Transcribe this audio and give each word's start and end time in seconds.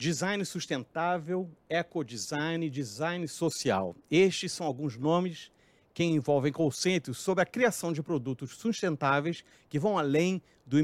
Design 0.00 0.44
sustentável, 0.44 1.50
ecodesign, 1.68 2.70
design 2.70 3.26
social. 3.26 3.96
Estes 4.08 4.52
são 4.52 4.64
alguns 4.64 4.96
nomes 4.96 5.50
que 5.92 6.04
envolvem 6.04 6.52
conceitos 6.52 7.18
sobre 7.18 7.42
a 7.42 7.44
criação 7.44 7.92
de 7.92 8.00
produtos 8.00 8.52
sustentáveis 8.52 9.42
que 9.68 9.76
vão 9.76 9.98
além 9.98 10.40
do 10.64 10.78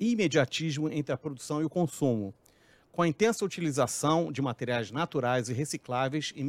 imediatismo 0.00 0.88
entre 0.88 1.12
a 1.12 1.18
produção 1.18 1.60
e 1.60 1.66
o 1.66 1.68
consumo. 1.68 2.32
Com 2.90 3.02
a 3.02 3.08
intensa 3.08 3.44
utilização 3.44 4.32
de 4.32 4.40
materiais 4.40 4.90
naturais 4.90 5.50
e 5.50 5.52
recicláveis 5.52 6.32
e 6.34 6.42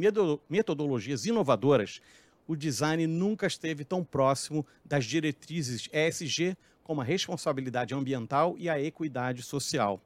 metodologias 0.48 1.26
inovadoras, 1.26 2.00
o 2.46 2.56
design 2.56 3.06
nunca 3.06 3.46
esteve 3.46 3.84
tão 3.84 4.02
próximo 4.02 4.66
das 4.82 5.04
diretrizes 5.04 5.90
ESG 5.92 6.56
como 6.82 7.02
a 7.02 7.04
responsabilidade 7.04 7.94
ambiental 7.94 8.54
e 8.56 8.70
a 8.70 8.80
equidade 8.80 9.42
social. 9.42 10.00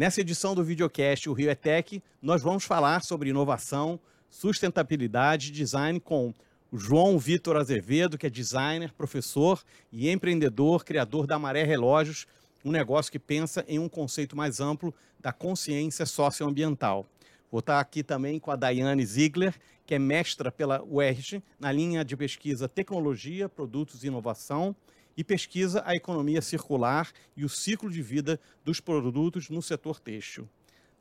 Nessa 0.00 0.22
edição 0.22 0.54
do 0.54 0.64
videocast 0.64 1.28
O 1.28 1.34
Rio 1.34 1.50
é 1.50 1.54
Tech, 1.54 2.02
nós 2.22 2.40
vamos 2.40 2.64
falar 2.64 3.02
sobre 3.02 3.28
inovação, 3.28 4.00
sustentabilidade 4.30 5.50
design 5.50 6.00
com 6.00 6.32
o 6.72 6.78
João 6.78 7.18
Vitor 7.18 7.54
Azevedo, 7.58 8.16
que 8.16 8.26
é 8.26 8.30
designer, 8.30 8.94
professor 8.94 9.62
e 9.92 10.08
empreendedor, 10.08 10.86
criador 10.86 11.26
da 11.26 11.38
Maré 11.38 11.64
Relógios, 11.64 12.26
um 12.64 12.70
negócio 12.70 13.12
que 13.12 13.18
pensa 13.18 13.62
em 13.68 13.78
um 13.78 13.90
conceito 13.90 14.34
mais 14.34 14.58
amplo 14.58 14.94
da 15.20 15.34
consciência 15.34 16.06
socioambiental. 16.06 17.06
Vou 17.52 17.58
estar 17.58 17.78
aqui 17.78 18.02
também 18.02 18.40
com 18.40 18.50
a 18.50 18.56
Daiane 18.56 19.04
Ziegler, 19.04 19.54
que 19.84 19.94
é 19.94 19.98
mestra 19.98 20.50
pela 20.50 20.82
UERJ 20.82 21.42
na 21.58 21.70
linha 21.70 22.02
de 22.02 22.16
pesquisa 22.16 22.66
Tecnologia, 22.66 23.50
Produtos 23.50 24.02
e 24.02 24.06
Inovação 24.06 24.74
e 25.20 25.24
pesquisa 25.24 25.82
a 25.84 25.94
economia 25.94 26.40
circular 26.40 27.12
e 27.36 27.44
o 27.44 27.48
ciclo 27.48 27.90
de 27.90 28.00
vida 28.00 28.40
dos 28.64 28.80
produtos 28.80 29.50
no 29.50 29.60
setor 29.60 30.00
têxtil. 30.00 30.48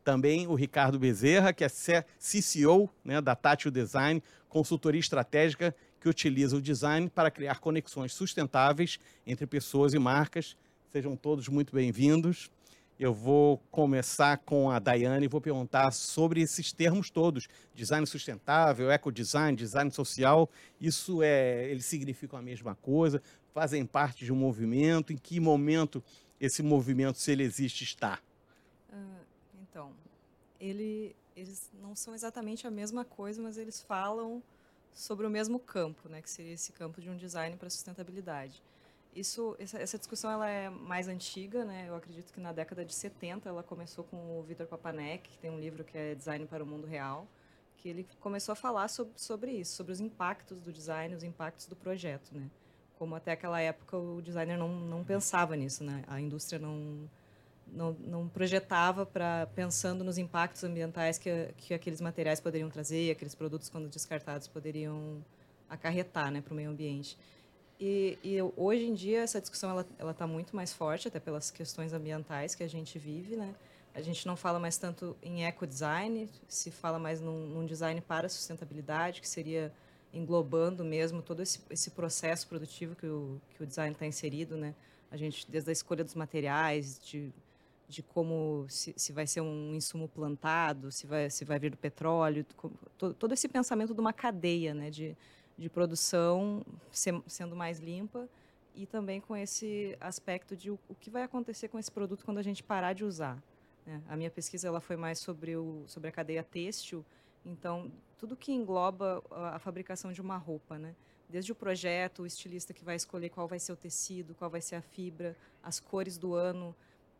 Também 0.03 0.45
o 0.45 0.55
Ricardo 0.55 0.99
Bezerra, 0.99 1.53
que 1.53 1.63
é 1.63 1.69
CCO 1.69 2.89
né, 3.01 3.21
da 3.21 3.33
Tátil 3.33 3.71
Design, 3.71 4.21
consultoria 4.49 4.99
estratégica 4.99 5.73
que 6.01 6.09
utiliza 6.09 6.57
o 6.57 6.61
design 6.61 7.09
para 7.09 7.31
criar 7.31 7.61
conexões 7.61 8.11
sustentáveis 8.11 8.99
entre 9.25 9.47
pessoas 9.47 9.93
e 9.93 9.99
marcas. 9.99 10.57
Sejam 10.91 11.15
todos 11.15 11.47
muito 11.47 11.73
bem-vindos. 11.73 12.51
Eu 12.99 13.13
vou 13.13 13.59
começar 13.71 14.39
com 14.39 14.69
a 14.69 14.77
Daiane 14.77 15.23
e 15.23 15.29
vou 15.29 15.39
perguntar 15.39 15.93
sobre 15.93 16.41
esses 16.41 16.73
termos 16.73 17.09
todos: 17.09 17.47
design 17.73 18.05
sustentável, 18.05 18.91
ecodesign, 18.91 19.55
design 19.55 19.89
social. 19.89 20.49
Isso 20.81 21.23
é, 21.23 21.69
eles 21.69 21.85
significam 21.85 22.37
a 22.37 22.41
mesma 22.41 22.75
coisa? 22.75 23.21
Fazem 23.53 23.85
parte 23.85 24.25
de 24.25 24.31
um 24.31 24.35
movimento? 24.35 25.11
Em 25.11 25.17
que 25.17 25.39
momento 25.39 26.03
esse 26.39 26.63
movimento, 26.63 27.17
se 27.17 27.31
ele 27.31 27.43
existe, 27.43 27.83
está? 27.83 28.19
Uh, 28.91 29.25
então, 29.61 29.91
ele, 30.59 31.15
eles 31.35 31.69
não 31.81 31.95
são 31.95 32.13
exatamente 32.15 32.65
a 32.65 32.71
mesma 32.71 33.03
coisa, 33.03 33.41
mas 33.41 33.57
eles 33.57 33.81
falam 33.81 34.41
sobre 34.93 35.25
o 35.25 35.29
mesmo 35.29 35.59
campo, 35.59 36.09
né, 36.09 36.21
que 36.21 36.29
seria 36.29 36.53
esse 36.53 36.71
campo 36.71 37.01
de 37.01 37.09
um 37.09 37.15
design 37.15 37.55
para 37.57 37.69
sustentabilidade. 37.69 38.61
Isso, 39.15 39.55
essa, 39.57 39.79
essa, 39.79 39.97
discussão 39.97 40.29
ela 40.29 40.47
é 40.47 40.69
mais 40.69 41.07
antiga, 41.07 41.65
né? 41.65 41.85
Eu 41.87 41.95
acredito 41.95 42.31
que 42.31 42.39
na 42.39 42.51
década 42.51 42.85
de 42.85 42.93
70 42.93 43.49
ela 43.49 43.63
começou 43.63 44.03
com 44.03 44.39
o 44.39 44.43
Vitor 44.43 44.67
Papanek, 44.67 45.29
que 45.29 45.37
tem 45.39 45.49
um 45.49 45.59
livro 45.59 45.83
que 45.83 45.97
é 45.97 46.13
Design 46.13 46.45
para 46.45 46.63
o 46.63 46.67
Mundo 46.67 46.85
Real, 46.85 47.27
que 47.77 47.89
ele 47.89 48.07
começou 48.19 48.53
a 48.53 48.55
falar 48.55 48.87
sobre, 48.87 49.13
sobre 49.15 49.51
isso, 49.51 49.75
sobre 49.75 49.93
os 49.93 49.99
impactos 49.99 50.61
do 50.61 50.71
design, 50.71 51.15
os 51.15 51.23
impactos 51.23 51.65
do 51.65 51.75
projeto, 51.75 52.31
né? 52.31 52.47
Como 52.99 53.15
até 53.15 53.31
aquela 53.31 53.59
época 53.59 53.97
o 53.97 54.21
designer 54.21 54.57
não, 54.57 54.67
não 54.67 55.03
pensava 55.03 55.55
nisso, 55.55 55.83
né? 55.83 56.03
A 56.07 56.19
indústria 56.21 56.59
não 56.59 57.09
não, 57.71 57.93
não 57.99 58.27
projetava 58.27 59.05
para 59.05 59.47
pensando 59.55 60.03
nos 60.03 60.17
impactos 60.17 60.63
ambientais 60.63 61.17
que, 61.17 61.49
que 61.57 61.73
aqueles 61.73 62.01
materiais 62.01 62.39
poderiam 62.39 62.69
trazer, 62.69 63.11
aqueles 63.11 63.35
produtos 63.35 63.69
quando 63.69 63.87
descartados 63.87 64.47
poderiam 64.47 65.23
acarretar, 65.69 66.31
né, 66.31 66.41
para 66.41 66.51
o 66.51 66.55
meio 66.55 66.69
ambiente. 66.69 67.17
E, 67.79 68.17
e, 68.23 68.37
hoje 68.57 68.85
em 68.85 68.93
dia 68.93 69.21
essa 69.21 69.39
discussão 69.39 69.69
ela 69.69 69.85
ela 69.97 70.11
está 70.11 70.27
muito 70.27 70.53
mais 70.55 70.73
forte 70.73 71.07
até 71.07 71.19
pelas 71.19 71.49
questões 71.49 71.93
ambientais 71.93 72.53
que 72.53 72.63
a 72.63 72.67
gente 72.67 72.99
vive, 72.99 73.37
né? 73.37 73.55
A 73.93 74.01
gente 74.01 74.27
não 74.27 74.35
fala 74.35 74.59
mais 74.59 74.77
tanto 74.77 75.15
em 75.21 75.45
ecodesign, 75.45 76.29
se 76.47 76.71
fala 76.71 76.99
mais 76.99 77.21
num, 77.21 77.47
num 77.47 77.65
design 77.65 77.99
para 78.01 78.29
sustentabilidade, 78.29 79.21
que 79.21 79.27
seria 79.27 79.73
englobando 80.13 80.83
mesmo 80.83 81.21
todo 81.21 81.41
esse, 81.41 81.59
esse 81.69 81.91
processo 81.91 82.47
produtivo 82.47 82.95
que 82.95 83.05
o, 83.05 83.39
que 83.55 83.63
o 83.63 83.67
design 83.67 83.93
está 83.93 84.05
inserido, 84.05 84.57
né? 84.57 84.73
A 85.11 85.17
gente 85.17 85.49
desde 85.49 85.69
a 85.69 85.73
escolha 85.73 86.03
dos 86.03 86.15
materiais, 86.15 86.99
de, 87.03 87.31
de 87.87 88.03
como 88.03 88.65
se, 88.69 88.93
se 88.95 89.11
vai 89.11 89.25
ser 89.25 89.41
um 89.41 89.73
insumo 89.73 90.07
plantado, 90.07 90.91
se 90.91 91.07
vai 91.07 91.29
se 91.29 91.45
vai 91.45 91.59
vir 91.59 91.71
do 91.71 91.77
petróleo, 91.77 92.45
todo, 92.97 93.13
todo 93.13 93.33
esse 93.33 93.47
pensamento 93.47 93.93
de 93.93 93.99
uma 93.99 94.13
cadeia, 94.13 94.73
né? 94.73 94.89
De 94.89 95.15
de 95.59 95.69
produção 95.69 96.65
ser, 96.89 97.21
sendo 97.27 97.55
mais 97.55 97.79
limpa 97.79 98.27
e 98.73 98.85
também 98.85 99.19
com 99.19 99.35
esse 99.35 99.95
aspecto 99.99 100.55
de 100.55 100.71
o, 100.71 100.79
o, 100.87 100.95
que 100.95 101.09
vai 101.09 101.23
acontecer 101.23 101.67
com 101.67 101.77
esse 101.77 101.91
produto 101.91 102.23
quando 102.23 102.37
a 102.37 102.41
gente 102.41 102.63
parar 102.63 102.93
de 102.93 103.03
usar. 103.03 103.37
Né? 103.85 104.01
A 104.07 104.15
minha 104.15 104.31
pesquisa 104.31 104.69
ela 104.69 104.79
foi 104.79 104.95
mais 104.95 105.19
sobre, 105.19 105.57
o, 105.57 105.83
sobre 105.85 106.07
a 106.07 106.11
cadeia 106.11 106.43
têxtil, 106.43 107.05
então 107.45 107.91
tudo 108.17 108.35
que 108.35 108.51
engloba 108.51 109.23
a, 109.31 109.55
a 109.55 109.59
fabricação 109.59 110.11
de 110.11 110.21
uma 110.21 110.37
roupa, 110.37 110.77
né? 110.77 110.95
desde 111.29 111.51
o 111.51 111.55
projeto, 111.55 112.23
o 112.23 112.25
estilista 112.25 112.73
que 112.73 112.83
vai 112.83 112.95
escolher 112.95 113.29
qual 113.29 113.47
vai 113.47 113.59
ser 113.59 113.71
o 113.71 113.75
tecido, 113.75 114.33
qual 114.33 114.49
vai 114.49 114.61
ser 114.61 114.75
a 114.75 114.81
fibra, 114.81 115.37
as 115.61 115.79
cores 115.79 116.17
do 116.17 116.33
ano, 116.33 116.75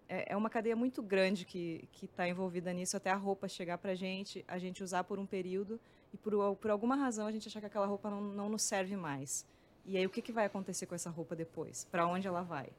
é, 0.10 0.34
é 0.34 0.36
uma 0.36 0.50
cadeia 0.50 0.76
muito 0.76 1.04
grande 1.04 1.46
que 1.46 1.88
está 2.02 2.28
envolvida 2.28 2.74
nisso 2.74 2.98
até 2.98 3.12
a 3.12 3.16
roupa 3.16 3.48
chegar 3.48 3.78
para 3.78 3.92
a 3.92 3.96
gente, 3.96 4.44
a 4.48 4.58
gente 4.58 4.84
usar 4.84 5.04
por 5.04 5.20
um 5.20 5.26
período 5.28 5.80
e 6.12 6.18
por, 6.18 6.56
por 6.56 6.72
alguma 6.72 6.96
razão 6.96 7.28
a 7.28 7.32
gente 7.32 7.48
achar 7.48 7.60
que 7.60 7.68
aquela 7.68 7.86
roupa 7.86 8.10
não, 8.10 8.20
não 8.20 8.50
nos 8.50 8.64
serve 8.64 8.98
mais. 8.98 9.46
E 9.86 9.96
aí 9.96 10.06
o 10.06 10.10
que, 10.10 10.24
que 10.24 10.32
vai 10.32 10.46
acontecer 10.46 10.88
com 10.88 10.96
essa 10.96 11.12
roupa 11.12 11.36
depois? 11.36 11.86
Para 11.92 12.08
onde 12.08 12.28
ela 12.28 12.42
vai? 12.42 12.70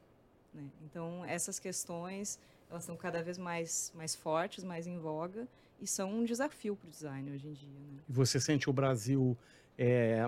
Né? 0.53 0.69
Então 0.83 1.23
essas 1.23 1.57
questões 1.57 2.37
elas 2.69 2.83
estão 2.83 2.97
cada 2.97 3.23
vez 3.23 3.37
mais, 3.37 3.93
mais 3.95 4.13
fortes, 4.13 4.63
mais 4.65 4.85
em 4.85 4.97
voga 4.97 5.47
e 5.81 5.87
são 5.87 6.13
um 6.13 6.23
desafio 6.23 6.75
para 6.75 6.87
o 6.87 6.89
design 6.89 7.31
hoje 7.31 7.47
em 7.47 7.53
dia. 7.53 7.79
Né? 7.91 8.01
Você 8.07 8.39
sente 8.39 8.69
o 8.69 8.73
Brasil 8.73 9.35
é, 9.77 10.19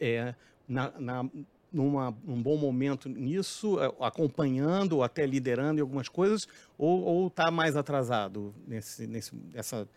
é, 0.00 0.34
na, 0.66 0.90
na 0.98 1.30
numa, 1.70 2.16
num 2.24 2.40
bom 2.40 2.56
momento 2.56 3.08
nisso, 3.08 3.80
é, 3.80 3.92
acompanhando, 4.00 5.02
até 5.02 5.26
liderando 5.26 5.80
em 5.80 5.82
algumas 5.82 6.08
coisas, 6.08 6.46
ou 6.78 7.26
está 7.26 7.50
mais 7.50 7.76
atrasado 7.76 8.54
nesse, 8.66 9.06
nesse, 9.06 9.34
nessa 9.52 9.88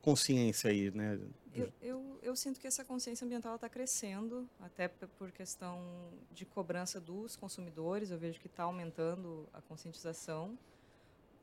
consciência 0.00 0.70
aí, 0.70 0.90
né? 0.92 1.18
Eu, 1.52 1.72
eu, 1.80 2.18
eu 2.22 2.36
sinto 2.36 2.58
que 2.58 2.66
essa 2.66 2.84
consciência 2.84 3.24
ambiental 3.24 3.54
está 3.56 3.68
crescendo, 3.68 4.48
até 4.60 4.88
por 4.88 5.30
questão 5.30 5.80
de 6.32 6.44
cobrança 6.44 7.00
dos 7.00 7.36
consumidores, 7.36 8.10
eu 8.10 8.18
vejo 8.18 8.40
que 8.40 8.46
está 8.46 8.64
aumentando 8.64 9.48
a 9.52 9.60
conscientização. 9.60 10.58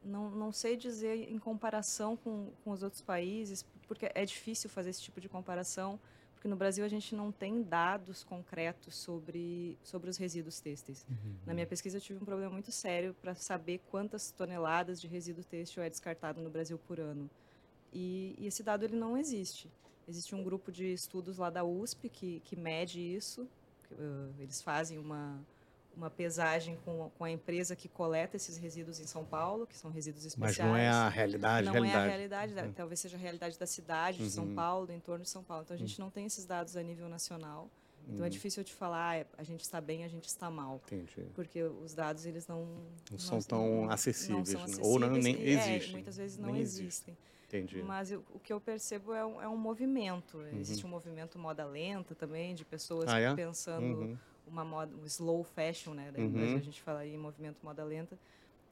Não, 0.03 0.31
não 0.31 0.51
sei 0.51 0.75
dizer 0.75 1.31
em 1.31 1.37
comparação 1.37 2.17
com, 2.17 2.51
com 2.63 2.71
os 2.71 2.81
outros 2.81 3.01
países, 3.01 3.65
porque 3.87 4.11
é 4.15 4.25
difícil 4.25 4.69
fazer 4.69 4.89
esse 4.89 5.01
tipo 5.01 5.21
de 5.21 5.29
comparação, 5.29 5.99
porque 6.33 6.47
no 6.47 6.55
Brasil 6.55 6.83
a 6.83 6.87
gente 6.87 7.13
não 7.13 7.31
tem 7.31 7.61
dados 7.61 8.23
concretos 8.23 8.95
sobre, 8.95 9.77
sobre 9.83 10.09
os 10.09 10.17
resíduos 10.17 10.59
têxteis. 10.59 11.05
Uhum. 11.07 11.35
Na 11.45 11.53
minha 11.53 11.67
pesquisa 11.67 11.97
eu 11.97 12.01
tive 12.01 12.19
um 12.19 12.25
problema 12.25 12.51
muito 12.51 12.71
sério 12.71 13.15
para 13.21 13.35
saber 13.35 13.79
quantas 13.91 14.31
toneladas 14.31 14.99
de 14.99 15.07
resíduo 15.07 15.43
têxtil 15.43 15.83
é 15.83 15.89
descartado 15.89 16.41
no 16.41 16.49
Brasil 16.49 16.79
por 16.87 16.99
ano. 16.99 17.29
E, 17.93 18.35
e, 18.39 18.47
esse 18.47 18.63
dado 18.63 18.83
ele 18.83 18.95
não 18.95 19.15
existe. 19.17 19.69
Existe 20.07 20.33
um 20.33 20.43
grupo 20.43 20.71
de 20.71 20.93
estudos 20.93 21.37
lá 21.37 21.49
da 21.49 21.63
USP 21.63 22.09
que, 22.09 22.39
que 22.39 22.55
mede 22.55 22.99
isso. 22.99 23.47
Eles 24.39 24.61
fazem 24.61 24.97
uma, 24.97 25.39
uma 26.01 26.09
pesagem 26.09 26.75
com, 26.83 27.11
com 27.15 27.23
a 27.23 27.29
empresa 27.29 27.75
que 27.75 27.87
coleta 27.87 28.35
esses 28.35 28.57
resíduos 28.57 28.99
em 28.99 29.05
São 29.05 29.23
Paulo, 29.23 29.67
que 29.67 29.77
são 29.77 29.91
resíduos 29.91 30.25
especiais. 30.25 30.57
Mas 30.57 30.67
não 30.67 30.75
é 30.75 30.87
a 30.89 31.07
realidade. 31.07 31.65
Não 31.65 31.73
realidade. 31.73 31.95
é 31.95 31.99
a 31.99 32.09
realidade, 32.09 32.53
uhum. 32.55 32.73
talvez 32.73 32.99
seja 32.99 33.17
a 33.17 33.19
realidade 33.19 33.57
da 33.59 33.67
cidade 33.67 34.17
de 34.17 34.23
uhum. 34.23 34.29
São 34.29 34.55
Paulo, 34.55 34.87
do 34.87 34.93
entorno 34.93 35.23
de 35.23 35.29
São 35.29 35.43
Paulo. 35.43 35.63
Então 35.63 35.75
a 35.75 35.77
gente 35.77 35.99
uhum. 35.99 36.05
não 36.05 36.11
tem 36.11 36.25
esses 36.25 36.43
dados 36.43 36.75
a 36.75 36.81
nível 36.81 37.07
nacional. 37.07 37.69
Então 38.07 38.21
é 38.21 38.23
uhum. 38.23 38.29
difícil 38.29 38.63
te 38.63 38.73
falar, 38.73 39.21
ah, 39.21 39.25
a 39.37 39.43
gente 39.43 39.61
está 39.61 39.79
bem, 39.79 40.03
a 40.03 40.07
gente 40.07 40.25
está 40.25 40.49
mal. 40.49 40.81
Entendi. 40.87 41.27
Porque 41.35 41.61
os 41.61 41.93
dados 41.93 42.25
eles 42.25 42.47
não 42.47 42.65
não, 42.65 42.81
não 43.11 43.19
são 43.19 43.39
tão 43.39 43.83
não, 43.83 43.91
acessíveis, 43.91 44.49
são 44.49 44.63
acessíveis, 44.63 44.87
ou 44.87 44.99
não 44.99 45.11
nem 45.11 45.35
é, 45.35 45.49
existem. 45.49 45.91
muitas 45.91 46.17
vezes 46.17 46.37
não 46.39 46.55
existem. 46.55 47.15
Entendi. 47.47 47.83
Mas 47.83 48.11
eu, 48.11 48.23
o 48.33 48.39
que 48.39 48.51
eu 48.51 48.59
percebo 48.59 49.13
é 49.13 49.23
um, 49.23 49.41
é 49.41 49.47
um 49.47 49.57
movimento. 49.57 50.37
Uhum. 50.37 50.59
Existe 50.59 50.83
um 50.83 50.89
movimento 50.89 51.37
moda 51.37 51.63
lenta 51.63 52.15
também 52.15 52.55
de 52.55 52.65
pessoas 52.65 53.07
ah, 53.07 53.19
é? 53.19 53.35
pensando 53.35 53.85
uhum 53.85 54.17
uma 54.51 54.65
moda, 54.65 54.93
um 54.95 55.05
slow 55.05 55.43
fashion, 55.43 55.93
né? 55.93 56.11
Daí 56.13 56.25
uhum. 56.25 56.55
a 56.55 56.59
gente 56.59 56.81
falaria 56.81 57.13
em 57.13 57.17
movimento 57.17 57.57
moda 57.63 57.83
lenta, 57.83 58.17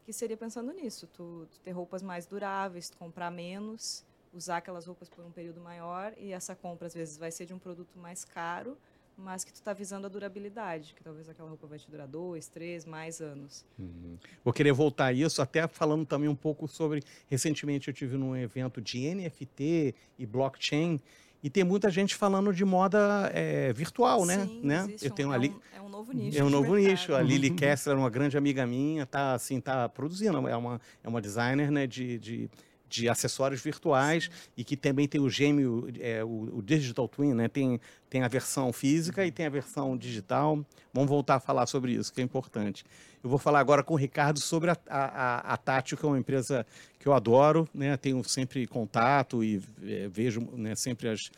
que 0.05 0.11
seria 0.11 0.35
pensando 0.35 0.71
nisso, 0.73 1.07
tu, 1.07 1.47
tu, 1.51 1.59
ter 1.61 1.71
roupas 1.71 2.01
mais 2.01 2.25
duráveis, 2.25 2.89
tu 2.89 2.97
comprar 2.97 3.31
menos, 3.31 4.03
usar 4.33 4.57
aquelas 4.57 4.85
roupas 4.85 5.09
por 5.09 5.23
um 5.23 5.31
período 5.31 5.61
maior 5.61 6.13
e 6.17 6.31
essa 6.31 6.55
compra 6.55 6.87
às 6.87 6.93
vezes 6.93 7.17
vai 7.17 7.31
ser 7.31 7.45
de 7.45 7.53
um 7.53 7.59
produto 7.59 7.97
mais 7.97 8.25
caro, 8.25 8.77
mas 9.15 9.43
que 9.43 9.51
tu 9.51 9.55
está 9.55 9.73
visando 9.73 10.05
a 10.05 10.09
durabilidade, 10.09 10.93
que 10.95 11.03
talvez 11.03 11.27
aquela 11.27 11.49
roupa 11.49 11.67
vai 11.67 11.77
te 11.77 11.89
durar 11.89 12.07
dois, 12.07 12.47
três, 12.47 12.85
mais 12.85 13.21
anos. 13.21 13.65
Uhum. 13.77 14.17
Vou 14.43 14.53
querer 14.53 14.71
voltar 14.71 15.07
a 15.07 15.13
isso, 15.13 15.41
até 15.41 15.67
falando 15.67 16.05
também 16.05 16.29
um 16.29 16.35
pouco 16.35 16.67
sobre. 16.67 17.03
Recentemente 17.27 17.89
eu 17.89 17.93
tive 17.93 18.17
num 18.17 18.35
evento 18.35 18.81
de 18.81 19.13
NFT 19.13 19.93
e 20.17 20.25
blockchain. 20.25 20.99
E 21.41 21.49
tem 21.49 21.63
muita 21.63 21.89
gente 21.89 22.15
falando 22.15 22.53
de 22.53 22.65
moda 22.65 23.31
é, 23.33 23.71
virtual, 23.71 24.25
né? 24.25 24.45
Sim, 24.45 24.61
né? 24.61 24.93
Eu 25.01 25.11
tenho 25.11 25.29
um, 25.29 25.31
ali, 25.31 25.55
é, 25.73 25.79
um, 25.79 25.83
é 25.83 25.85
um 25.85 25.89
novo 25.89 26.11
nicho. 26.11 26.37
É 26.37 26.43
um 26.43 26.49
novo 26.49 26.73
mercado. 26.73 26.91
nicho. 26.91 27.15
A 27.15 27.21
Lily 27.21 27.51
Kessler, 27.51 27.97
uma 27.97 28.09
grande 28.09 28.37
amiga 28.37 28.65
minha, 28.65 29.05
tá 29.05 29.33
assim, 29.33 29.61
tá 29.61 29.87
produzindo. 29.87 30.47
É 30.47 30.55
uma, 30.55 30.81
é 31.03 31.07
uma 31.07 31.21
designer 31.21 31.71
né, 31.71 31.87
de, 31.87 32.19
de 32.19 32.49
de 32.89 33.07
acessórios 33.07 33.61
virtuais 33.61 34.29
e 34.57 34.63
que 34.63 34.75
também 34.75 35.07
tem 35.07 35.21
o 35.21 35.29
gêmeo, 35.29 35.87
é, 35.99 36.23
o, 36.23 36.57
o, 36.57 36.61
Digital 36.61 37.07
Twin, 37.07 37.33
né? 37.33 37.47
Tem, 37.47 37.79
tem 38.09 38.23
a 38.23 38.27
versão 38.27 38.73
física 38.73 39.25
e 39.25 39.31
tem 39.31 39.45
a 39.45 39.49
versão 39.49 39.95
digital. 39.95 40.65
Vamos 40.93 41.09
voltar 41.09 41.35
a 41.35 41.39
falar 41.39 41.67
sobre 41.67 41.93
isso, 41.93 42.11
que 42.11 42.19
é 42.19 42.23
importante. 42.23 42.83
Eu 43.23 43.29
vou 43.29 43.37
falar 43.37 43.59
agora 43.59 43.83
com 43.83 43.93
o 43.93 43.97
Ricardo 43.97 44.39
sobre 44.39 44.71
a, 44.71 44.77
a, 44.87 45.53
a 45.53 45.57
Tátil, 45.57 45.97
que 45.97 46.05
é 46.05 46.07
uma 46.07 46.19
empresa 46.19 46.65
que 46.97 47.07
eu 47.07 47.13
adoro, 47.13 47.67
né? 47.73 47.95
Tenho 47.97 48.23
sempre 48.23 48.65
contato 48.65 49.43
e 49.43 49.61
é, 49.83 50.07
vejo 50.07 50.41
né, 50.53 50.73
sempre 50.75 51.09
as, 51.09 51.29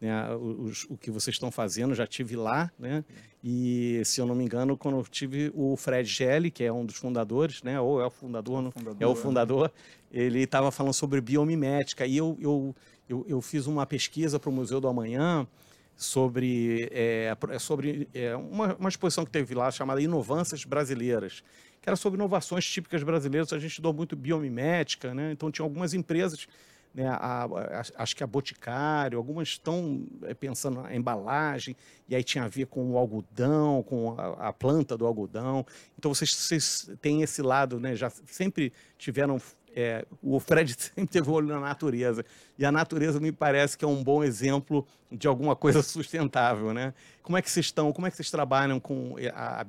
né, 0.00 0.34
os, 0.34 0.84
o 0.88 0.96
que 0.96 1.10
vocês 1.10 1.34
estão 1.34 1.50
fazendo, 1.50 1.94
já 1.94 2.06
tive 2.06 2.36
lá, 2.36 2.70
né? 2.78 3.04
E 3.42 4.02
se 4.04 4.20
eu 4.20 4.26
não 4.26 4.34
me 4.34 4.44
engano, 4.44 4.76
quando 4.76 4.98
eu 4.98 5.04
tive 5.04 5.50
o 5.54 5.76
Fred 5.76 6.08
Gelli, 6.08 6.50
que 6.50 6.62
é 6.62 6.72
um 6.72 6.84
dos 6.84 6.96
fundadores, 6.96 7.62
né? 7.62 7.80
Ou 7.80 8.00
é 8.00 8.06
o 8.06 8.10
fundador, 8.10 8.64
é 8.64 8.68
o 8.68 8.70
fundador, 8.70 8.96
é 9.00 9.06
o 9.06 9.14
fundador 9.14 9.72
ele 10.10 10.40
estava 10.40 10.70
falando 10.70 10.92
sobre 10.92 11.20
biomimética 11.20 12.06
e 12.06 12.16
eu, 12.16 12.36
eu, 12.40 12.76
eu, 13.08 13.24
eu 13.28 13.40
fiz 13.40 13.66
uma 13.66 13.86
pesquisa 13.86 14.38
para 14.38 14.50
o 14.50 14.52
Museu 14.52 14.80
do 14.80 14.88
Amanhã 14.88 15.46
sobre, 15.96 16.88
é, 16.92 17.36
sobre 17.58 18.08
é, 18.14 18.34
uma, 18.34 18.74
uma 18.76 18.88
exposição 18.88 19.24
que 19.24 19.30
teve 19.30 19.54
lá 19.54 19.70
chamada 19.70 20.00
Inovanças 20.00 20.64
Brasileiras, 20.64 21.44
que 21.80 21.88
era 21.88 21.96
sobre 21.96 22.18
inovações 22.18 22.64
típicas 22.64 23.02
brasileiras. 23.02 23.52
A 23.52 23.58
gente 23.58 23.70
estudou 23.70 23.92
muito 23.92 24.16
biomimética, 24.16 25.14
né? 25.14 25.32
então 25.32 25.50
tinha 25.50 25.64
algumas 25.64 25.94
empresas 25.94 26.46
né, 26.92 27.06
a, 27.08 27.44
a, 27.44 28.02
acho 28.02 28.16
que 28.16 28.24
a 28.24 28.26
Boticário, 28.26 29.16
algumas 29.16 29.48
estão 29.48 30.06
é, 30.22 30.34
pensando 30.34 30.82
na 30.82 30.94
embalagem, 30.94 31.76
e 32.08 32.16
aí 32.16 32.24
tinha 32.24 32.44
a 32.44 32.48
ver 32.48 32.66
com 32.66 32.90
o 32.90 32.98
algodão, 32.98 33.82
com 33.82 34.18
a, 34.18 34.48
a 34.48 34.52
planta 34.52 34.96
do 34.96 35.06
algodão. 35.06 35.64
Então 35.98 36.12
vocês, 36.12 36.34
vocês 36.34 36.90
têm 37.00 37.22
esse 37.22 37.42
lado, 37.42 37.78
né, 37.78 37.94
já 37.94 38.10
sempre 38.10 38.72
tiveram. 38.98 39.40
É, 39.74 40.04
o 40.22 40.40
Fred 40.40 40.74
sempre 40.78 41.06
teve 41.06 41.30
olho 41.30 41.46
na 41.46 41.60
natureza, 41.60 42.24
e 42.58 42.64
a 42.64 42.72
natureza 42.72 43.20
me 43.20 43.32
parece 43.32 43.78
que 43.78 43.84
é 43.84 43.88
um 43.88 44.02
bom 44.02 44.24
exemplo 44.24 44.86
de 45.10 45.26
alguma 45.26 45.54
coisa 45.54 45.82
sustentável. 45.84 46.72
Né? 46.74 46.92
Como 47.22 47.36
é 47.36 47.42
que 47.42 47.50
vocês 47.50 47.66
estão, 47.66 47.92
como 47.92 48.06
é 48.06 48.10
que 48.10 48.16
vocês 48.16 48.30
trabalham 48.30 48.80
com 48.80 49.16
a 49.34 49.64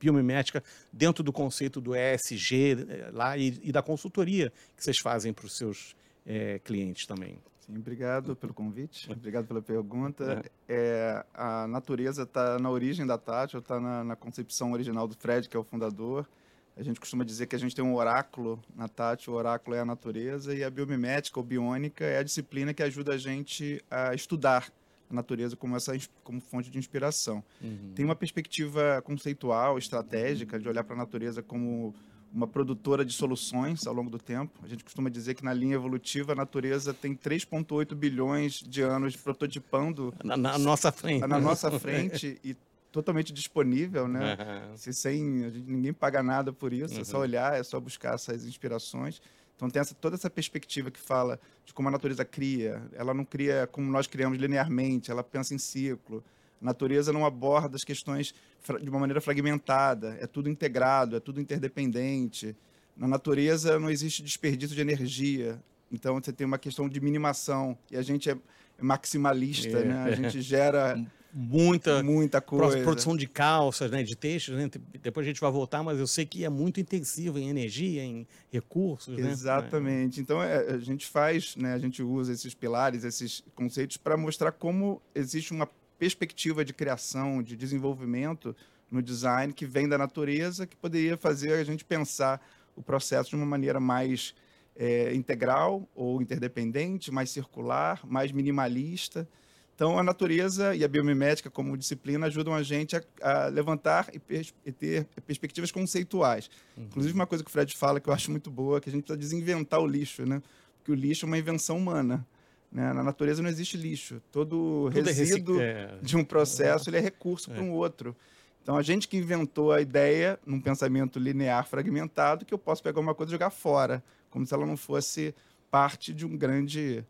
biomimética 0.00 0.62
dentro 0.92 1.22
do 1.22 1.32
conceito 1.32 1.80
do 1.80 1.94
ESG 1.94 2.86
é, 2.88 3.10
lá 3.12 3.36
e, 3.36 3.60
e 3.62 3.72
da 3.72 3.82
consultoria 3.82 4.52
que 4.76 4.82
vocês 4.82 4.98
fazem 4.98 5.32
para 5.32 5.46
os 5.46 5.56
seus 5.56 5.96
é, 6.26 6.58
clientes 6.58 7.06
também. 7.06 7.38
Sim, 7.60 7.78
obrigado 7.78 8.36
pelo 8.36 8.52
convite, 8.52 9.08
obrigado 9.12 9.46
pela 9.46 9.62
pergunta. 9.62 10.44
É, 10.68 11.24
a 11.32 11.66
natureza 11.66 12.24
está 12.24 12.58
na 12.58 12.70
origem 12.70 13.06
da 13.06 13.16
Tati, 13.16 13.56
está 13.56 13.80
na, 13.80 14.04
na, 14.04 14.16
concepção 14.16 14.72
original 14.72 15.08
do 15.08 15.14
Fred, 15.14 15.48
que 15.48 15.56
é 15.56 15.60
o 15.60 15.64
fundador. 15.64 16.28
A 16.76 16.82
gente 16.82 16.98
costuma 16.98 17.24
dizer 17.24 17.46
que 17.46 17.54
a 17.54 17.58
gente 17.58 17.74
tem 17.74 17.84
um 17.84 17.94
oráculo 17.94 18.60
na 18.74 18.88
Tati, 18.88 19.30
o 19.30 19.34
oráculo 19.34 19.76
é 19.76 19.80
a 19.80 19.84
natureza, 19.84 20.54
e 20.54 20.64
a 20.64 20.70
biomimética 20.70 21.38
ou 21.38 21.44
biônica 21.44 22.04
é 22.04 22.18
a 22.18 22.22
disciplina 22.22 22.74
que 22.74 22.82
ajuda 22.82 23.14
a 23.14 23.18
gente 23.18 23.82
a 23.88 24.12
estudar 24.12 24.72
a 25.08 25.14
natureza 25.14 25.54
como, 25.54 25.76
essa, 25.76 25.92
como 26.24 26.40
fonte 26.40 26.70
de 26.70 26.78
inspiração. 26.78 27.44
Uhum. 27.62 27.92
Tem 27.94 28.04
uma 28.04 28.16
perspectiva 28.16 29.00
conceitual, 29.04 29.78
estratégica, 29.78 30.58
de 30.58 30.68
olhar 30.68 30.82
para 30.82 30.94
a 30.94 30.98
natureza 30.98 31.42
como 31.42 31.94
uma 32.32 32.48
produtora 32.48 33.04
de 33.04 33.12
soluções 33.12 33.86
ao 33.86 33.94
longo 33.94 34.10
do 34.10 34.18
tempo. 34.18 34.58
A 34.64 34.66
gente 34.66 34.82
costuma 34.82 35.08
dizer 35.08 35.34
que 35.34 35.44
na 35.44 35.54
linha 35.54 35.76
evolutiva 35.76 36.32
a 36.32 36.34
natureza 36.34 36.92
tem 36.92 37.14
3,8 37.14 37.94
bilhões 37.94 38.54
de 38.54 38.82
anos 38.82 39.14
prototipando 39.14 40.12
na, 40.24 40.36
na 40.36 40.58
nossa 40.58 40.90
frente, 40.90 41.24
na 41.24 41.38
nossa 41.38 41.70
frente 41.78 42.40
e 42.42 42.56
totalmente 42.94 43.32
disponível, 43.32 44.06
né? 44.06 44.38
Uhum. 44.38 44.76
Se 44.76 44.94
sem 44.94 45.20
ninguém 45.20 45.92
paga 45.92 46.22
nada 46.22 46.52
por 46.52 46.72
isso, 46.72 46.94
uhum. 46.94 47.00
é 47.00 47.04
só 47.04 47.16
uhum. 47.16 47.22
olhar, 47.24 47.58
é 47.58 47.62
só 47.64 47.80
buscar 47.80 48.14
essas 48.14 48.44
inspirações. 48.44 49.20
Então 49.56 49.68
tem 49.68 49.80
essa, 49.80 49.96
toda 49.96 50.14
essa 50.14 50.30
perspectiva 50.30 50.92
que 50.92 51.00
fala 51.00 51.40
de 51.64 51.74
como 51.74 51.88
a 51.88 51.90
natureza 51.90 52.24
cria. 52.24 52.80
Ela 52.92 53.12
não 53.12 53.24
cria 53.24 53.68
como 53.70 53.90
nós 53.90 54.06
criamos 54.06 54.38
linearmente, 54.38 55.10
ela 55.10 55.24
pensa 55.24 55.52
em 55.52 55.58
ciclo. 55.58 56.22
A 56.62 56.64
natureza 56.64 57.12
não 57.12 57.26
aborda 57.26 57.74
as 57.74 57.82
questões 57.82 58.32
de 58.80 58.88
uma 58.88 59.00
maneira 59.00 59.20
fragmentada, 59.20 60.16
é 60.20 60.26
tudo 60.28 60.48
integrado, 60.48 61.16
é 61.16 61.20
tudo 61.20 61.40
interdependente. 61.40 62.56
Na 62.96 63.08
natureza 63.08 63.76
não 63.76 63.90
existe 63.90 64.22
desperdício 64.22 64.76
de 64.76 64.80
energia, 64.80 65.60
então 65.90 66.14
você 66.20 66.32
tem 66.32 66.46
uma 66.46 66.58
questão 66.58 66.88
de 66.88 67.00
minimação 67.00 67.76
e 67.90 67.96
a 67.96 68.02
gente 68.02 68.30
é 68.30 68.38
maximalista, 68.80 69.78
é. 69.78 69.84
né? 69.84 70.04
A 70.04 70.12
gente 70.12 70.40
gera 70.40 70.96
muita 71.34 72.00
muita 72.02 72.40
coisa, 72.40 72.80
produção 72.82 73.16
de 73.16 73.26
calças, 73.26 73.90
né, 73.90 74.04
de 74.04 74.14
textos, 74.14 74.54
né? 74.54 74.70
Depois 75.02 75.26
a 75.26 75.28
gente 75.28 75.40
vai 75.40 75.50
voltar, 75.50 75.82
mas 75.82 75.98
eu 75.98 76.06
sei 76.06 76.24
que 76.24 76.44
é 76.44 76.48
muito 76.48 76.80
intensivo 76.80 77.38
em 77.38 77.48
energia, 77.48 78.04
em 78.04 78.26
recursos, 78.52 79.18
né? 79.18 79.30
Exatamente. 79.30 80.18
Né? 80.18 80.22
Então 80.22 80.40
é, 80.40 80.74
a 80.74 80.78
gente 80.78 81.06
faz, 81.06 81.56
né? 81.56 81.74
A 81.74 81.78
gente 81.78 82.02
usa 82.02 82.32
esses 82.32 82.54
pilares, 82.54 83.02
esses 83.02 83.42
conceitos 83.54 83.96
para 83.96 84.16
mostrar 84.16 84.52
como 84.52 85.02
existe 85.12 85.52
uma 85.52 85.68
perspectiva 85.98 86.64
de 86.64 86.72
criação, 86.72 87.42
de 87.42 87.56
desenvolvimento 87.56 88.54
no 88.90 89.02
design 89.02 89.52
que 89.52 89.66
vem 89.66 89.88
da 89.88 89.98
natureza, 89.98 90.66
que 90.66 90.76
poderia 90.76 91.16
fazer 91.16 91.54
a 91.54 91.64
gente 91.64 91.84
pensar 91.84 92.40
o 92.76 92.82
processo 92.82 93.30
de 93.30 93.36
uma 93.36 93.46
maneira 93.46 93.80
mais 93.80 94.34
é, 94.76 95.14
integral 95.14 95.88
ou 95.94 96.22
interdependente, 96.22 97.10
mais 97.10 97.30
circular, 97.30 98.00
mais 98.06 98.30
minimalista. 98.30 99.28
Então, 99.74 99.98
a 99.98 100.02
natureza 100.02 100.74
e 100.74 100.84
a 100.84 100.88
biomimética 100.88 101.50
como 101.50 101.76
disciplina 101.76 102.26
ajudam 102.26 102.54
a 102.54 102.62
gente 102.62 102.94
a, 102.94 103.02
a 103.20 103.46
levantar 103.48 104.08
e, 104.12 104.20
pers 104.20 104.54
e, 104.64 104.70
ter 104.70 105.04
perspectivas 105.26 105.72
conceituais. 105.72 106.48
Uhum. 106.76 106.84
Inclusive, 106.84 107.14
uma 107.14 107.26
coisa 107.26 107.42
que 107.42 107.50
o 107.50 107.52
Fred 107.52 107.76
fala 107.76 107.98
que 107.98 108.08
eu 108.08 108.12
acho 108.12 108.30
muito 108.30 108.50
boa, 108.50 108.80
que 108.80 108.88
a 108.88 108.92
gente 108.92 109.02
precisa 109.02 109.18
desinventar 109.18 109.80
o 109.80 109.86
lixo, 109.86 110.24
né? 110.24 110.40
Porque 110.78 110.92
o 110.92 110.94
lixo 110.94 111.24
é 111.24 111.26
uma 111.26 111.38
invenção 111.38 111.76
humana. 111.76 112.24
Né? 112.70 112.92
Na 112.92 113.02
natureza 113.02 113.42
não 113.42 113.50
existe 113.50 113.76
lixo. 113.76 114.22
Todo 114.30 114.90
Tudo 114.92 115.08
é 115.08 115.12
resíduo 115.12 115.60
é 115.60 115.98
de 116.00 116.16
um 116.16 116.24
processo 116.24 116.88
ele 116.88 116.98
é 116.98 117.00
recurso 117.00 117.50
é. 117.50 117.54
para 117.54 117.62
um 117.62 117.72
outro. 117.72 118.14
Então, 118.62 118.76
a 118.76 118.82
gente 118.82 119.08
que 119.08 119.16
inventou 119.16 119.72
a 119.72 119.80
ideia, 119.80 120.38
num 120.46 120.60
pensamento 120.60 121.18
linear 121.18 121.66
fragmentado, 121.66 122.44
que 122.44 122.54
eu 122.54 122.58
posso 122.58 122.82
pegar 122.82 123.00
uma 123.00 123.14
coisa 123.14 123.30
e 123.30 123.34
jogar 123.34 123.50
fora, 123.50 124.02
como 124.30 124.46
se 124.46 124.54
ela 124.54 124.64
não 124.64 124.76
fosse 124.76 125.34
parte 125.70 126.14
de 126.14 126.24
um 126.24 126.36
grande 126.36 127.04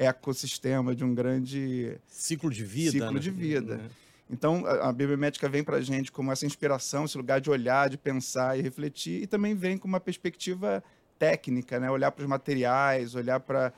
ecossistema, 0.00 0.94
de 0.94 1.04
um 1.04 1.14
grande 1.14 1.98
ciclo 2.06 2.50
de 2.50 2.64
vida. 2.64 2.92
Ciclo 2.92 3.12
né? 3.12 3.20
de 3.20 3.30
vida. 3.30 3.74
Uhum. 3.74 3.88
Então, 4.30 4.64
a, 4.64 4.88
a 4.88 4.92
biomédica 4.92 5.46
vem 5.46 5.62
para 5.62 5.76
a 5.76 5.80
gente 5.82 6.10
como 6.10 6.32
essa 6.32 6.46
inspiração, 6.46 7.04
esse 7.04 7.18
lugar 7.18 7.38
de 7.38 7.50
olhar, 7.50 7.90
de 7.90 7.98
pensar 7.98 8.58
e 8.58 8.62
refletir, 8.62 9.22
e 9.22 9.26
também 9.26 9.54
vem 9.54 9.76
com 9.76 9.86
uma 9.86 10.00
perspectiva 10.00 10.82
técnica, 11.18 11.78
né? 11.78 11.90
olhar 11.90 12.10
para 12.12 12.22
os 12.22 12.28
materiais, 12.28 13.14
olhar 13.14 13.40
para 13.40 13.74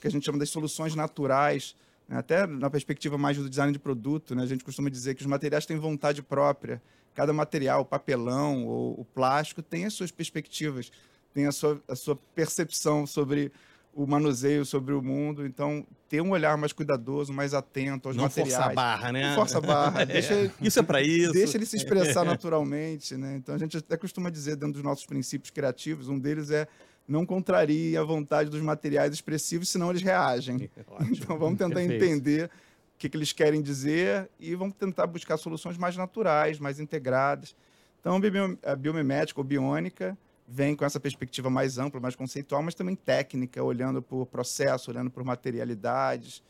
que 0.00 0.06
a 0.06 0.10
gente 0.10 0.26
chama 0.26 0.38
das 0.38 0.50
soluções 0.50 0.94
naturais, 0.94 1.74
né? 2.06 2.18
até 2.18 2.46
na 2.46 2.68
perspectiva 2.68 3.16
mais 3.16 3.38
do 3.38 3.48
design 3.48 3.72
de 3.72 3.78
produto, 3.78 4.34
né? 4.34 4.42
a 4.42 4.46
gente 4.46 4.62
costuma 4.62 4.90
dizer 4.90 5.14
que 5.14 5.22
os 5.22 5.26
materiais 5.26 5.64
têm 5.64 5.78
vontade 5.78 6.22
própria. 6.22 6.82
Cada 7.14 7.32
material, 7.32 7.80
o 7.80 7.84
papelão 7.84 8.66
ou 8.66 9.00
o 9.00 9.04
plástico, 9.06 9.62
tem 9.62 9.86
as 9.86 9.94
suas 9.94 10.10
perspectivas, 10.10 10.92
tem 11.32 11.46
a 11.46 11.52
sua, 11.52 11.82
a 11.88 11.96
sua 11.96 12.14
percepção 12.34 13.06
sobre 13.06 13.50
o 13.96 14.06
manuseio 14.06 14.62
sobre 14.64 14.92
o 14.92 15.00
mundo. 15.00 15.46
Então, 15.46 15.84
ter 16.06 16.20
um 16.20 16.30
olhar 16.30 16.56
mais 16.58 16.70
cuidadoso, 16.70 17.32
mais 17.32 17.54
atento 17.54 18.08
aos 18.08 18.16
Não 18.16 18.24
materiais. 18.24 18.54
Força 18.54 18.70
a 18.70 18.74
barra, 18.74 19.10
né? 19.10 19.28
Não 19.28 19.34
força 19.34 19.58
a 19.58 19.60
barra. 19.62 20.04
Deixa, 20.06 20.34
é. 20.34 20.50
Isso 20.60 20.78
é 20.78 20.82
para 20.82 21.00
isso. 21.00 21.32
Deixa 21.32 21.56
ele 21.56 21.64
se 21.64 21.76
expressar 21.76 22.22
naturalmente, 22.26 23.16
né? 23.16 23.36
Então, 23.36 23.54
a 23.54 23.58
gente 23.58 23.78
até 23.78 23.96
costuma 23.96 24.28
dizer, 24.28 24.56
dentro 24.56 24.74
dos 24.74 24.82
nossos 24.82 25.06
princípios 25.06 25.50
criativos, 25.50 26.10
um 26.10 26.18
deles 26.18 26.50
é 26.50 26.68
não 27.08 27.24
contrarie 27.24 27.96
a 27.96 28.02
vontade 28.02 28.50
dos 28.50 28.60
materiais 28.60 29.14
expressivos, 29.14 29.70
senão 29.70 29.88
eles 29.90 30.02
reagem. 30.02 30.70
Ótimo. 30.88 31.16
Então 31.16 31.38
vamos 31.38 31.58
tentar 31.58 31.76
Perfeito. 31.76 32.04
entender 32.04 32.44
o 32.46 32.98
que, 32.98 33.08
que, 33.08 33.16
eles 33.16 33.32
querem 33.32 33.62
dizer 33.62 34.28
e 34.38 34.54
vamos 34.54 34.74
tentar 34.74 35.06
buscar 35.06 35.36
soluções 35.36 35.78
mais 35.78 35.96
naturais, 35.96 36.58
mais 36.58 36.80
integradas. 36.80 37.54
Então 38.00 38.20
a 38.62 38.76
biomimética 38.76 39.40
ou 39.40 39.44
biônica 39.44 40.18
vem 40.48 40.76
com 40.76 40.84
essa 40.84 41.00
perspectiva 41.00 41.50
mais 41.50 41.78
ampla, 41.78 42.00
mais 42.00 42.14
conceitual, 42.14 42.62
mas 42.62 42.74
também 42.74 42.94
técnica, 42.94 43.62
olhando 43.62 44.04
o 44.10 44.26
processo, 44.26 44.90
olhando 44.90 45.10
por 45.10 45.24
materialidades. 45.24 46.42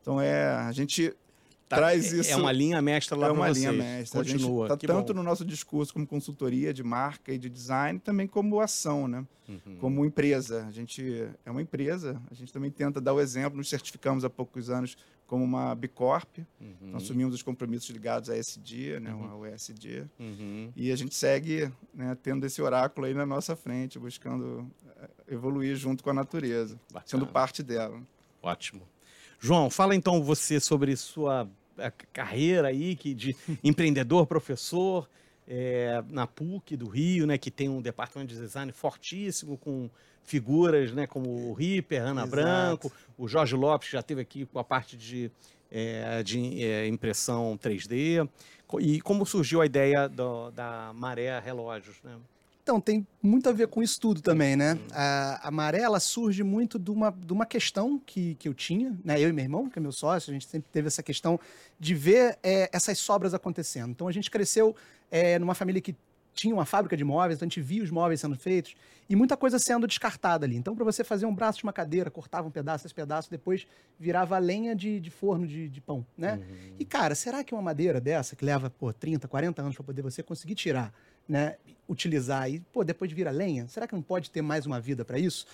Então 0.00 0.20
é 0.20 0.48
a 0.48 0.72
gente 0.72 1.14
Tá, 1.68 1.76
traz 1.76 2.12
é, 2.12 2.18
isso. 2.18 2.30
É 2.30 2.36
uma 2.36 2.52
linha 2.52 2.80
mestra 2.80 3.16
lá 3.16 3.26
É 3.26 3.30
uma 3.30 3.48
linha 3.48 3.72
mestra. 3.72 4.22
Continua. 4.22 4.66
Está 4.66 4.76
tanto 4.76 5.12
bom. 5.12 5.18
no 5.18 5.22
nosso 5.22 5.44
discurso 5.44 5.92
como 5.92 6.06
consultoria 6.06 6.72
de 6.72 6.82
marca 6.82 7.32
e 7.32 7.38
de 7.38 7.48
design, 7.48 7.98
também 7.98 8.26
como 8.26 8.60
ação, 8.60 9.08
né? 9.08 9.24
Uhum. 9.48 9.76
Como 9.80 10.04
empresa. 10.04 10.64
A 10.66 10.70
gente 10.70 11.28
é 11.44 11.50
uma 11.50 11.60
empresa, 11.60 12.20
a 12.30 12.34
gente 12.34 12.52
também 12.52 12.70
tenta 12.70 13.00
dar 13.00 13.14
o 13.14 13.20
exemplo, 13.20 13.56
nos 13.56 13.68
certificamos 13.68 14.24
há 14.24 14.30
poucos 14.30 14.70
anos 14.70 14.96
como 15.26 15.44
uma 15.44 15.74
Bicorp. 15.74 16.38
Uhum. 16.60 16.74
Nós 16.92 17.02
assumimos 17.04 17.34
os 17.34 17.42
compromissos 17.42 17.90
ligados 17.90 18.30
a 18.30 18.36
SD, 18.36 19.00
né, 19.00 19.12
Uhum. 19.12 19.30
ao 19.30 19.46
ESG. 19.46 20.04
Uhum. 20.18 20.72
E 20.76 20.92
a 20.92 20.96
gente 20.96 21.14
segue 21.14 21.70
né, 21.92 22.16
tendo 22.22 22.46
esse 22.46 22.62
oráculo 22.62 23.06
aí 23.06 23.14
na 23.14 23.26
nossa 23.26 23.56
frente, 23.56 23.98
buscando 23.98 24.70
eh, 25.00 25.08
evoluir 25.28 25.74
junto 25.76 26.02
com 26.04 26.10
a 26.10 26.14
natureza, 26.14 26.78
Bacana. 26.92 27.04
sendo 27.06 27.26
parte 27.26 27.62
dela. 27.62 28.00
Ótimo. 28.42 28.82
João, 29.40 29.68
fala 29.68 29.94
então 29.94 30.22
você 30.22 30.60
sobre 30.60 30.96
sua 30.96 31.48
eh, 31.76 31.92
carreira 32.12 32.68
aí 32.68 32.94
que 32.96 33.12
de 33.14 33.34
empreendedor, 33.64 34.26
professor 34.26 35.08
eh, 35.48 36.02
na 36.08 36.26
PUC 36.26 36.76
do 36.76 36.88
Rio, 36.88 37.26
né, 37.26 37.38
que 37.38 37.50
tem 37.50 37.68
um 37.68 37.80
departamento 37.80 38.32
de 38.34 38.40
design 38.40 38.72
fortíssimo 38.72 39.56
com 39.56 39.88
figuras, 40.24 40.92
né, 40.92 41.06
como 41.06 41.50
o 41.50 41.52
Ripper, 41.52 42.02
Ana 42.02 42.22
Exato. 42.22 42.30
Branco, 42.30 42.92
o 43.16 43.28
Jorge 43.28 43.54
Lopes 43.54 43.88
já 43.90 44.02
teve 44.02 44.20
aqui 44.20 44.44
com 44.46 44.58
a 44.58 44.64
parte 44.64 44.96
de, 44.96 45.30
eh, 45.70 46.22
de 46.24 46.62
eh, 46.64 46.86
impressão 46.88 47.56
3D. 47.56 48.28
Co- 48.66 48.80
E 48.80 49.00
como 49.00 49.24
surgiu 49.24 49.60
a 49.60 49.66
ideia 49.66 50.08
do- 50.08 50.50
da 50.50 50.92
Maré 50.94 51.38
Relógios, 51.38 51.96
né? 52.02 52.16
Então, 52.66 52.80
tem 52.80 53.06
muito 53.22 53.48
a 53.48 53.52
ver 53.52 53.68
com 53.68 53.80
isso 53.80 54.00
tudo 54.00 54.20
também, 54.20 54.56
né? 54.56 54.76
A, 54.90 55.46
a 55.46 55.50
maré, 55.52 55.82
ela 55.82 56.00
surge 56.00 56.42
muito 56.42 56.80
de 56.80 56.90
uma, 56.90 57.12
de 57.12 57.32
uma 57.32 57.46
questão 57.46 57.96
que, 58.04 58.34
que 58.34 58.48
eu 58.48 58.52
tinha, 58.52 58.92
né? 59.04 59.20
Eu 59.20 59.28
e 59.28 59.32
meu 59.32 59.44
irmão, 59.44 59.70
que 59.70 59.78
é 59.78 59.80
meu 59.80 59.92
sócio, 59.92 60.32
a 60.32 60.34
gente 60.34 60.48
sempre 60.48 60.68
teve 60.72 60.88
essa 60.88 61.00
questão 61.00 61.38
de 61.78 61.94
ver 61.94 62.36
é, 62.42 62.68
essas 62.72 62.98
sobras 62.98 63.34
acontecendo. 63.34 63.90
Então, 63.90 64.08
a 64.08 64.12
gente 64.12 64.28
cresceu 64.28 64.74
é, 65.12 65.38
numa 65.38 65.54
família 65.54 65.80
que 65.80 65.94
tinha 66.34 66.52
uma 66.52 66.64
fábrica 66.64 66.96
de 66.96 67.04
móveis, 67.04 67.38
então 67.38 67.46
a 67.46 67.48
gente 67.48 67.60
via 67.60 67.84
os 67.84 67.90
móveis 67.90 68.20
sendo 68.20 68.34
feitos 68.34 68.74
e 69.08 69.14
muita 69.14 69.36
coisa 69.36 69.60
sendo 69.60 69.86
descartada 69.86 70.44
ali. 70.44 70.56
Então, 70.56 70.74
para 70.74 70.84
você 70.84 71.04
fazer 71.04 71.24
um 71.24 71.34
braço 71.34 71.58
de 71.58 71.64
uma 71.64 71.72
cadeira, 71.72 72.10
cortava 72.10 72.48
um 72.48 72.50
pedaço, 72.50 72.84
esse 72.84 72.94
pedaço, 72.94 73.30
depois 73.30 73.64
virava 73.96 74.36
lenha 74.38 74.74
de, 74.74 74.98
de 74.98 75.10
forno 75.10 75.46
de, 75.46 75.68
de 75.68 75.80
pão, 75.80 76.04
né? 76.18 76.40
E, 76.80 76.84
cara, 76.84 77.14
será 77.14 77.44
que 77.44 77.54
uma 77.54 77.62
madeira 77.62 78.00
dessa, 78.00 78.34
que 78.34 78.44
leva, 78.44 78.68
pô, 78.68 78.92
30, 78.92 79.28
40 79.28 79.62
anos 79.62 79.76
para 79.76 79.84
poder 79.84 80.02
você 80.02 80.20
conseguir 80.20 80.56
tirar, 80.56 80.92
né? 81.28 81.56
Utilizar 81.88 82.50
e, 82.50 82.60
pô, 82.72 82.82
depois 82.82 83.12
vira 83.12 83.30
lenha, 83.30 83.68
será 83.68 83.86
que 83.86 83.94
não 83.94 84.02
pode 84.02 84.30
ter 84.30 84.42
mais 84.42 84.66
uma 84.66 84.80
vida 84.80 85.04
para 85.04 85.18
isso? 85.18 85.46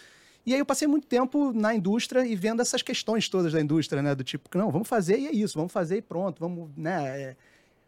E 0.44 0.52
aí 0.54 0.58
eu 0.58 0.66
passei 0.66 0.88
muito 0.88 1.06
tempo 1.06 1.52
na 1.52 1.74
indústria 1.74 2.26
e 2.26 2.34
vendo 2.34 2.60
essas 2.62 2.82
questões 2.82 3.28
todas 3.28 3.52
da 3.52 3.60
indústria, 3.60 4.02
né? 4.02 4.14
Do 4.14 4.24
tipo, 4.24 4.48
não, 4.58 4.70
vamos 4.70 4.88
fazer 4.88 5.18
e 5.18 5.26
é 5.26 5.32
isso, 5.32 5.56
vamos 5.56 5.72
fazer 5.72 5.98
e 5.98 6.02
pronto, 6.02 6.40
vamos, 6.40 6.70
né? 6.76 7.20
é, 7.20 7.36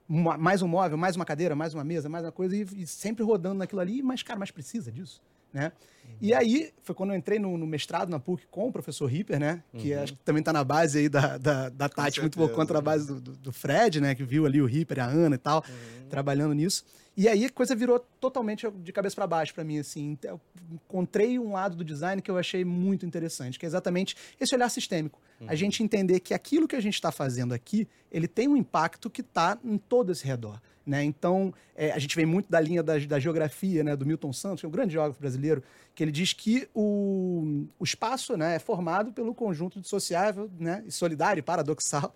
uma- 0.09 0.37
mais 0.37 0.63
um 0.63 0.69
móvel, 0.69 0.97
mais 0.99 1.17
uma 1.17 1.25
cadeira, 1.25 1.57
mais 1.57 1.75
uma 1.75 1.83
mesa, 1.83 2.09
mais 2.09 2.25
uma 2.25 2.33
coisa, 2.33 2.55
e, 2.57 2.61
e 2.77 2.87
sempre 2.87 3.25
rodando 3.25 3.57
naquilo 3.57 3.81
ali, 3.81 4.03
mas, 4.03 4.23
cara, 4.23 4.39
mas 4.39 4.51
precisa 4.51 4.93
disso, 4.93 5.21
né? 5.55 5.73
E 6.21 6.33
aí, 6.33 6.73
foi 6.83 6.95
quando 6.95 7.11
eu 7.11 7.17
entrei 7.17 7.39
no, 7.39 7.59
no 7.59 7.67
mestrado 7.67 8.09
na 8.09 8.19
PUC 8.21 8.47
com 8.51 8.69
o 8.69 8.73
professor 8.73 9.07
Ripper, 9.07 9.39
né? 9.39 9.63
Que 9.77 9.95
Uhum. 9.95 10.03
acho 10.03 10.13
que 10.15 10.19
também 10.21 10.41
está 10.41 10.53
na 10.53 10.63
base 10.63 10.99
aí 10.99 11.09
da, 11.09 11.37
da, 11.39 11.69
da 11.69 11.89
Tati, 11.89 12.21
muito 12.21 12.39
certeza. 12.39 12.55
conta 12.55 12.75
da 12.75 12.81
base 12.81 13.07
do, 13.07 13.21
do, 13.21 13.33
do 13.33 13.53
Fred, 13.53 14.01
né? 14.01 14.15
Que 14.15 14.23
viu 14.23 14.47
ali 14.47 14.61
o 14.61 14.67
Ripper, 14.67 15.01
a 15.01 15.07
Ana 15.07 15.35
e 15.35 15.39
tal, 15.39 15.65
trabalhando 16.09 16.55
nisso. 16.55 16.85
E 17.17 17.29
aí 17.29 17.45
a 17.45 17.51
coisa 17.51 17.77
virou 17.77 18.01
totalmente 18.21 18.69
de 18.71 18.93
cabeça 18.93 19.15
para 19.15 19.27
baixo 19.27 19.55
para 19.55 19.65
mim, 19.65 19.79
assim. 19.79 20.17
Eu 20.23 20.41
encontrei 20.71 21.39
um 21.39 21.53
lado 21.53 21.77
do 21.77 21.85
design 21.85 22.21
que 22.21 22.31
eu 22.31 22.37
achei 22.39 22.65
muito 22.65 23.05
interessante, 23.07 23.59
que 23.59 23.65
é 23.67 23.69
exatamente 23.69 24.17
esse 24.41 24.55
olhar 24.55 24.69
sistêmico. 24.69 25.21
A 25.47 25.55
gente 25.55 25.83
entender 25.83 26.21
que 26.21 26.33
aquilo 26.33 26.67
que 26.67 26.77
a 26.77 26.81
gente 26.81 26.95
está 26.95 27.13
fazendo 27.13 27.53
aqui, 27.53 27.87
ele 28.11 28.27
tem 28.27 28.49
um 28.49 28.57
impacto 28.57 29.11
que 29.11 29.21
está 29.21 29.59
em 29.65 29.77
todo 29.79 30.11
esse 30.11 30.25
redor. 30.25 30.61
Né? 30.87 31.03
Então, 31.03 31.53
é, 31.75 31.93
a 31.93 31.99
gente 31.99 32.15
vem 32.15 32.27
muito 32.27 32.51
da 32.51 32.61
linha 32.61 32.83
da, 32.83 32.99
da 32.99 33.19
geografia, 33.19 33.83
né? 33.83 33.97
do 33.97 34.05
Milton 34.05 34.33
Santos, 34.33 34.61
que 34.61 34.67
é 34.67 34.69
um 34.69 34.73
grande 34.73 34.93
geógrafo 34.93 35.19
brasileiro, 35.19 35.63
que 35.95 36.03
ele 36.05 36.13
diz 36.13 36.33
que 36.33 36.69
o, 36.75 37.67
o 37.79 37.85
espaço 37.85 38.37
né, 38.37 38.57
é 38.57 38.59
formado 38.59 39.13
pelo 39.13 39.35
conjunto 39.35 39.81
dissociável 39.81 40.51
né, 40.59 40.85
e 40.87 40.93
solidário 40.93 41.39
e 41.39 41.43
paradoxal 41.43 42.15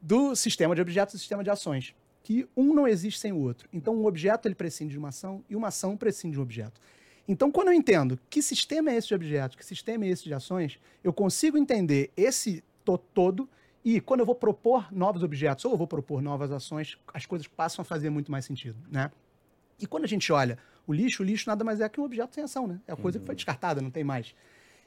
do 0.00 0.34
sistema 0.34 0.74
de 0.74 0.80
objetos 0.80 1.14
e 1.14 1.18
sistema 1.18 1.44
de 1.44 1.50
ações, 1.50 1.94
que 2.22 2.48
um 2.56 2.74
não 2.74 2.88
existe 2.88 3.20
sem 3.20 3.32
o 3.32 3.38
outro. 3.38 3.68
Então, 3.72 3.94
um 3.94 4.06
objeto 4.06 4.48
ele 4.48 4.54
prescinde 4.54 4.92
de 4.92 4.98
uma 4.98 5.08
ação 5.08 5.44
e 5.48 5.54
uma 5.54 5.68
ação 5.68 5.96
prescinde 5.96 6.32
de 6.32 6.38
um 6.40 6.42
objeto. 6.42 6.80
Então, 7.26 7.50
quando 7.52 7.68
eu 7.68 7.74
entendo 7.74 8.18
que 8.30 8.40
sistema 8.40 8.90
é 8.90 8.96
esse 8.96 9.08
de 9.08 9.14
objetos, 9.14 9.56
que 9.56 9.64
sistema 9.64 10.04
é 10.06 10.08
esse 10.08 10.24
de 10.24 10.32
ações, 10.32 10.78
eu 11.04 11.12
consigo 11.12 11.58
entender 11.58 12.10
esse 12.16 12.64
to- 12.84 12.98
todo 13.12 13.48
e 13.96 14.00
quando 14.00 14.20
eu 14.20 14.26
vou 14.26 14.34
propor 14.34 14.92
novos 14.92 15.22
objetos 15.22 15.64
ou 15.64 15.72
eu 15.72 15.76
vou 15.76 15.86
propor 15.86 16.20
novas 16.20 16.50
ações, 16.50 16.98
as 17.14 17.24
coisas 17.24 17.46
passam 17.46 17.82
a 17.82 17.84
fazer 17.84 18.10
muito 18.10 18.30
mais 18.30 18.44
sentido, 18.44 18.76
né? 18.90 19.10
E 19.80 19.86
quando 19.86 20.04
a 20.04 20.08
gente 20.08 20.32
olha 20.32 20.58
o 20.86 20.92
lixo, 20.92 21.22
o 21.22 21.26
lixo 21.26 21.48
nada 21.48 21.62
mais 21.64 21.80
é 21.80 21.88
que 21.88 22.00
um 22.00 22.04
objeto 22.04 22.34
sem 22.34 22.44
ação, 22.44 22.66
né? 22.66 22.80
É 22.86 22.92
a 22.92 22.96
coisa 22.96 23.18
que 23.18 23.26
foi 23.26 23.34
descartada, 23.34 23.80
não 23.80 23.90
tem 23.90 24.02
mais. 24.02 24.34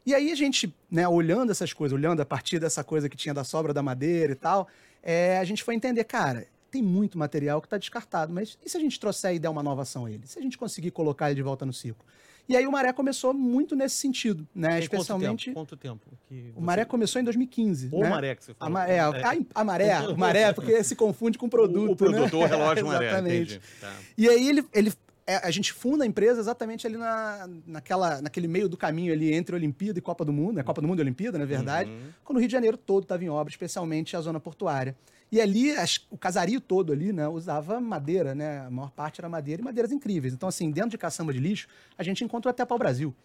E 0.06 0.16
aí 0.16 0.32
a 0.32 0.36
gente, 0.36 0.76
né, 0.90 1.08
olhando 1.08 1.52
essas 1.52 1.74
coisas, 1.74 1.96
olhando 1.96 2.22
a 2.22 2.26
partir 2.26 2.60
dessa 2.60 2.84
coisa 2.84 3.08
que 3.08 3.16
tinha 3.16 3.34
da 3.34 3.44
sobra 3.44 3.72
da 3.72 3.84
madeira 3.84 4.34
e 4.34 4.36
tal, 4.36 4.68
é, 5.04 5.38
a 5.38 5.44
gente 5.44 5.64
foi 5.64 5.76
entender, 5.76 6.04
cara, 6.04 6.48
tem 6.72 6.82
muito 6.82 7.18
material 7.18 7.62
que 7.62 7.68
está 7.68 7.78
descartado, 7.78 8.34
mas 8.34 8.58
e 8.66 8.70
se 8.70 8.78
a 8.78 8.80
gente 8.80 9.00
trouxer 9.00 9.36
e 9.36 9.40
der 9.40 9.50
uma 9.50 9.62
nova 9.62 9.84
ação 9.84 10.06
a 10.06 10.12
ele? 10.12 10.26
Se 10.26 10.40
a 10.40 10.42
gente 10.42 10.58
conseguir 10.58 10.92
colocar 10.92 11.28
ele 11.28 11.36
de 11.36 11.44
volta 11.44 11.66
no 11.66 11.74
ciclo? 11.74 12.04
E 12.50 12.56
aí 12.58 12.68
o 12.68 12.72
Maré 12.72 12.92
começou 12.92 13.34
muito 13.34 13.76
nesse 13.76 13.96
sentido, 13.96 14.48
né? 14.54 14.70
Tem 14.72 14.80
Especialmente. 14.80 15.52
Quanto 15.52 15.76
tempo? 15.78 16.00
Quanto 16.06 16.12
tempo 16.12 16.20
que 16.28 16.52
O 16.56 16.62
Maré 16.62 16.82
você- 16.84 16.90
começou 16.90 17.22
em 17.22 17.24
2015. 17.26 17.90
Ou 17.92 18.02
né? 18.04 18.10
Maré 18.10 18.36
que 18.36 18.44
você 18.44 18.52
A, 18.52 18.56
falou. 18.56 18.74
ma- 18.74 18.88
é, 18.88 19.00
a, 19.00 19.10
a 19.56 19.64
maré, 19.64 20.00
o 20.08 20.18
maré, 20.18 20.54
porque 20.54 20.84
se 20.84 20.96
confunde 20.96 21.38
com 21.38 21.48
produto. 21.48 21.90
O, 21.90 21.92
o 21.94 21.96
produtor, 21.96 22.42
né? 22.50 22.56
o 22.56 22.60
relógio 22.60 22.86
Maré, 22.88 23.08
Exatamente. 23.08 23.62
Tá. 23.80 23.94
E 24.18 24.28
aí 24.30 24.50
ele, 24.50 24.66
ele 24.74 24.92
é, 25.28 25.36
a 25.38 25.52
gente 25.52 25.72
funda 25.72 26.04
a 26.04 26.08
empresa 26.08 26.40
exatamente 26.40 26.86
ali 26.88 26.98
na, 26.98 27.48
naquela, 27.66 28.22
naquele 28.22 28.48
meio 28.48 28.68
do 28.68 28.76
caminho 28.78 29.14
ali 29.14 29.34
entre 29.34 29.56
Olimpíada 29.56 30.00
e 30.00 30.02
Copa 30.02 30.26
do 30.26 30.34
Mundo, 30.34 30.54
né? 30.58 30.64
Copa 30.64 30.82
do 30.82 30.88
Mundo 30.88 31.00
e 31.00 31.02
Olimpíada, 31.04 31.38
na 31.38 31.46
verdade, 31.46 31.90
Uhum. 31.90 32.10
quando 32.24 32.38
o 32.38 32.40
Rio 32.40 32.48
de 32.48 32.52
Janeiro 32.54 32.78
todo 32.78 33.04
estava 33.04 33.24
em 33.24 33.30
obra, 33.30 33.52
especialmente 33.52 34.16
a 34.18 34.22
zona 34.22 34.40
portuária. 34.40 34.96
E 35.32 35.40
ali, 35.40 35.72
as- 35.72 36.00
o 36.10 36.18
casario 36.18 36.60
todo 36.60 36.92
ali, 36.92 37.14
né, 37.14 37.28
usava 37.28 37.80
madeira, 37.80 38.36
né? 38.36 38.60
A 38.66 38.70
maior 38.70 38.92
parte 38.92 39.22
era 39.22 39.30
madeira 39.30 39.62
e 39.62 39.66
madeiras 39.66 39.92
incríveis. 39.92 40.34
Então, 40.34 40.50
assim, 40.50 40.70
dentro 40.72 40.90
de 40.92 40.98
caçamba 40.98 41.32
de 41.32 41.40
lixo, 41.40 41.68
a 41.98 42.04
gente 42.04 42.24
encontrou 42.24 42.50
até 42.50 42.66
pau-brasil. 42.66 43.16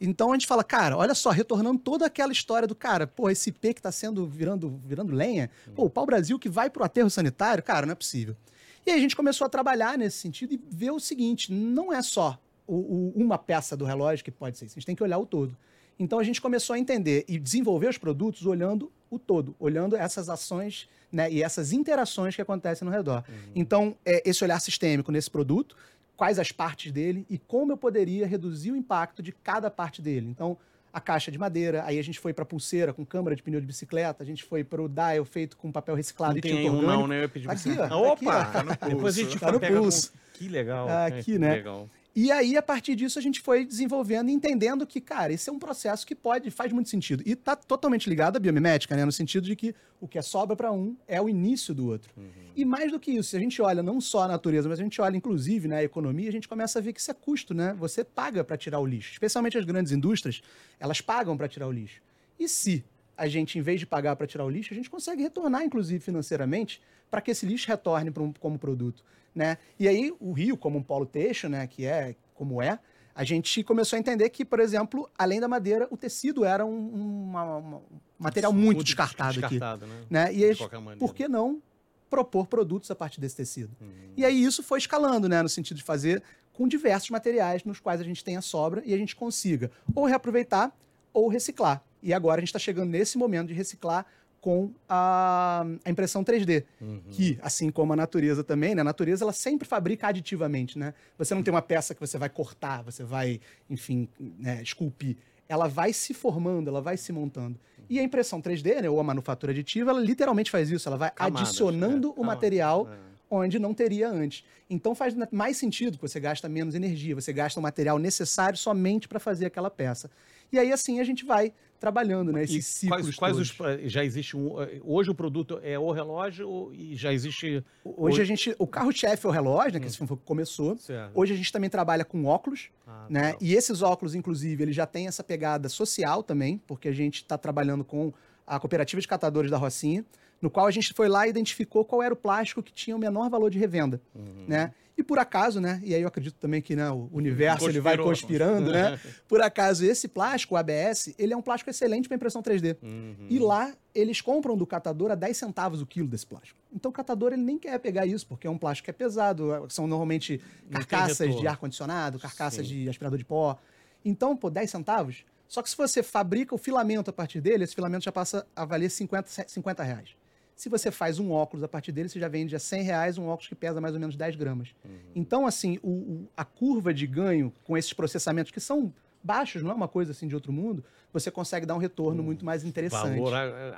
Então 0.00 0.30
a 0.30 0.34
gente 0.34 0.46
fala, 0.46 0.62
cara, 0.62 0.96
olha 0.96 1.14
só, 1.14 1.30
retornando 1.30 1.78
toda 1.78 2.06
aquela 2.06 2.32
história 2.32 2.68
do 2.68 2.74
cara, 2.74 3.04
pô, 3.06 3.28
esse 3.30 3.50
IP 3.50 3.74
que 3.74 3.82
tá 3.82 3.90
sendo 3.90 4.26
virando, 4.28 4.80
virando 4.84 5.12
lenha, 5.12 5.50
pô, 5.74 5.84
o 5.86 5.90
pau-brasil 5.90 6.38
que 6.38 6.48
vai 6.48 6.70
pro 6.70 6.84
aterro 6.84 7.10
sanitário, 7.10 7.60
cara, 7.62 7.84
não 7.84 7.92
é 7.92 7.96
possível. 7.96 8.36
E 8.86 8.90
aí 8.90 8.98
a 8.98 9.00
gente 9.00 9.16
começou 9.16 9.44
a 9.46 9.48
trabalhar 9.48 9.96
nesse 9.98 10.18
sentido 10.18 10.54
e 10.54 10.60
ver 10.70 10.90
o 10.90 11.00
seguinte: 11.00 11.52
não 11.52 11.92
é 11.92 12.02
só 12.02 12.38
o- 12.66 12.74
o- 12.74 13.12
uma 13.16 13.38
peça 13.38 13.76
do 13.76 13.84
relógio 13.84 14.24
que 14.24 14.30
pode 14.30 14.58
ser 14.58 14.66
isso, 14.66 14.74
a 14.74 14.78
gente 14.80 14.86
tem 14.86 14.96
que 14.96 15.02
olhar 15.02 15.18
o 15.18 15.26
todo. 15.26 15.56
Então 15.98 16.18
a 16.18 16.24
gente 16.24 16.40
começou 16.40 16.74
a 16.74 16.78
entender 16.78 17.24
e 17.28 17.38
desenvolver 17.38 17.88
os 17.88 17.98
produtos 17.98 18.44
olhando 18.46 18.90
o 19.10 19.18
todo, 19.18 19.54
olhando 19.60 19.94
essas 19.96 20.28
ações 20.28 20.88
né, 21.12 21.30
e 21.30 21.40
essas 21.42 21.72
interações 21.72 22.34
que 22.34 22.42
acontecem 22.42 22.84
no 22.84 22.90
redor. 22.90 23.22
Então, 23.54 23.96
é, 24.04 24.20
esse 24.28 24.42
olhar 24.42 24.58
sistêmico 24.60 25.12
nesse 25.12 25.30
produto, 25.30 25.76
quais 26.16 26.40
as 26.40 26.50
partes 26.50 26.90
dele 26.90 27.24
e 27.30 27.38
como 27.38 27.70
eu 27.70 27.76
poderia 27.76 28.26
reduzir 28.26 28.72
o 28.72 28.76
impacto 28.76 29.22
de 29.22 29.30
cada 29.30 29.70
parte 29.70 30.02
dele. 30.02 30.26
Então, 30.28 30.58
a 30.94 31.00
caixa 31.00 31.30
de 31.30 31.36
madeira, 31.38 31.82
aí 31.84 31.98
a 31.98 32.02
gente 32.02 32.20
foi 32.20 32.32
para 32.32 32.44
pulseira 32.44 32.92
com 32.92 33.04
câmara 33.04 33.34
de 33.34 33.42
pneu 33.42 33.60
de 33.60 33.66
bicicleta, 33.66 34.22
a 34.22 34.26
gente 34.26 34.44
foi 34.44 34.62
para 34.62 34.80
o 34.80 34.88
dial 34.88 35.24
feito 35.24 35.56
com 35.56 35.72
papel 35.72 35.96
reciclado 35.96 36.34
Não 36.34 36.38
e 36.38 36.40
tem 36.40 36.56
tinta 36.56 36.70
um 36.70 36.76
orgânica. 36.76 36.96
não, 36.96 37.06
né? 37.08 37.16
Eu 37.16 37.22
ia 37.22 37.28
pedir 37.28 37.46
Tá 37.48 37.52
pra 37.54 37.58
você. 37.60 37.70
aqui, 37.70 37.80
ó, 37.80 37.88
tá 37.88 37.96
Opa! 37.96 38.12
aqui, 38.12 38.26
ó. 38.26 38.52
Tá 38.76 38.86
no 38.88 38.94
Depois 38.94 39.18
a 39.18 39.22
gente 39.22 39.38
Tá 39.40 39.50
no 39.52 39.60
pulso. 39.60 40.12
com- 40.12 40.18
Que 40.34 40.48
legal. 40.48 40.88
É, 40.88 41.06
aqui, 41.06 41.22
que 41.32 41.38
né? 41.38 41.54
Legal. 41.54 41.88
E 42.16 42.30
aí, 42.30 42.56
a 42.56 42.62
partir 42.62 42.94
disso, 42.94 43.18
a 43.18 43.22
gente 43.22 43.40
foi 43.40 43.64
desenvolvendo 43.64 44.28
e 44.28 44.32
entendendo 44.32 44.86
que, 44.86 45.00
cara, 45.00 45.32
esse 45.32 45.50
é 45.50 45.52
um 45.52 45.58
processo 45.58 46.06
que 46.06 46.14
pode, 46.14 46.48
faz 46.48 46.72
muito 46.72 46.88
sentido. 46.88 47.24
E 47.26 47.32
está 47.32 47.56
totalmente 47.56 48.08
ligado 48.08 48.36
à 48.36 48.38
biomimética, 48.40 48.94
né? 48.94 49.04
No 49.04 49.10
sentido 49.10 49.44
de 49.44 49.56
que 49.56 49.74
o 50.00 50.06
que 50.06 50.16
é 50.16 50.22
sobra 50.22 50.54
para 50.54 50.70
um 50.70 50.96
é 51.08 51.20
o 51.20 51.28
início 51.28 51.74
do 51.74 51.88
outro. 51.88 52.12
Uhum. 52.16 52.30
E 52.54 52.64
mais 52.64 52.92
do 52.92 53.00
que 53.00 53.10
isso, 53.10 53.30
se 53.30 53.36
a 53.36 53.40
gente 53.40 53.60
olha 53.60 53.82
não 53.82 54.00
só 54.00 54.22
a 54.22 54.28
natureza, 54.28 54.68
mas 54.68 54.78
a 54.78 54.82
gente 54.82 55.00
olha, 55.00 55.16
inclusive, 55.16 55.66
né, 55.66 55.78
a 55.78 55.82
economia, 55.82 56.28
a 56.28 56.32
gente 56.32 56.46
começa 56.46 56.78
a 56.78 56.82
ver 56.82 56.92
que 56.92 57.00
isso 57.00 57.10
é 57.10 57.14
custo, 57.14 57.52
né? 57.52 57.74
Você 57.80 58.04
paga 58.04 58.44
para 58.44 58.56
tirar 58.56 58.78
o 58.78 58.86
lixo. 58.86 59.10
Especialmente 59.12 59.58
as 59.58 59.64
grandes 59.64 59.90
indústrias, 59.90 60.40
elas 60.78 61.00
pagam 61.00 61.36
para 61.36 61.48
tirar 61.48 61.66
o 61.66 61.72
lixo. 61.72 62.00
E 62.38 62.48
se 62.48 62.84
a 63.16 63.28
gente, 63.28 63.58
em 63.58 63.62
vez 63.62 63.80
de 63.80 63.86
pagar 63.86 64.16
para 64.16 64.26
tirar 64.26 64.44
o 64.44 64.50
lixo, 64.50 64.72
a 64.72 64.76
gente 64.76 64.90
consegue 64.90 65.22
retornar, 65.22 65.62
inclusive 65.64 66.02
financeiramente, 66.02 66.80
para 67.10 67.20
que 67.20 67.30
esse 67.30 67.46
lixo 67.46 67.68
retorne 67.68 68.10
pra 68.10 68.22
um- 68.22 68.32
como 68.32 68.58
produto. 68.58 69.04
Né? 69.34 69.58
E 69.78 69.88
aí, 69.88 70.12
o 70.20 70.32
Rio, 70.32 70.56
como 70.56 70.78
um 70.78 70.82
polo 70.82 71.06
teixo, 71.06 71.48
né, 71.48 71.66
que 71.66 71.84
é 71.86 72.14
como 72.34 72.62
é, 72.62 72.78
a 73.14 73.22
gente 73.24 73.62
começou 73.62 73.96
a 73.96 74.00
entender 74.00 74.28
que, 74.30 74.44
por 74.44 74.58
exemplo, 74.60 75.08
além 75.16 75.40
da 75.40 75.46
madeira, 75.48 75.86
o 75.90 75.96
tecido 75.96 76.44
era 76.44 76.64
um, 76.66 76.88
uma- 77.28 77.56
uma- 77.58 77.76
um 77.78 77.82
material 78.18 78.52
muito 78.52 78.82
descartado, 78.82 79.30
aqui. 79.38 79.54
descartado, 79.58 79.86
né? 79.86 79.94
Né? 80.10 80.34
E 80.34 80.54
maneira. 80.80 80.98
por 80.98 81.14
que 81.14 81.28
não 81.28 81.62
propor 82.10 82.46
produtos 82.46 82.90
a 82.90 82.94
partir 82.94 83.20
desse 83.20 83.36
tecido? 83.36 83.70
Uhum. 83.80 83.88
E 84.16 84.24
aí 84.24 84.42
isso 84.44 84.62
foi 84.62 84.78
escalando, 84.78 85.28
né? 85.28 85.42
No 85.42 85.48
sentido 85.48 85.76
de 85.76 85.82
fazer 85.82 86.22
com 86.52 86.68
diversos 86.68 87.10
materiais 87.10 87.64
nos 87.64 87.80
quais 87.80 88.00
a 88.00 88.04
gente 88.04 88.22
tem 88.22 88.36
a 88.36 88.42
sobra 88.42 88.82
e 88.84 88.94
a 88.94 88.96
gente 88.96 89.14
consiga 89.16 89.70
ou 89.94 90.04
reaproveitar 90.06 90.72
ou 91.12 91.28
reciclar. 91.28 91.82
E 92.04 92.12
agora 92.12 92.38
a 92.38 92.42
gente 92.42 92.48
está 92.48 92.58
chegando 92.58 92.90
nesse 92.90 93.16
momento 93.16 93.48
de 93.48 93.54
reciclar 93.54 94.06
com 94.40 94.70
a, 94.86 95.64
a 95.82 95.90
impressão 95.90 96.22
3D, 96.22 96.64
Uhum. 96.78 97.00
que, 97.10 97.38
assim 97.40 97.70
como 97.70 97.94
a 97.94 97.96
natureza 97.96 98.44
também, 98.44 98.74
né? 98.74 98.82
A 98.82 98.84
natureza 98.84 99.24
ela 99.24 99.32
sempre 99.32 99.66
fabrica 99.66 100.06
aditivamente, 100.08 100.78
né? 100.78 100.92
Você 101.16 101.34
não 101.34 101.42
tem 101.42 101.52
uma 101.52 101.62
peça 101.62 101.94
que 101.94 102.00
você 102.00 102.18
vai 102.18 102.28
cortar, 102.28 102.82
você 102.82 103.02
vai, 103.02 103.40
enfim, 103.70 104.06
né, 104.20 104.60
esculpir. 104.62 105.16
Ela 105.48 105.66
vai 105.66 105.94
se 105.94 106.12
formando, 106.12 106.68
ela 106.68 106.82
vai 106.82 106.98
se 106.98 107.10
montando. 107.10 107.58
E 107.88 107.98
a 107.98 108.02
impressão 108.02 108.38
3D, 108.40 108.82
né, 108.82 108.90
ou 108.90 109.00
a 109.00 109.02
manufatura 109.02 109.50
aditiva, 109.50 109.90
ela 109.90 110.00
literalmente 110.00 110.50
faz 110.50 110.70
isso. 110.70 110.86
Ela 110.90 110.98
vai 110.98 111.10
Camadas, 111.10 111.48
adicionando 111.48 112.14
é, 112.14 112.20
o 112.20 112.24
material 112.24 112.86
é. 112.92 112.96
onde 113.30 113.58
não 113.58 113.72
teria 113.72 114.10
antes. 114.10 114.44
Então 114.68 114.94
faz 114.94 115.14
mais 115.32 115.56
sentido, 115.56 115.96
que 115.96 116.02
você 116.02 116.20
gasta 116.20 116.50
menos 116.50 116.74
energia, 116.74 117.14
você 117.14 117.32
gasta 117.32 117.58
o 117.58 117.62
material 117.62 117.98
necessário 117.98 118.58
somente 118.58 119.08
para 119.08 119.18
fazer 119.18 119.46
aquela 119.46 119.70
peça. 119.70 120.10
E 120.52 120.58
aí 120.58 120.70
assim 120.70 121.00
a 121.00 121.04
gente 121.04 121.24
vai 121.24 121.52
trabalhando, 121.80 122.32
né, 122.32 122.40
E 122.40 122.44
esses 122.44 122.66
ciclos 122.66 123.14
quais, 123.16 123.36
quais 123.36 123.50
todos. 123.58 123.82
os. 123.84 123.92
Já 123.92 124.04
existe 124.04 124.36
um. 124.36 124.52
Hoje 124.82 125.10
o 125.10 125.14
produto 125.14 125.60
é 125.62 125.78
o 125.78 125.90
relógio 125.90 126.48
ou- 126.48 126.72
e 126.74 126.94
já 126.96 127.12
existe. 127.12 127.62
Hoje 127.84 128.22
a 128.22 128.24
gente, 128.24 128.54
o 128.58 128.66
carro-chefe 128.66 129.26
é 129.26 129.28
o 129.28 129.32
relógio, 129.32 129.72
né, 129.74 129.78
Hum. 129.78 129.82
que 129.82 129.86
esse 129.88 129.98
foi 129.98 130.06
o 130.14 130.16
que 130.16 130.24
começou. 130.24 130.76
Certo. 130.78 131.12
Hoje 131.14 131.34
a 131.34 131.36
gente 131.36 131.52
também 131.52 131.68
trabalha 131.68 132.04
com 132.04 132.24
óculos, 132.24 132.70
Ah, 132.86 133.06
né? 133.10 133.22
legal. 133.26 133.38
E 133.42 133.54
esses 133.54 133.82
óculos, 133.82 134.14
inclusive, 134.14 134.62
ele 134.62 134.72
já 134.72 134.86
tem 134.86 135.06
essa 135.06 135.22
pegada 135.22 135.68
social 135.68 136.22
também, 136.22 136.58
porque 136.66 136.88
a 136.88 136.92
gente 136.92 137.16
está 137.16 137.36
trabalhando 137.36 137.84
com 137.84 138.12
a 138.46 138.58
cooperativa 138.60 139.00
de 139.00 139.08
catadores 139.08 139.50
da 139.50 139.56
Rocinha, 139.58 140.04
no 140.40 140.50
qual 140.50 140.66
a 140.66 140.70
gente 140.70 140.92
foi 140.92 141.08
lá 141.08 141.26
e 141.26 141.30
identificou 141.30 141.84
qual 141.84 142.02
era 142.02 142.12
o 142.12 142.16
plástico 142.16 142.62
que 142.62 142.72
tinha 142.72 142.94
o 142.94 142.98
menor 142.98 143.30
valor 143.30 143.50
de 143.50 143.58
revenda, 143.58 144.00
Uhum. 144.14 144.44
né? 144.46 144.72
E 144.96 145.02
por 145.02 145.18
acaso, 145.18 145.60
né? 145.60 145.80
E 145.82 145.92
aí 145.92 146.02
eu 146.02 146.08
acredito 146.08 146.36
também 146.36 146.62
que 146.62 146.76
né, 146.76 146.88
o 146.88 147.08
universo 147.12 147.68
ele 147.68 147.80
vai 147.80 147.96
Conspirou. 147.96 148.48
conspirando, 148.48 148.70
né? 148.70 148.98
Por 149.26 149.40
acaso 149.40 149.84
esse 149.84 150.06
plástico, 150.06 150.54
o 150.54 150.56
ABS, 150.56 151.12
ele 151.18 151.32
é 151.32 151.36
um 151.36 151.42
plástico 151.42 151.68
excelente 151.68 152.06
para 152.06 152.14
impressão 152.14 152.40
3D. 152.40 152.76
Uhum. 152.80 153.26
E 153.28 153.38
lá 153.40 153.74
eles 153.92 154.20
compram 154.20 154.56
do 154.56 154.64
catador 154.64 155.10
a 155.10 155.16
10 155.16 155.36
centavos 155.36 155.82
o 155.82 155.86
quilo 155.86 156.06
desse 156.06 156.26
plástico. 156.26 156.58
Então 156.72 156.90
o 156.90 156.92
catador 156.94 157.32
ele 157.32 157.42
nem 157.42 157.58
quer 157.58 157.76
pegar 157.80 158.06
isso, 158.06 158.24
porque 158.26 158.46
é 158.46 158.50
um 158.50 158.58
plástico 158.58 158.84
que 158.84 158.90
é 158.90 158.94
pesado, 158.94 159.66
são 159.68 159.86
normalmente 159.88 160.40
carcaças 160.70 161.34
de 161.34 161.46
ar-condicionado, 161.46 162.18
carcaças 162.18 162.66
Sim. 162.66 162.74
de 162.82 162.88
aspirador 162.88 163.18
de 163.18 163.24
pó. 163.24 163.58
Então, 164.04 164.36
pô, 164.36 164.48
10 164.48 164.70
centavos. 164.70 165.24
Só 165.48 165.62
que 165.62 165.70
se 165.70 165.76
você 165.76 166.02
fabrica 166.02 166.54
o 166.54 166.58
filamento 166.58 167.10
a 167.10 167.12
partir 167.12 167.40
dele, 167.40 167.64
esse 167.64 167.74
filamento 167.74 168.04
já 168.04 168.12
passa 168.12 168.46
a 168.54 168.64
valer 168.64 168.90
50, 168.90 169.28
50 169.48 169.82
reais. 169.82 170.16
Se 170.56 170.68
você 170.68 170.90
faz 170.90 171.18
um 171.18 171.32
óculos 171.32 171.62
a 171.64 171.68
partir 171.68 171.90
dele, 171.92 172.08
você 172.08 172.18
já 172.20 172.28
vende 172.28 172.54
a 172.54 172.58
100 172.58 172.82
reais 172.82 173.18
um 173.18 173.26
óculos 173.26 173.48
que 173.48 173.54
pesa 173.54 173.80
mais 173.80 173.94
ou 173.94 174.00
menos 174.00 174.16
10 174.16 174.36
gramas. 174.36 174.74
Uhum. 174.84 174.90
Então, 175.14 175.46
assim, 175.46 175.78
o- 175.82 175.88
o- 175.90 176.28
a 176.36 176.44
curva 176.44 176.94
de 176.94 177.06
ganho 177.06 177.52
com 177.64 177.76
esses 177.76 177.92
processamentos 177.92 178.52
que 178.52 178.60
são 178.60 178.92
baixos, 179.22 179.62
não 179.62 179.70
é 179.70 179.74
uma 179.74 179.88
coisa 179.88 180.12
assim 180.12 180.28
de 180.28 180.34
outro 180.34 180.52
mundo, 180.52 180.84
você 181.12 181.30
consegue 181.30 181.64
dar 181.64 181.74
um 181.74 181.78
retorno 181.78 182.22
muito 182.22 182.44
mais 182.44 182.62
interessante. 182.64 183.18
Valor 183.18 183.32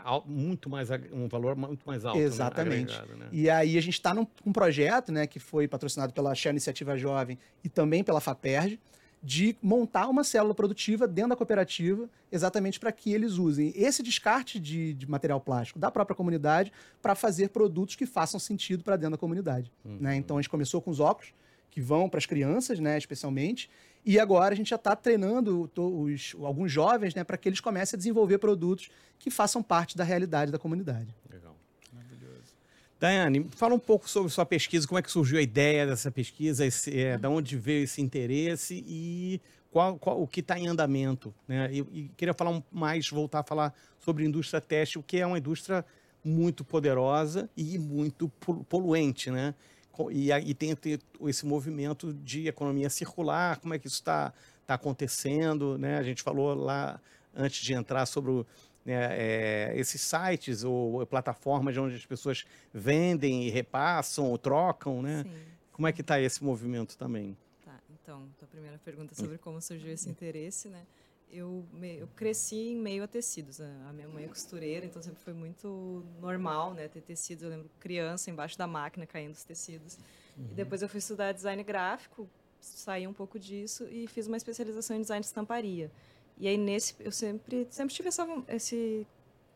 al- 0.05 0.25
muito 0.27 0.69
mais, 0.69 0.89
um 1.13 1.29
valor 1.29 1.55
muito 1.55 1.87
mais 1.87 2.05
alto. 2.05 2.19
né? 2.19 2.25
Exatamente. 2.25 2.93
Agregado, 2.95 3.19
né? 3.19 3.29
E 3.31 3.49
aí 3.49 3.79
a 3.79 3.81
gente 3.81 3.95
está 3.95 4.13
num 4.13 4.27
um 4.45 4.53
projeto, 4.53 5.13
né, 5.13 5.27
que 5.27 5.39
foi 5.39 5.69
patrocinado 5.69 6.13
pela 6.13 6.35
Shell 6.35 6.51
Iniciativa 6.51 6.97
Jovem 6.97 7.39
e 7.63 7.69
também 7.69 8.03
pela 8.03 8.21
FAPERJ, 8.21 8.81
de 9.23 9.57
montar 9.63 10.09
uma 10.09 10.23
célula 10.23 10.55
produtiva 10.55 11.09
dentro 11.09 11.31
da 11.31 11.37
cooperativa, 11.37 12.09
exatamente 12.31 12.79
para 12.79 12.93
que 12.93 13.13
eles 13.13 13.33
usem 13.39 13.73
esse 13.75 14.03
descarte 14.03 14.61
de, 14.61 14.95
de 14.95 15.09
material 15.11 15.41
plástico 15.41 15.79
da 15.79 15.91
própria 15.91 16.15
comunidade 16.15 16.73
para 17.03 17.15
fazer 17.15 17.49
produtos 17.49 17.97
que 17.97 18.07
façam 18.07 18.39
sentido 18.39 18.85
para 18.85 18.97
dentro 18.97 19.13
da 19.13 19.19
comunidade. 19.19 19.73
né? 19.85 20.17
Então 20.17 20.37
a 20.37 20.41
gente 20.41 20.51
começou 20.51 20.81
com 20.81 20.91
os 20.91 21.01
óculos, 21.01 21.33
que 21.71 21.81
vão 21.81 22.09
para 22.09 22.17
as 22.19 22.25
crianças, 22.27 22.79
né, 22.79 22.97
especialmente, 22.97 23.69
e 24.05 24.19
agora 24.19 24.55
a 24.55 24.57
gente 24.57 24.71
já 24.71 24.77
está 24.77 24.97
treinando 24.97 25.71
os- 25.77 26.35
alguns 26.41 26.73
jovens 26.73 27.15
né, 27.15 27.23
para 27.23 27.37
que 27.37 27.49
eles 27.49 27.61
comecem 27.61 27.97
a 27.97 27.99
desenvolver 27.99 28.39
produtos 28.39 28.89
que 29.19 29.31
façam 29.31 29.63
parte 29.63 29.95
da 29.97 30.03
realidade 30.05 30.51
da 30.53 30.59
comunidade. 30.59 31.15
Daiane, 32.99 33.47
fala 33.51 33.75
um 33.75 33.79
pouco 33.79 34.09
sobre 34.09 34.31
sua 34.33 34.47
pesquisa, 34.47 34.87
como 34.89 34.99
é 34.99 35.03
que 35.03 35.11
surgiu 35.11 35.39
a 35.39 35.43
ideia 35.43 35.87
dessa 35.87 36.11
pesquisa, 36.11 36.65
esse, 36.65 36.99
é, 36.99 37.19
da 37.19 37.29
onde 37.29 37.57
veio 37.57 37.85
esse 37.85 38.01
interesse 38.01 38.83
e 38.87 39.41
qual, 39.71 39.99
qual- 39.99 40.23
o 40.23 40.27
que 40.27 40.41
está 40.41 40.59
em 40.59 40.67
andamento. 40.67 41.35
Né? 41.47 41.69
E, 41.73 41.79
e 41.93 42.11
queria 42.17 42.33
falar 42.33 42.51
um- 42.51 42.63
mais, 42.73 43.09
voltar 43.11 43.41
a 43.41 43.43
falar 43.43 43.75
sobre 44.01 44.25
indústria 44.25 44.61
têxtil, 44.63 45.03
que 45.07 45.19
é 45.19 45.27
uma 45.27 45.37
indústria 45.39 45.85
muito 46.25 46.65
poderosa 46.65 47.51
e 47.57 47.79
muito 47.79 48.29
pol- 48.41 48.65
poluente, 48.65 49.31
né? 49.31 49.55
E, 50.11 50.31
aí 50.31 50.53
tem 50.53 50.75
ter 50.75 51.01
esse 51.27 51.47
movimento 51.47 52.13
de 52.13 52.49
economia 52.49 52.91
circular, 52.91 53.59
como 53.59 53.73
é 53.73 53.79
que 53.79 53.87
isso 53.87 53.97
está 53.97 54.33
tá 54.67 54.75
acontecendo, 54.75 55.79
né? 55.79 55.97
A 55.99 56.03
gente 56.03 56.23
falou 56.23 56.55
lá 56.55 57.01
antes 57.35 57.63
de 57.65 57.73
entrar 57.73 58.05
sobre 58.07 58.31
o, 58.31 58.47
é, 58.93 59.73
esses 59.77 60.01
sites 60.01 60.63
ou 60.65 61.05
plataformas 61.07 61.77
onde 61.77 61.97
as 61.97 62.07
pessoas 62.07 62.45
vendem 62.73 63.45
e 63.47 63.51
repassam 63.51 64.27
ou 64.31 64.39
trocam, 64.39 65.03
né? 65.03 65.23
Sim. 65.25 65.33
Como 65.73 65.87
é 65.87 65.93
que 65.93 66.01
está 66.01 66.21
esse 66.21 66.43
movimento 66.43 66.97
também? 66.97 67.37
Tá, 67.65 67.79
então, 68.03 68.29
tua 68.39 68.49
primeira 68.49 68.79
pergunta 68.79 69.15
sobre 69.15 69.37
como 69.39 69.61
surgiu 69.61 69.93
esse 69.93 70.09
interesse, 70.09 70.69
né? 70.69 70.83
Eu, 71.31 71.67
me- 71.73 71.99
eu 71.99 72.07
cresci 72.15 72.69
em 72.71 72.77
meio 72.77 73.03
a 73.03 73.07
tecidos. 73.09 73.61
A 73.61 73.65
a 73.89 73.93
minha 73.93 74.09
mãe 74.09 74.25
é 74.25 74.29
costureira, 74.29 74.87
então 74.87 75.03
sempre 75.03 75.21
foi 75.23 75.33
muito 75.35 76.05
normal, 76.21 76.73
né? 76.73 76.87
Ter 76.89 77.01
tecidos. 77.03 77.43
Eu 77.43 77.51
lembro 77.51 77.69
criança 77.81 78.31
embaixo 78.31 78.57
da 78.57 78.67
máquina 78.67 79.05
caindo 79.07 79.33
os 79.35 79.43
tecidos. 79.45 79.99
E 80.39 80.55
depois 80.55 80.83
eu 80.83 80.89
fui 80.89 80.99
estudar 80.99 81.33
design 81.33 81.63
gráfico, 81.65 82.29
saí 82.61 83.07
um 83.09 83.13
pouco 83.13 83.39
disso 83.39 83.87
e 83.91 84.07
fiz 84.07 84.27
uma 84.29 84.37
especialização 84.37 84.97
em 84.97 85.01
design 85.01 85.21
de 85.21 85.27
estamparia. 85.27 85.91
E 86.39 86.47
aí 86.49 86.57
nesse 86.59 86.95
eu 87.01 87.13
sempre 87.13 87.67
sempre 87.71 87.95
tive 87.95 88.09
essa, 88.09 88.27
esse 88.49 89.07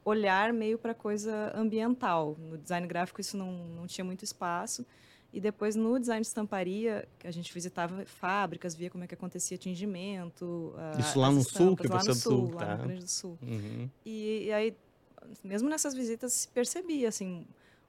olhar 0.05 0.53
meio 0.53 0.79
para 0.79 0.95
coisa 0.95 1.53
ambiental. 1.55 2.37
No 2.39 2.57
design 2.57 2.87
gráfico 2.87 3.21
isso 3.21 3.37
não, 3.37 3.53
não 3.69 3.87
tinha 3.87 4.05
muito 4.05 4.25
espaço. 4.25 4.85
E 5.33 5.41
depois 5.41 5.77
no 5.77 5.99
design 5.99 6.23
de 6.23 6.27
estamparia, 6.27 7.07
que 7.19 7.27
a 7.27 7.31
gente 7.31 7.53
visitava 7.55 8.05
fábricas, 8.05 8.75
via 8.75 8.91
como 8.91 9.05
é 9.05 9.07
que 9.07 9.15
acontecia 9.15 9.57
tingimento. 9.57 10.75
a- 10.77 10.99
Isso 10.99 11.21
lá 11.21 11.31
no 11.31 11.43
sul, 11.43 11.77
que 11.77 11.87
você 11.87 12.11
é 12.11 12.15
do 12.15 12.19
sul, 12.19 12.47
sul, 12.47 12.55
lá 12.55 12.61
tá. 12.61 12.67
no 12.67 12.77
Rio 12.79 12.87
Grande 12.89 13.05
do 13.05 13.11
Sul. 13.11 13.39
Uhum. 13.41 13.89
E, 14.05 14.47
e 14.47 14.53
aí, 14.53 14.77
mesmo 15.45 15.69
nessas 15.69 15.95
visitas, 15.95 16.33
se 16.33 16.49
percebia 16.49 17.09
assim 17.09 17.47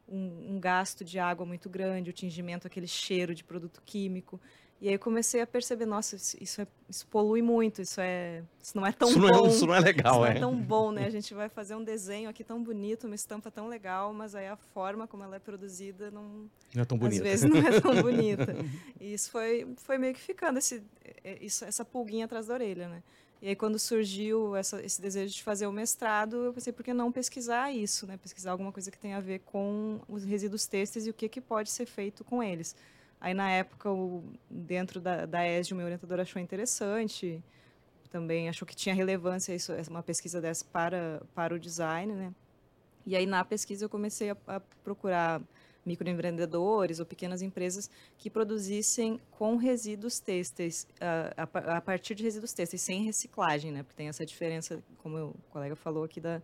um, 0.07 0.55
um 0.55 0.59
gasto 0.59 1.03
de 1.03 1.17
água 1.17 1.43
muito 1.45 1.67
grande, 1.67 2.11
o 2.11 2.13
tingimento, 2.13 2.67
aquele 2.67 2.87
cheiro 2.87 3.33
de 3.33 3.43
produto 3.43 3.81
químico. 3.83 4.39
E 4.81 4.87
aí 4.87 4.95
eu 4.95 4.99
comecei 4.99 5.39
a 5.41 5.45
perceber, 5.45 5.85
nossa, 5.85 6.15
isso, 6.15 6.59
é- 6.59 6.67
isso 6.89 7.05
polui 7.05 7.39
muito, 7.43 7.83
isso 7.83 8.01
é, 8.01 8.41
isso 8.59 8.75
não 8.75 8.83
é 8.83 8.91
tão 8.91 9.09
Isso, 9.09 9.19
bom. 9.19 9.27
não 9.27 9.45
é, 9.45 9.47
isso 9.49 9.67
não 9.67 9.75
é 9.75 9.77
Isso 9.77 9.85
legal, 9.85 10.15
não 10.21 10.25
é. 10.25 10.31
é 10.31 10.39
tão 10.39 10.55
bom, 10.59 10.91
né? 10.91 11.05
A 11.05 11.09
gente 11.11 11.35
vai 11.35 11.47
fazer 11.49 11.75
um 11.75 11.83
desenho 11.83 12.27
aqui 12.27 12.43
tão 12.43 12.63
bonito, 12.63 13.05
uma 13.05 13.13
estampa 13.13 13.51
tão 13.51 13.67
legal, 13.67 14.11
mas 14.11 14.33
aí 14.33 14.47
a 14.47 14.55
forma 14.55 15.07
como 15.07 15.23
ela 15.23 15.35
é 15.35 15.39
produzida 15.39 16.09
não, 16.09 16.49
Não 16.73 16.81
é 16.81 16.85
tão 16.85 16.95
às 16.97 16.99
bonito. 17.03 17.21
vezes 17.21 17.47
não 17.47 17.57
é 17.59 17.79
tão 17.79 17.93
bonita. 18.01 18.55
E 18.99 19.13
isso 19.13 19.29
foi, 19.29 19.67
foi 19.77 19.99
meio 19.99 20.15
que 20.15 20.19
ficando, 20.21 20.57
esse, 20.57 20.81
é, 21.23 21.37
isso, 21.39 21.63
essa 21.63 21.85
pulguinha 21.85 22.25
atrás 22.25 22.47
da 22.47 22.55
orelha, 22.55 22.89
né? 22.89 23.03
E 23.39 23.49
aí, 23.49 23.55
quando 23.55 23.77
surgiu 23.77 24.55
essa, 24.55 24.83
esse 24.83 24.99
desejo 25.01 25.33
de 25.33 25.43
fazer 25.43 25.65
o 25.67 25.71
mestrado, 25.71 26.37
eu 26.45 26.53
pensei, 26.53 26.71
por 26.73 26.83
que 26.83 26.93
não 26.93 27.11
pesquisar 27.11 27.71
isso, 27.71 28.05
né? 28.07 28.17
Pesquisar 28.17 28.51
alguma 28.51 28.71
coisa 28.71 28.89
que 28.91 28.97
tenha 28.99 29.17
a 29.17 29.19
ver 29.19 29.39
com 29.45 29.99
os 30.07 30.23
resíduos 30.23 30.65
têxteis 30.67 31.05
e 31.07 31.09
o 31.09 31.13
que, 31.13 31.27
que 31.29 31.41
pode 31.41 31.69
ser 31.71 31.85
feito 31.87 32.23
com 32.23 32.41
eles. 32.43 32.75
Aí, 33.21 33.33
na 33.35 33.51
época, 33.51 33.91
o, 33.91 34.23
dentro 34.49 34.99
da, 34.99 35.25
da 35.27 35.47
ESG, 35.47 35.73
o 35.73 35.77
meu 35.77 35.85
orientador 35.85 36.19
achou 36.19 36.41
interessante, 36.41 37.43
também 38.11 38.49
achou 38.49 38.67
que 38.67 38.75
tinha 38.75 38.95
relevância 38.95 39.53
isso, 39.55 39.71
uma 39.89 40.03
pesquisa 40.03 40.41
dessa 40.41 40.65
para, 40.65 41.21
para 41.35 41.53
o 41.55 41.59
design, 41.59 42.13
né? 42.13 42.33
E 43.05 43.15
aí, 43.15 43.25
na 43.25 43.43
pesquisa, 43.45 43.85
eu 43.85 43.89
comecei 43.89 44.31
a, 44.31 44.37
a 44.47 44.59
procurar 44.83 45.41
microempreendedores 45.85 46.99
ou 46.99 47.05
pequenas 47.05 47.41
empresas 47.41 47.89
que 48.17 48.29
produzissem 48.29 49.19
com 49.31 49.55
resíduos 49.55 50.19
têxteis, 50.19 50.87
a, 51.35 51.47
pa- 51.47 51.59
a 51.77 51.81
partir 51.81 52.13
de 52.13 52.23
resíduos 52.23 52.53
têxteis, 52.53 52.81
sem 52.81 53.03
reciclagem, 53.03 53.71
né? 53.71 53.83
Porque 53.83 53.95
tem 53.95 54.07
essa 54.07 54.25
diferença, 54.25 54.83
como 54.99 55.17
o 55.17 55.35
colega 55.49 55.75
falou 55.75 56.03
aqui, 56.03 56.19
da, 56.19 56.41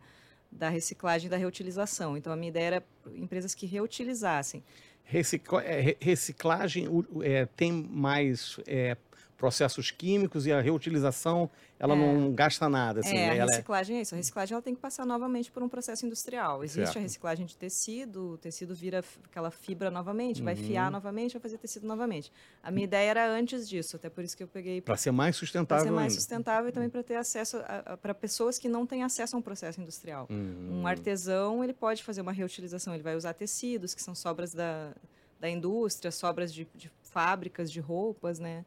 da 0.52 0.70
reciclagem 0.70 1.28
e 1.28 1.30
da 1.30 1.38
reutilização. 1.38 2.16
Então, 2.18 2.32
a 2.32 2.36
minha 2.36 2.50
ideia 2.50 2.66
era 2.66 2.84
empresas 3.16 3.54
que 3.56 3.66
reutilizassem. 3.66 4.64
Recicla- 5.04 5.64
é, 5.64 5.80
re- 5.80 5.98
reciclagem 6.00 6.88
é, 7.22 7.46
tem 7.46 7.72
mais 7.72 8.58
é, 8.68 8.98
processos 9.38 9.92
químicos 9.92 10.46
e 10.48 10.52
a 10.52 10.60
reutilização 10.60 11.50
ela 11.80 11.94
É. 11.94 11.98
não 11.98 12.34
gasta 12.34 12.68
nada. 12.68 13.02
Assim, 13.02 13.16
é, 13.16 13.28
né? 13.28 13.30
a 13.30 13.36
é- 13.36 13.46
reciclagem 13.46 13.98
é 13.98 14.02
isso. 14.02 14.16
A 14.16 14.18
reciclagem 14.18 14.56
ela 14.56 14.62
tem 14.64 14.74
que 14.74 14.82
passar 14.82 15.06
novamente 15.06 15.52
por 15.52 15.62
um 15.62 15.70
processo 15.70 16.08
industrial. 16.08 16.64
Existe 16.64 16.86
Certo. 16.86 16.98
a 16.98 17.02
reciclagem 17.02 17.46
de 17.46 17.56
tecido, 17.56 18.32
o 18.32 18.38
tecido 18.40 18.74
vira 18.74 19.04
aquela 19.26 19.52
fibra 19.52 19.92
novamente, 19.92 20.42
vai 20.42 20.56
Uhum. 20.56 20.64
fiar 20.64 20.90
novamente, 20.90 21.34
vai 21.34 21.42
fazer 21.42 21.60
tecido 21.60 21.86
novamente. 21.86 22.32
A 22.64 22.72
minha 22.72 22.86
ideia 22.86 23.12
era 23.12 23.30
antes 23.30 23.70
disso, 23.70 23.96
até 23.96 24.10
por 24.10 24.24
isso 24.24 24.36
que 24.36 24.42
eu 24.42 24.48
peguei 24.48 24.82
Para 24.82 24.98
ser 24.98 25.12
mais 25.12 25.36
para 25.36 25.40
sustentável 25.46 25.86
ser 25.86 25.92
mais 25.92 26.12
ainda. 26.14 26.16
sustentável 26.16 26.70
e 26.70 26.72
também 26.72 26.90
para 26.90 27.04
ter 27.04 27.16
acesso 27.16 27.58
para 28.02 28.16
pessoas 28.16 28.58
que 28.58 28.68
não 28.68 28.88
têm 28.88 29.04
acesso 29.04 29.36
a 29.36 29.40
um 29.40 29.42
processo 29.44 29.80
industrial. 29.80 30.28
Hum. 30.32 30.82
Um 30.82 30.88
artesão 30.88 31.64
ele 31.64 31.74
pode 31.74 32.04
fazer 32.04 32.22
uma 32.22 32.32
reutilização, 32.32 32.94
ele 32.96 33.04
vai 33.04 33.16
usar 33.16 33.34
tecidos 33.36 33.94
que 33.94 34.02
são 34.02 34.16
sobras 34.16 34.52
da, 34.52 34.94
da 35.40 35.48
indústria, 35.48 36.12
sobras 36.12 36.52
de, 36.52 36.68
de 36.74 36.90
fábricas 37.04 37.72
de 37.72 37.80
roupas, 37.80 38.40
né? 38.40 38.66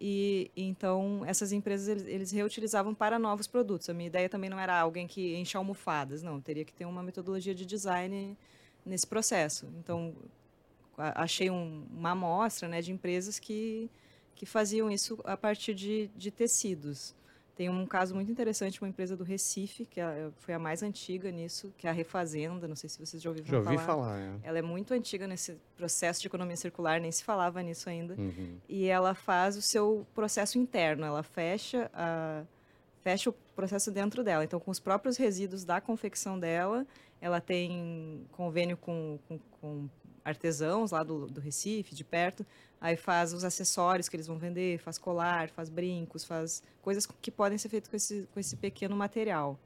E 0.00 0.50
então 0.56 1.22
essas 1.26 1.52
empresas 1.52 1.86
eles, 1.88 2.06
eles 2.06 2.30
reutilizavam 2.30 2.94
para 2.94 3.18
novos 3.18 3.46
produtos. 3.46 3.88
A 3.90 3.94
minha 3.94 4.06
ideia 4.06 4.28
também 4.28 4.48
não 4.48 4.58
era 4.58 4.78
alguém 4.80 5.06
que 5.06 5.36
enche 5.36 5.56
almofadas, 5.56 6.22
não. 6.22 6.40
Teria 6.40 6.64
que 6.64 6.72
ter 6.72 6.86
uma 6.86 7.02
metodologia 7.02 7.54
de 7.54 7.66
design 7.66 8.36
nesse 8.84 9.06
processo. 9.06 9.66
Então 9.78 10.14
achei 10.96 11.50
um- 11.50 11.86
uma 11.90 12.10
amostra, 12.12 12.68
né, 12.68 12.80
de 12.82 12.92
empresas 12.92 13.38
que 13.38 13.90
que 14.34 14.46
faziam 14.46 14.90
isso 14.90 15.18
a 15.24 15.36
partir 15.36 15.74
de, 15.74 16.08
de 16.16 16.30
tecidos 16.30 17.14
Tem 17.60 17.68
um 17.68 17.84
caso 17.84 18.14
muito 18.14 18.32
interessante, 18.32 18.80
uma 18.80 18.88
empresa 18.88 19.14
do 19.14 19.22
Recife, 19.22 19.84
que 19.84 20.00
é- 20.00 20.30
foi 20.38 20.54
a 20.54 20.58
mais 20.58 20.82
antiga 20.82 21.30
nisso, 21.30 21.70
que 21.76 21.86
é 21.86 21.90
a 21.90 21.92
Refazenda, 21.92 22.66
não 22.66 22.74
sei 22.74 22.88
se 22.88 22.98
vocês 22.98 23.22
já 23.22 23.28
ouviram 23.28 23.46
Já 23.46 23.58
ouvi 23.58 23.76
falar. 23.76 23.84
falar, 23.84 24.18
é. 24.18 24.32
Ela 24.44 24.58
é 24.60 24.62
muito 24.62 24.94
antiga 24.94 25.26
nesse 25.26 25.58
processo 25.76 26.22
de 26.22 26.26
economia 26.26 26.56
circular, 26.56 26.98
nem 27.02 27.12
se 27.12 27.22
falava 27.22 27.62
nisso 27.62 27.90
ainda. 27.90 28.14
Uhum. 28.14 28.56
E 28.66 28.86
ela 28.86 29.12
faz 29.12 29.58
o 29.58 29.60
seu 29.60 30.06
processo 30.14 30.56
interno, 30.56 31.04
ela 31.04 31.22
fecha, 31.22 31.90
a, 31.92 32.44
fecha 33.02 33.28
o 33.28 33.34
processo 33.54 33.90
dentro 33.90 34.24
dela. 34.24 34.42
Então, 34.42 34.58
com 34.58 34.70
os 34.70 34.80
próprios 34.80 35.18
resíduos 35.18 35.62
da 35.62 35.82
confecção 35.82 36.40
dela, 36.40 36.86
ela 37.20 37.42
tem 37.42 38.26
convênio 38.32 38.78
com, 38.78 39.18
com, 39.28 39.38
com 39.60 39.88
artesãos 40.24 40.90
lá 40.90 41.02
do, 41.02 41.26
do 41.26 41.40
Recife, 41.40 41.94
de 41.94 42.04
perto, 42.04 42.46
aí 42.80 42.96
faz 42.96 43.32
os 43.32 43.44
acessórios 43.44 44.08
que 44.08 44.16
eles 44.16 44.26
vão 44.26 44.38
vender, 44.38 44.78
faz 44.78 44.98
colar, 44.98 45.48
faz 45.50 45.68
brincos, 45.68 46.24
faz 46.24 46.62
coisas 46.82 47.06
que 47.06 47.30
podem 47.30 47.58
ser 47.58 47.68
feitas 47.68 47.88
com 47.88 47.96
esse, 47.96 48.28
com 48.32 48.40
esse 48.40 48.56
pequeno 48.56 48.96
material. 48.96 49.58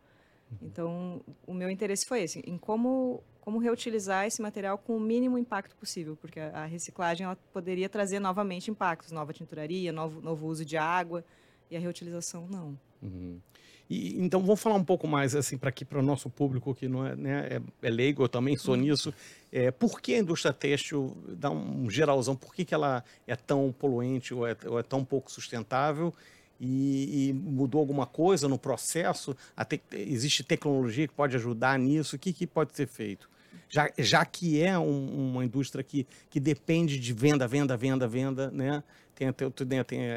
Então, 0.62 1.20
o 1.46 1.54
meu 1.54 1.70
interesse 1.70 2.06
foi 2.06 2.22
esse, 2.22 2.40
em 2.40 2.58
como, 2.58 3.22
como 3.40 3.58
reutilizar 3.58 4.26
esse 4.26 4.40
material 4.40 4.78
com 4.78 4.96
o 4.96 5.00
mínimo 5.00 5.38
impacto 5.38 5.74
possível, 5.76 6.16
porque 6.16 6.38
a, 6.38 6.62
a 6.62 6.64
reciclagem 6.64 7.24
ela 7.24 7.36
poderia 7.52 7.88
trazer 7.88 8.18
novamente 8.18 8.70
impactos, 8.70 9.10
nova 9.10 9.32
tinturaria, 9.32 9.92
novo, 9.92 10.20
novo 10.20 10.46
uso 10.46 10.64
de 10.64 10.76
água, 10.76 11.24
e 11.70 11.76
a 11.76 11.80
reutilização 11.80 12.46
não. 12.48 12.78
Uhum. 13.02 13.40
E, 13.88 14.18
então 14.18 14.40
vamos 14.40 14.60
falar 14.60 14.76
um 14.76 14.84
pouco 14.84 15.06
mais 15.06 15.34
assim 15.34 15.58
para 15.58 15.68
aqui 15.68 15.84
para 15.84 15.98
o 15.98 16.02
nosso 16.02 16.30
público 16.30 16.74
que 16.74 16.88
não 16.88 17.06
é, 17.06 17.14
né, 17.14 17.48
é, 17.82 17.86
é 17.86 17.90
leigo, 17.90 18.22
eu 18.22 18.28
também 18.28 18.56
sou 18.56 18.76
nisso. 18.76 19.12
É, 19.52 19.70
por 19.70 20.00
que 20.00 20.14
a 20.14 20.18
indústria 20.18 20.52
têxtil 20.52 21.16
dá 21.28 21.50
um 21.50 21.88
geralzão? 21.90 22.34
Por 22.34 22.54
que, 22.54 22.64
que 22.64 22.74
ela 22.74 23.04
é 23.26 23.36
tão 23.36 23.72
poluente 23.78 24.32
ou 24.32 24.46
é, 24.46 24.56
ou 24.66 24.78
é 24.78 24.82
tão 24.82 25.04
pouco 25.04 25.30
sustentável? 25.30 26.14
E, 26.58 27.28
e 27.28 27.32
mudou 27.32 27.80
alguma 27.80 28.06
coisa 28.06 28.48
no 28.48 28.58
processo? 28.58 29.36
Te- 29.68 29.82
existe 29.92 30.42
tecnologia 30.42 31.06
que 31.06 31.14
pode 31.14 31.36
ajudar 31.36 31.78
nisso? 31.78 32.16
O 32.16 32.18
que, 32.18 32.32
que 32.32 32.46
pode 32.46 32.74
ser 32.74 32.86
feito? 32.86 33.28
Já, 33.68 33.90
já 33.98 34.24
que 34.24 34.60
é 34.62 34.78
um- 34.78 35.30
uma 35.30 35.44
indústria 35.44 35.82
que, 35.84 36.06
que 36.30 36.38
depende 36.40 36.98
de 36.98 37.12
venda, 37.12 37.46
venda, 37.48 37.76
venda, 37.76 38.06
venda, 38.08 38.50
né? 38.50 38.82
Tem, 39.14 39.32
tem, 39.32 39.50
tem, 39.50 39.84
tem, 39.84 40.00
é, 40.00 40.10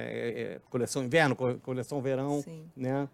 é, 0.55 0.61
coleção 0.69 1.03
inverno, 1.03 1.35
co- 1.35 1.55
coleção 1.59 2.01
verão, 2.01 2.41
Sim. 2.41 2.65
né? 2.75 3.07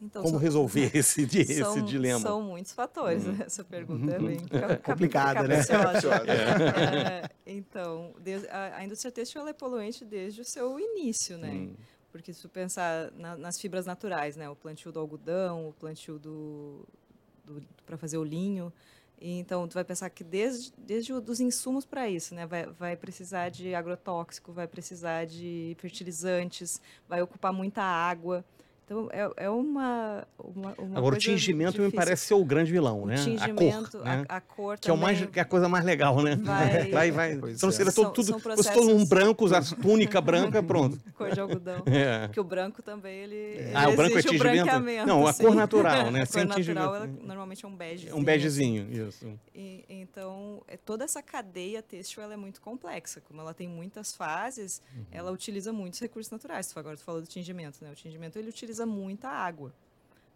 Então, 0.00 0.22
Como 0.22 0.34
são- 0.34 0.40
resolver 0.40 0.90
esse, 0.94 1.26
di- 1.26 1.40
esse 1.40 1.54
são, 1.56 1.84
dilema? 1.84 2.20
São 2.20 2.40
muitos 2.40 2.72
fatores. 2.72 3.24
Uhum. 3.26 3.36
Essa 3.44 3.64
pergunta 3.64 4.14
é 4.14 4.18
bem 4.20 4.38
ca- 4.46 4.60
cap- 4.60 4.82
Complicada, 4.84 5.48
né? 5.48 5.56
É. 5.58 7.24
É, 7.24 7.30
então, 7.46 8.14
a, 8.50 8.76
a 8.76 8.84
indústria 8.84 9.10
têxtil 9.10 9.40
ela 9.40 9.50
é 9.50 9.52
poluente 9.52 10.04
desde 10.04 10.40
o 10.40 10.44
seu 10.44 10.78
início, 10.78 11.36
né? 11.36 11.50
Hum. 11.50 11.74
Porque 12.12 12.32
se 12.32 12.40
tu 12.42 12.48
pensar 12.48 13.10
na- 13.16 13.36
nas 13.36 13.60
fibras 13.60 13.86
naturais, 13.86 14.36
né? 14.36 14.48
O 14.48 14.54
plantio 14.56 14.92
do 14.92 15.00
algodão, 15.00 15.68
o 15.68 15.72
plantio 15.72 16.18
do, 16.18 16.86
para 17.84 17.96
fazer 17.96 18.18
o 18.18 18.24
linho. 18.24 18.72
Então, 19.20 19.66
tu 19.66 19.74
vai 19.74 19.84
pensar 19.84 20.08
que 20.10 20.22
desde, 20.22 20.72
desde 20.78 21.12
o, 21.12 21.20
dos 21.20 21.40
insumos 21.40 21.84
para 21.84 22.08
isso, 22.08 22.34
né? 22.34 22.46
Vai, 22.46 22.66
vai 22.66 22.96
precisar 22.96 23.48
de 23.48 23.74
agrotóxico, 23.74 24.52
vai 24.52 24.66
precisar 24.68 25.26
de 25.26 25.76
fertilizantes, 25.78 26.80
vai 27.08 27.20
ocupar 27.20 27.52
muita 27.52 27.82
água. 27.82 28.44
Então, 28.90 29.06
é, 29.12 29.30
é 29.44 29.50
uma, 29.50 30.26
uma, 30.42 30.74
uma 30.78 30.96
Agora, 30.98 31.14
o 31.14 31.18
tingimento 31.18 31.72
me 31.76 31.88
difícil. 31.88 31.92
parece 31.94 32.24
ser 32.28 32.32
o 32.32 32.42
grande 32.42 32.72
vilão, 32.72 33.04
né? 33.04 33.16
O 33.16 33.18
a 33.18 33.22
tingimento, 33.22 33.90
cor, 33.98 34.02
né? 34.06 34.24
a, 34.26 34.36
a 34.36 34.40
cor 34.40 34.78
que 34.78 34.88
é, 34.88 34.92
o 34.94 34.96
mais, 34.96 35.18
também 35.18 35.30
que 35.34 35.38
é 35.38 35.42
a 35.42 35.44
coisa 35.44 35.68
mais 35.68 35.84
legal, 35.84 36.22
né? 36.22 36.36
vai- 36.36 36.88
vai. 36.90 37.10
vai. 37.10 37.32
Então, 37.52 37.68
é. 37.68 37.72
seria 37.72 37.92
todo, 37.92 38.12
tudo, 38.12 38.24
são 38.28 38.40
fosse 38.40 38.72
todo 38.72 38.84
um 38.84 38.86
processos- 38.86 39.08
branco, 39.10 39.44
usar 39.44 39.62
túnica 39.76 40.22
branca, 40.22 40.62
pronto. 40.64 40.98
cor 41.12 41.30
de 41.30 41.38
algodão. 41.38 41.82
É. 41.84 42.28
Porque 42.28 42.40
o 42.40 42.44
branco 42.44 42.82
também, 42.82 43.14
ele, 43.18 43.34
ele 43.34 43.72
Ah, 43.74 43.90
o 43.90 43.94
branco 43.94 44.16
é 44.18 44.22
tingimento? 44.22 45.06
Não, 45.06 45.26
a 45.26 45.34
sim. 45.34 45.42
cor 45.44 45.54
natural, 45.54 46.10
né? 46.10 46.22
A 46.22 46.26
Sem 46.26 46.46
cor 46.48 46.56
natural, 46.58 46.94
ela, 46.94 47.06
normalmente 47.06 47.66
é 47.66 47.68
um 47.68 47.76
bege. 47.76 48.08
É 48.08 48.14
um 48.14 48.24
begezinho, 48.24 48.88
isso. 48.90 49.26
E, 49.54 49.84
então, 49.90 50.62
é, 50.66 50.78
toda 50.78 51.04
essa 51.04 51.22
cadeia 51.22 51.82
têxtil 51.82 52.22
ela 52.22 52.32
é 52.32 52.36
muito 52.38 52.62
complexa. 52.62 53.20
Como 53.20 53.38
ela 53.38 53.52
tem 53.52 53.68
muitas 53.68 54.16
fases, 54.16 54.80
Uhum. 54.96 55.04
ela 55.12 55.30
utiliza 55.30 55.74
muitos 55.74 56.00
recursos 56.00 56.30
naturais. 56.32 56.66
Tu- 56.72 56.78
Agora 56.78 56.96
tu 56.96 57.02
falou 57.04 57.20
do 57.20 57.26
tingimento, 57.26 57.78
né? 57.82 57.90
O 57.90 57.94
tingimento 57.94 58.38
ele 58.38 58.48
utiliza 58.48 58.77
muita 58.86 59.28
água 59.28 59.72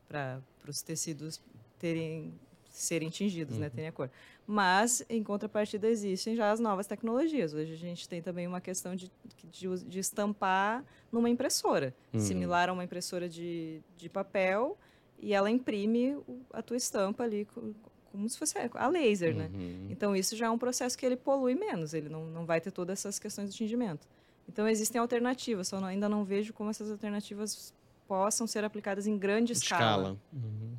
para 0.08 0.40
os 0.68 0.82
tecidos 0.82 1.40
terem 1.78 2.32
serem 2.68 3.10
tingidos, 3.10 3.56
Uhum. 3.56 3.60
né? 3.60 3.68
Terem 3.70 3.88
a 3.88 3.92
cor. 3.92 4.10
Mas, 4.46 5.04
em 5.10 5.22
contrapartida, 5.22 5.86
existem 5.88 6.34
já 6.34 6.50
as 6.50 6.58
novas 6.58 6.86
tecnologias. 6.86 7.52
Hoje 7.52 7.70
a 7.74 7.76
gente 7.76 8.08
tem 8.08 8.22
também 8.22 8.46
uma 8.46 8.62
questão 8.62 8.96
de, 8.96 9.12
de, 9.50 9.68
de 9.84 9.98
estampar 9.98 10.82
numa 11.12 11.28
impressora, 11.28 11.94
Uhum. 12.14 12.20
similar 12.20 12.70
a 12.70 12.72
uma 12.72 12.82
impressora 12.82 13.28
de, 13.28 13.82
de 13.94 14.08
papel, 14.08 14.78
e 15.20 15.34
ela 15.34 15.50
imprime 15.50 16.16
a 16.50 16.62
tua 16.62 16.78
estampa 16.78 17.24
ali 17.24 17.44
co- 17.44 17.74
como 18.10 18.26
se 18.26 18.38
fosse 18.38 18.54
a 18.74 18.88
laser, 18.88 19.34
né? 19.36 19.50
Uhum. 19.52 19.88
Então, 19.90 20.16
isso 20.16 20.34
já 20.34 20.46
é 20.46 20.50
um 20.50 20.58
processo 20.58 20.96
que 20.96 21.04
ele 21.04 21.16
polui 21.16 21.54
menos, 21.54 21.92
ele 21.92 22.08
não, 22.08 22.24
não 22.24 22.46
vai 22.46 22.58
ter 22.58 22.70
todas 22.70 23.00
essas 23.00 23.18
questões 23.18 23.50
de 23.50 23.56
tingimento. 23.56 24.08
Então, 24.48 24.66
existem 24.66 24.98
alternativas, 24.98 25.68
só 25.68 25.78
não- 25.78 25.88
ainda 25.88 26.08
não 26.08 26.24
vejo 26.24 26.54
como 26.54 26.70
essas 26.70 26.90
alternativas 26.90 27.74
possam 28.06 28.46
ser 28.46 28.64
aplicadas 28.64 29.06
em 29.06 29.16
grande 29.16 29.52
escala. 29.52 29.82
Escala. 29.82 30.18
Uhum. 30.32 30.74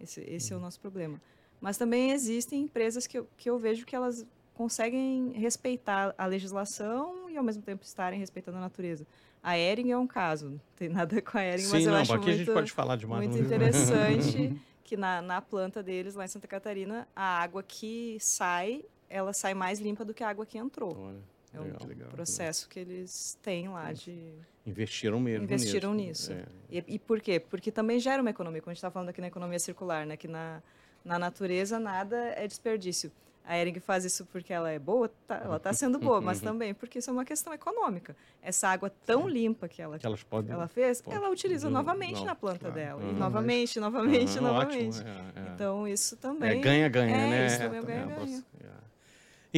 Esse, 0.00 0.20
esse 0.22 0.52
é 0.52 0.56
o 0.56 0.60
nosso 0.60 0.78
problema. 0.80 1.20
Mas 1.60 1.76
também 1.76 2.12
existem 2.12 2.62
empresas 2.62 3.06
que 3.06 3.18
eu, 3.18 3.28
que 3.36 3.50
eu 3.50 3.58
vejo 3.58 3.84
que 3.84 3.96
elas 3.96 4.24
conseguem 4.54 5.32
respeitar 5.32 6.14
a 6.18 6.26
legislação 6.26 7.28
e, 7.30 7.36
ao 7.36 7.44
mesmo 7.44 7.62
tempo, 7.62 7.84
estarem 7.84 8.18
respeitando 8.18 8.58
a 8.58 8.60
natureza. 8.60 9.06
A 9.42 9.56
Ering 9.56 9.90
é 9.92 9.96
um 9.98 10.06
caso, 10.06 10.50
não 10.50 10.60
tem 10.76 10.88
nada 10.88 11.20
com 11.22 11.38
a 11.38 11.44
Ering, 11.44 11.62
mas 11.68 11.82
Sim, 11.82 11.86
eu 11.86 11.92
não, 11.92 11.98
acho 12.00 12.12
aqui 12.14 12.28
a 12.30 12.32
gente 12.32 12.46
muito- 12.46 12.54
pode 12.54 12.72
falar 12.72 12.96
demais. 12.96 13.24
muito 13.28 13.40
interessante 13.44 14.60
que 14.82 14.96
na, 14.96 15.22
na 15.22 15.40
planta 15.40 15.82
deles, 15.82 16.14
lá 16.14 16.24
em 16.24 16.28
Santa 16.28 16.48
Catarina, 16.48 17.06
a 17.14 17.40
água 17.40 17.62
que 17.62 18.16
sai, 18.20 18.84
ela 19.08 19.32
sai 19.32 19.54
mais 19.54 19.78
limpa 19.80 20.04
do 20.04 20.12
que 20.12 20.24
a 20.24 20.28
água 20.28 20.44
que 20.46 20.58
entrou. 20.58 20.96
Olha, 20.98 21.20
É 21.58 21.62
um 21.62 21.72
legal. 21.72 21.88
legal. 21.88 22.08
processo 22.10 22.68
que 22.68 22.78
eles 22.80 23.38
têm 23.42 23.68
lá 23.68 23.92
de... 23.92 24.32
Investiram 24.66 25.18
mesmo 25.20 25.44
Investiram 25.44 25.94
nisso. 25.94 26.32
nisso. 26.32 26.46
É. 26.70 26.78
E, 26.78 26.84
e 26.94 26.98
por 26.98 27.20
quê? 27.20 27.40
Porque 27.40 27.70
também 27.72 27.98
gera 27.98 28.20
uma 28.20 28.30
economia, 28.30 28.60
como 28.60 28.70
a 28.70 28.74
gente 28.74 28.78
está 28.78 28.90
falando 28.90 29.08
aqui 29.08 29.20
na 29.20 29.28
economia 29.28 29.58
circular, 29.58 30.04
né? 30.06 30.16
Que 30.16 30.28
na, 30.28 30.62
na 31.04 31.18
natureza 31.18 31.78
nada 31.78 32.16
é 32.36 32.46
desperdício. 32.46 33.10
A 33.46 33.56
Ering 33.56 33.80
faz 33.80 34.04
isso 34.04 34.26
porque 34.26 34.52
ela 34.52 34.70
é 34.70 34.78
boa, 34.78 35.10
tá, 35.26 35.36
ela 35.42 35.56
está 35.56 35.72
sendo 35.72 35.96
boa, 35.98 36.20
mas 36.20 36.38
também 36.38 36.74
porque 36.74 36.98
isso 36.98 37.08
é 37.08 37.12
uma 37.14 37.24
questão 37.24 37.54
econômica. 37.54 38.14
Essa 38.42 38.68
água 38.68 38.92
tão 39.06 39.26
limpa 39.26 39.66
que 39.66 39.80
ela, 39.80 39.98
Que 39.98 40.04
elas 40.04 40.22
podem... 40.22 40.52
ela 40.52 40.68
fez, 40.68 41.00
pode- 41.00 41.16
ela 41.16 41.30
utiliza 41.30 41.70
novamente 41.70 42.18
não, 42.18 42.26
na 42.26 42.34
planta 42.34 42.58
claro. 42.58 42.74
dela. 42.74 43.00
Aham. 43.02 43.10
E 43.10 43.14
novamente, 43.14 43.80
novamente, 43.80 44.32
Aham, 44.38 44.40
novamente. 44.48 44.98
ótimo, 44.98 45.08
é, 45.08 45.40
é. 45.48 45.52
Então, 45.54 45.88
isso 45.88 46.14
É 46.14 46.18
também... 46.18 46.60
ganha-ganha, 46.60 47.16
é, 47.16 47.30
né? 47.30 47.46
isso 47.46 47.58
também 47.58 47.78
é 47.78 47.82
É, 47.82 47.86
ganha-ganha. 47.86 48.44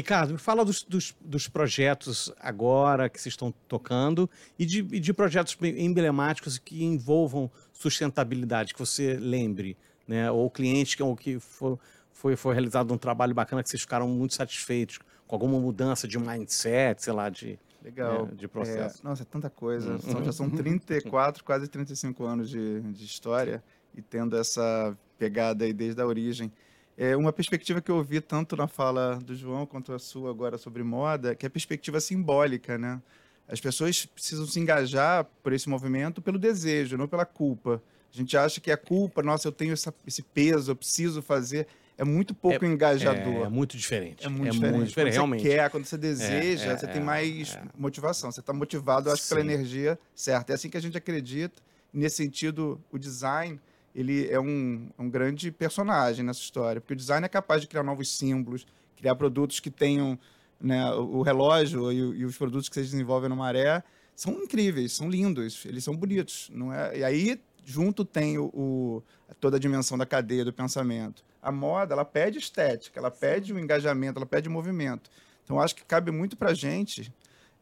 Ricardo, 0.01 0.33
me 0.33 0.39
fala 0.39 0.65
dos, 0.65 0.83
dos, 0.83 1.15
dos 1.21 1.47
projetos 1.47 2.33
agora 2.41 3.09
que 3.09 3.21
vocês 3.21 3.35
estão 3.35 3.53
tocando 3.69 4.29
e 4.59 4.65
de, 4.65 4.79
e 4.79 4.99
de 4.99 5.13
projetos 5.13 5.57
emblemáticos 5.63 6.57
que 6.57 6.83
envolvam 6.83 7.51
sustentabilidade, 7.71 8.73
que 8.73 8.81
você 8.81 9.15
lembre, 9.15 9.77
né? 10.09 10.31
Ou 10.31 10.51
clientes 10.51 10.95
que, 10.95 11.03
ou 11.03 11.15
que 11.15 11.39
for, 11.39 11.79
foi, 12.13 12.35
foi 12.35 12.55
realizado 12.55 12.95
um 12.95 12.97
trabalho 12.97 13.35
bacana 13.35 13.63
que 13.63 13.69
vocês 13.69 13.83
ficaram 13.83 14.09
muito 14.09 14.35
satisfeitos 14.35 14.99
com 15.27 15.37
alguma 15.37 15.61
mudança 15.61 16.09
de 16.09 16.19
mindset, 16.19 17.03
sei 17.05 17.13
lá, 17.13 17.29
de, 17.29 17.59
Legal. 17.85 18.27
é, 18.33 18.35
de 18.35 18.49
processo. 18.49 19.03
É, 19.03 19.09
nossa, 19.09 19.23
é 19.23 19.27
tanta 19.27 19.51
coisa. 19.51 19.93
Uhum. 19.93 20.01
São- 20.01 20.25
já 20.25 20.33
são 20.33 20.49
34, 20.49 21.45
quase 21.45 21.69
35 21.69 22.25
anos 22.25 22.49
de, 22.49 22.81
de 22.81 23.05
história 23.05 23.63
e 23.95 24.01
tendo 24.01 24.35
essa 24.35 24.97
pegada 25.19 25.67
aí 25.67 25.75
desde 25.75 26.01
a 26.01 26.07
origem. 26.07 26.51
É 27.03 27.17
uma 27.17 27.33
perspectiva 27.33 27.81
que 27.81 27.91
eu 27.91 27.97
ouvi 27.97 28.21
tanto 28.21 28.55
na 28.55 28.69
fala 28.69 29.17
do 29.25 29.35
João 29.35 29.65
quanto 29.65 29.91
a 29.95 29.99
sua 29.99 30.29
agora 30.29 30.59
sobre 30.59 30.83
moda, 30.83 31.35
que 31.35 31.47
é 31.47 31.49
a 31.49 31.51
perspectiva 31.51 31.99
simbólica, 31.99 32.77
né? 32.77 33.01
As 33.49 33.59
pessoas 33.59 34.05
precisam 34.05 34.47
se 34.47 34.61
engajar 34.61 35.25
por 35.43 35.55
esse 35.55 35.67
movimento 35.67 36.21
pelo 36.21 36.39
desejo, 36.39 36.99
não 36.99 37.09
pela 37.09 37.25
culpa. 37.25 37.83
A 38.13 38.15
gente 38.17 38.37
acha 38.37 38.61
que 38.61 38.71
a 38.71 38.77
culpa, 38.77 39.23
nossa, 39.23 39.49
eu 39.49 39.53
tenho 39.53 39.73
essa- 39.73 39.95
esse 40.07 40.23
peso, 40.23 40.73
eu 40.73 40.77
preciso 40.77 41.23
fazer, 41.23 41.67
é 41.97 42.05
muito 42.05 42.35
pouco 42.35 42.67
engajador. 42.67 43.45
É, 43.45 43.47
é 43.47 43.49
muito 43.49 43.79
diferente. 43.79 44.27
É 44.27 44.29
muito 44.29 44.53
diferente. 44.53 44.93
Quando 44.95 45.09
realmente. 45.11 45.43
você 45.43 45.49
quer, 45.49 45.71
quando 45.71 45.87
você 45.87 45.97
deseja, 45.97 46.67
É, 46.67 46.73
é, 46.73 46.77
você 46.77 46.87
tem 46.87 47.01
é, 47.01 47.05
mais 47.05 47.55
é. 47.55 47.63
motivação. 47.79 48.31
Você 48.31 48.41
está 48.41 48.53
motivado, 48.53 49.09
eu 49.09 49.15
acho, 49.15 49.27
pela 49.27 49.41
Sim. 49.41 49.47
energia 49.47 49.99
certa. 50.15 50.53
É 50.53 50.55
assim 50.55 50.69
que 50.69 50.77
a 50.77 50.83
gente 50.83 50.99
acredita. 50.99 51.63
Nesse 51.95 52.17
sentido, 52.17 52.79
o 52.93 52.99
design 52.99 53.59
ele 53.95 54.29
é 54.29 54.39
um, 54.41 54.89
um 54.99 55.09
grande 55.11 55.51
personagem 55.51 56.25
nessa 56.25 56.41
história, 56.41 56.81
porque 56.81 56.95
o 56.95 56.97
design 56.97 57.25
é 57.25 57.29
capaz 57.29 57.61
de 57.63 57.67
criar 57.69 57.83
novos 57.83 58.09
símbolos, 58.17 58.67
criar 58.97 59.15
produtos 59.17 59.61
que 59.61 59.71
tenham 59.71 60.19
né, 60.61 60.91
o 60.93 61.19
o 61.19 61.23
relógio 61.23 61.91
e, 61.93 62.03
o- 62.03 62.15
e 62.15 62.25
os 62.25 62.37
produtos 62.37 62.69
que 62.69 62.75
vocês 62.75 62.91
desenvolvem 62.91 63.29
no 63.31 63.37
Maré 63.37 63.83
são 64.15 64.33
incríveis, 64.35 64.93
são 64.93 65.09
lindos, 65.09 65.65
eles 65.65 65.83
são 65.83 65.97
bonitos, 65.97 66.51
não 66.53 66.73
é? 66.73 66.99
E 66.99 67.05
aí 67.05 67.41
junto 67.65 68.05
tem 68.05 68.39
o, 68.39 68.45
o- 68.47 69.03
toda 69.41 69.57
a 69.57 69.61
dimensão 69.61 69.97
da 69.97 70.05
cadeia 70.07 70.45
do 70.45 70.53
pensamento. 70.53 71.25
A 71.43 71.51
moda, 71.51 71.95
ela 71.95 72.05
pede 72.05 72.39
estética, 72.39 72.99
ela 73.01 73.11
pede 73.11 73.53
o 73.53 73.59
engajamento, 73.59 74.19
ela 74.19 74.27
pede 74.27 74.49
movimento. 74.49 75.11
Então, 75.45 75.59
acho 75.61 75.75
que 75.75 75.85
cabe 75.85 76.11
muito 76.11 76.37
para 76.37 76.51
a 76.51 76.55
gente 76.55 77.13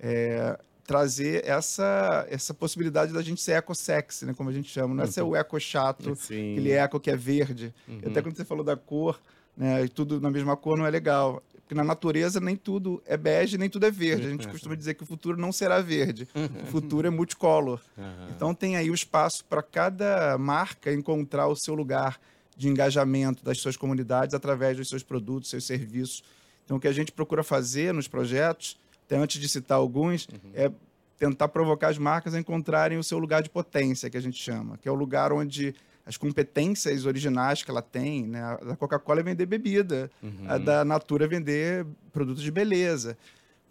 é, 0.00 0.58
trazer 0.88 1.44
essa, 1.46 2.26
essa 2.30 2.54
possibilidade 2.54 3.12
da 3.12 3.20
gente 3.20 3.42
ser 3.42 3.52
eco-sexy, 3.52 4.24
né? 4.24 4.32
Como 4.34 4.48
a 4.48 4.52
gente 4.54 4.70
chama. 4.70 4.94
Não 4.94 5.04
é 5.04 5.06
ser 5.06 5.20
o 5.20 5.36
eco 5.36 5.60
chato, 5.60 6.16
Sim. 6.16 6.52
aquele 6.52 6.70
eco 6.72 6.98
que 6.98 7.10
é 7.10 7.16
verde. 7.16 7.74
Uhum. 7.86 8.00
Até 8.06 8.22
quando 8.22 8.34
você 8.34 8.44
falou 8.44 8.64
da 8.64 8.74
cor, 8.74 9.20
né? 9.54 9.84
E 9.84 9.88
tudo 9.90 10.18
na 10.18 10.30
mesma 10.30 10.56
cor 10.56 10.78
não 10.78 10.86
é 10.86 10.90
legal. 10.90 11.42
Porque 11.60 11.74
na 11.74 11.84
natureza 11.84 12.40
nem 12.40 12.56
tudo 12.56 13.02
é 13.04 13.18
bege, 13.18 13.58
nem 13.58 13.68
tudo 13.68 13.84
é 13.84 13.90
verde. 13.90 14.26
A 14.28 14.30
gente 14.30 14.46
Uhum. 14.46 14.52
costuma 14.56 14.74
dizer 14.74 14.94
que 14.94 15.02
o 15.02 15.06
futuro 15.06 15.36
não 15.38 15.52
será 15.52 15.82
verde. 15.82 16.26
O 16.62 16.66
futuro 16.72 17.06
é 17.06 17.10
multicolor. 17.10 17.82
Aham. 17.98 18.28
Então 18.34 18.54
tem 18.54 18.74
aí 18.76 18.90
o 18.90 18.94
espaço 18.94 19.44
para 19.44 19.62
cada 19.62 20.38
marca 20.38 20.90
encontrar 20.90 21.48
o 21.48 21.54
seu 21.54 21.74
lugar 21.74 22.18
de 22.56 22.66
engajamento 22.66 23.44
das 23.44 23.60
suas 23.60 23.76
comunidades 23.76 24.34
através 24.34 24.78
dos 24.78 24.88
seus 24.88 25.02
produtos, 25.02 25.50
seus 25.50 25.66
serviços. 25.66 26.24
Então 26.64 26.78
o 26.78 26.80
que 26.80 26.88
a 26.88 26.92
gente 26.92 27.12
procura 27.12 27.42
fazer 27.44 27.92
nos 27.92 28.08
projetos, 28.08 28.78
até 29.08 29.16
antes 29.16 29.40
de 29.40 29.48
citar 29.48 29.78
alguns, 29.78 30.28
é 30.54 30.70
tentar 31.18 31.48
provocar 31.48 31.88
as 31.88 31.96
marcas 31.96 32.34
a 32.34 32.38
encontrarem 32.38 32.98
o 32.98 33.02
seu 33.02 33.18
lugar 33.18 33.42
de 33.42 33.48
potência, 33.48 34.10
que 34.10 34.18
a 34.18 34.20
gente 34.20 34.40
chama, 34.40 34.76
que 34.76 34.86
é 34.86 34.92
o 34.92 34.94
lugar 34.94 35.32
onde 35.32 35.74
as 36.04 36.18
competências 36.18 37.06
originais 37.06 37.62
que 37.62 37.70
ela 37.70 37.82
tem, 37.82 38.26
né? 38.26 38.42
A 38.42 38.56
da 38.56 38.76
Coca-Cola 38.76 39.20
é 39.20 39.22
vender 39.22 39.46
bebida, 39.46 40.10
a 40.46 40.58
da 40.58 40.84
Natura 40.84 41.24
é 41.24 41.28
vender 41.28 41.86
produtos 42.12 42.42
de 42.42 42.50
beleza. 42.50 43.16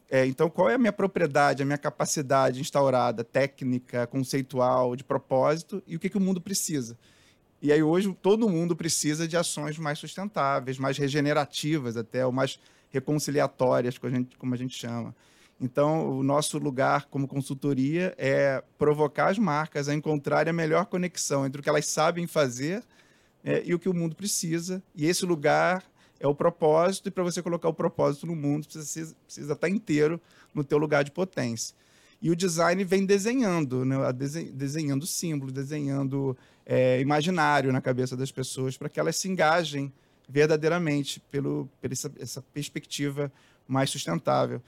É, 0.09 0.25
então, 0.25 0.49
qual 0.49 0.69
é 0.69 0.75
a 0.75 0.77
minha 0.77 0.93
propriedade, 0.93 1.61
a 1.61 1.65
minha 1.65 1.77
capacidade 1.77 2.59
instaurada, 2.59 3.23
técnica, 3.23 4.07
conceitual, 4.07 4.95
de 4.95 5.03
propósito, 5.03 5.83
e 5.85 5.95
o 5.95 5.99
que, 5.99 6.09
que 6.09 6.17
o 6.17 6.21
mundo 6.21 6.41
precisa? 6.41 6.97
E 7.61 7.71
aí, 7.71 7.83
hoje, 7.83 8.15
todo 8.21 8.49
mundo 8.49 8.75
precisa 8.75 9.27
de 9.27 9.35
ações 9.35 9.77
mais 9.77 9.99
sustentáveis, 9.99 10.77
mais 10.77 10.97
regenerativas, 10.97 11.97
até, 11.97 12.25
ou 12.25 12.31
mais 12.31 12.59
reconciliatórias, 12.97 13.97
como 13.97 14.13
a 14.13 14.17
gente, 14.17 14.37
como 14.37 14.53
a 14.53 14.57
gente 14.57 14.77
chama. 14.77 15.15
Então, 15.59 16.17
o 16.17 16.23
nosso 16.23 16.59
lugar 16.59 17.05
como 17.05 17.27
consultoria 17.27 18.13
é 18.17 18.63
provocar 18.77 19.29
as 19.29 19.39
marcas 19.39 19.89
a 19.89 19.93
encontrarem 19.93 20.51
a 20.51 20.53
melhor 20.53 20.85
conexão 20.85 21.45
entre 21.45 21.59
o 21.59 21.63
que 21.63 21.69
elas 21.69 21.87
sabem 21.87 22.27
fazer 22.27 22.83
é, 23.43 23.63
e 23.65 23.73
o 23.73 23.79
que 23.79 23.89
o 23.89 23.93
mundo 23.93 24.15
precisa. 24.15 24.83
E 24.95 25.07
esse 25.07 25.25
lugar 25.25 25.83
é 26.19 26.27
o 26.27 26.35
propósito, 26.35 27.07
e 27.07 27.11
para 27.11 27.23
você 27.23 27.41
colocar 27.41 27.69
o 27.69 27.73
propósito 27.73 28.27
no 28.27 28.35
mundo, 28.35 28.67
precisa, 28.67 29.15
precisa 29.25 29.53
estar 29.53 29.69
inteiro 29.69 30.21
no 30.53 30.63
teu 30.63 30.77
lugar 30.77 31.03
de 31.03 31.11
potência. 31.11 31.75
E 32.21 32.31
o 32.31 32.35
design 32.35 32.83
vem 32.83 33.05
desenhando, 33.05 33.85
né? 33.85 33.97
desenhando 34.53 35.05
símbolos, 35.05 35.53
desenhando 35.53 36.35
é, 36.65 36.99
imaginário 36.99 37.71
na 37.71 37.81
cabeça 37.81 38.17
das 38.17 38.31
pessoas 38.31 38.75
para 38.75 38.89
que 38.89 38.99
elas 38.99 39.15
se 39.15 39.27
engajem 39.27 39.93
verdadeiramente 40.27 41.19
pelo, 41.31 41.69
pela 41.81 41.93
essa, 41.93 42.11
essa 42.19 42.41
perspectiva 42.53 43.31
mais 43.67 43.89
sustentável. 43.89 44.61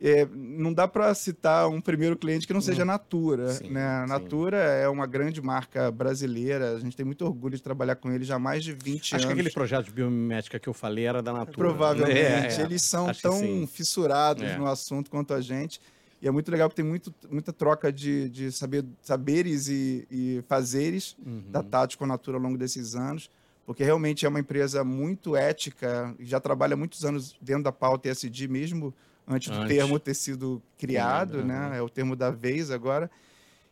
É, 0.00 0.24
não 0.32 0.72
dá 0.72 0.86
para 0.86 1.12
citar 1.12 1.68
um 1.68 1.80
primeiro 1.80 2.16
cliente 2.16 2.46
que 2.46 2.52
não 2.52 2.60
seja 2.60 2.82
a 2.82 2.84
Natura. 2.84 3.48
Sim, 3.54 3.70
né? 3.70 3.84
A 3.84 4.04
sim. 4.06 4.12
Natura 4.12 4.56
é 4.56 4.88
uma 4.88 5.06
grande 5.08 5.42
marca 5.42 5.90
brasileira, 5.90 6.76
a 6.76 6.78
gente 6.78 6.96
tem 6.96 7.04
muito 7.04 7.24
orgulho 7.24 7.56
de 7.56 7.62
trabalhar 7.62 7.96
com 7.96 8.12
eles 8.12 8.24
já 8.28 8.36
há 8.36 8.38
mais 8.38 8.62
de 8.62 8.72
20 8.72 9.00
Acho 9.00 9.14
anos. 9.16 9.26
que 9.26 9.32
aquele 9.32 9.50
projeto 9.50 9.86
de 9.86 9.90
biomimética 9.92 10.56
que 10.60 10.68
eu 10.68 10.72
falei 10.72 11.04
era 11.04 11.20
da 11.20 11.32
Natura. 11.32 11.56
Provavelmente. 11.56 12.16
É, 12.16 12.60
é. 12.60 12.60
Eles 12.62 12.82
são 12.82 13.08
Acho 13.08 13.22
tão 13.22 13.40
sim. 13.40 13.66
fissurados 13.66 14.44
É. 14.44 14.56
no 14.56 14.66
assunto 14.68 15.10
quanto 15.10 15.34
a 15.34 15.40
gente. 15.40 15.80
E 16.22 16.28
é 16.28 16.30
muito 16.30 16.48
legal 16.48 16.68
porque 16.68 16.80
tem 16.80 16.88
muito, 16.88 17.12
muita 17.28 17.52
troca 17.52 17.92
de, 17.92 18.28
de 18.28 18.52
saber, 18.52 18.84
saberes 19.02 19.68
e, 19.68 20.06
e 20.08 20.44
fazeres 20.48 21.16
Uhum. 21.26 21.42
da 21.50 21.60
Tati 21.62 21.98
com 21.98 22.04
a 22.04 22.08
Natura 22.08 22.36
ao 22.36 22.42
longo 22.42 22.56
desses 22.56 22.94
anos, 22.94 23.28
porque 23.68 23.84
realmente 23.84 24.24
é 24.24 24.28
uma 24.30 24.40
empresa 24.40 24.82
muito 24.82 25.36
ética, 25.36 26.14
e 26.18 26.24
já 26.24 26.40
trabalha 26.40 26.74
muitos 26.74 27.04
anos 27.04 27.36
dentro 27.38 27.64
da 27.64 27.70
pauta 27.70 28.08
ESG, 28.08 28.48
mesmo 28.48 28.94
antes 29.26 29.50
do 29.50 29.56
Antes. 29.58 29.76
termo 29.76 29.98
ter 29.98 30.14
sido 30.14 30.62
criado, 30.78 31.32
Criado, 31.32 31.46
né? 31.46 31.76
É 31.76 31.82
o 31.82 31.88
termo 31.90 32.16
da 32.16 32.30
vez 32.30 32.70
agora. 32.70 33.10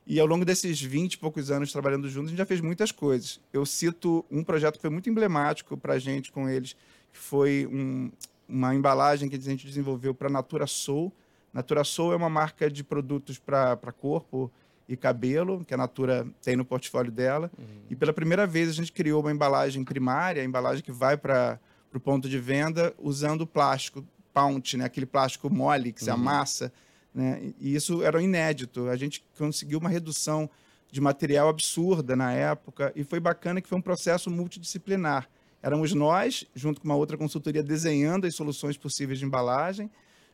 E 0.07 0.21
ao 0.21 0.27
longo 0.27 0.45
desses 0.45 0.83
20 0.83 1.15
e 1.15 1.19
poucos 1.19 1.51
anos 1.51 1.73
trabalhando 1.73 2.11
juntos, 2.11 2.27
a 2.27 2.31
gente 2.33 2.37
já 2.39 2.45
fez 2.45 2.61
muitas 2.61 2.93
coisas. 2.93 3.41
Eu 3.51 3.65
cito 3.65 4.23
um 4.31 4.45
projeto 4.45 4.75
que 4.75 4.83
foi 4.83 4.91
muito 4.91 5.09
emblemático 5.09 5.79
para 5.79 5.95
a 5.95 5.99
gente 5.99 6.31
com 6.31 6.47
eles, 6.47 6.77
que 7.11 7.19
foi 7.19 7.67
um- 7.73 8.11
uma 8.47 8.75
embalagem 8.75 9.31
que 9.31 9.37
a 9.37 9.41
gente 9.41 9.67
desenvolveu 9.67 10.15
para 10.15 10.29
Natura 10.29 10.67
Soul. 10.67 11.11
Natura 11.55 11.85
Soul 11.85 12.13
é 12.13 12.17
uma 12.17 12.29
marca 12.29 12.71
de 12.71 12.85
produtos 12.85 13.39
para 13.39 13.77
corpo 13.99 14.53
e 14.89 14.97
cabelo, 14.97 15.65
que 15.65 15.75
a 15.75 15.77
Natura 15.77 16.27
tem 16.43 16.57
no 16.57 16.65
portfólio 16.65 17.11
dela. 17.11 17.51
E 17.91 17.97
pela 17.97 18.13
primeira 18.13 18.47
vez 18.47 18.69
a 18.69 18.73
gente 18.73 18.93
criou 18.93 19.21
uma 19.21 19.33
embalagem 19.33 19.85
primária, 19.85 20.43
a 20.43 20.45
embalagem 20.45 20.83
que 20.83 20.93
vai 20.93 21.17
para 21.17 21.59
o 21.93 22.01
ponto 22.01 22.29
de 22.29 22.39
venda, 22.39 22.95
usando 22.99 23.47
plástico, 23.47 24.05
pound, 24.33 24.77
né? 24.77 24.85
aquele 24.85 25.07
plástico 25.07 25.49
mole 25.49 25.93
que 25.93 26.05
se 26.05 26.11
amassa. 26.11 26.73
Né? 27.15 27.53
E 27.59 27.75
isso 27.75 28.03
era 28.03 28.23
inédito. 28.23 28.89
A 28.89 28.97
gente 28.97 29.25
conseguiu 29.39 29.79
uma 29.79 29.89
redução 29.89 30.49
de 30.91 31.01
material 31.01 31.49
absurda 31.49 32.15
na 32.15 32.33
época 32.33 32.93
e 32.95 33.03
foi 33.03 33.19
bacana 33.19 33.61
que 33.61 33.69
foi 33.69 33.79
um 33.79 33.83
processo 33.83 34.31
multidisciplinar. 34.31 35.29
Éramos 35.63 35.93
nós, 35.95 36.45
junto 36.55 36.81
com 36.81 36.87
uma 36.87 36.95
outra 36.95 37.17
consultoria, 37.17 37.63
desenhando 37.63 38.27
as 38.27 38.35
soluções 38.35 38.77
possíveis 38.77 39.19
de 39.19 39.25
embalagem, 39.25 39.91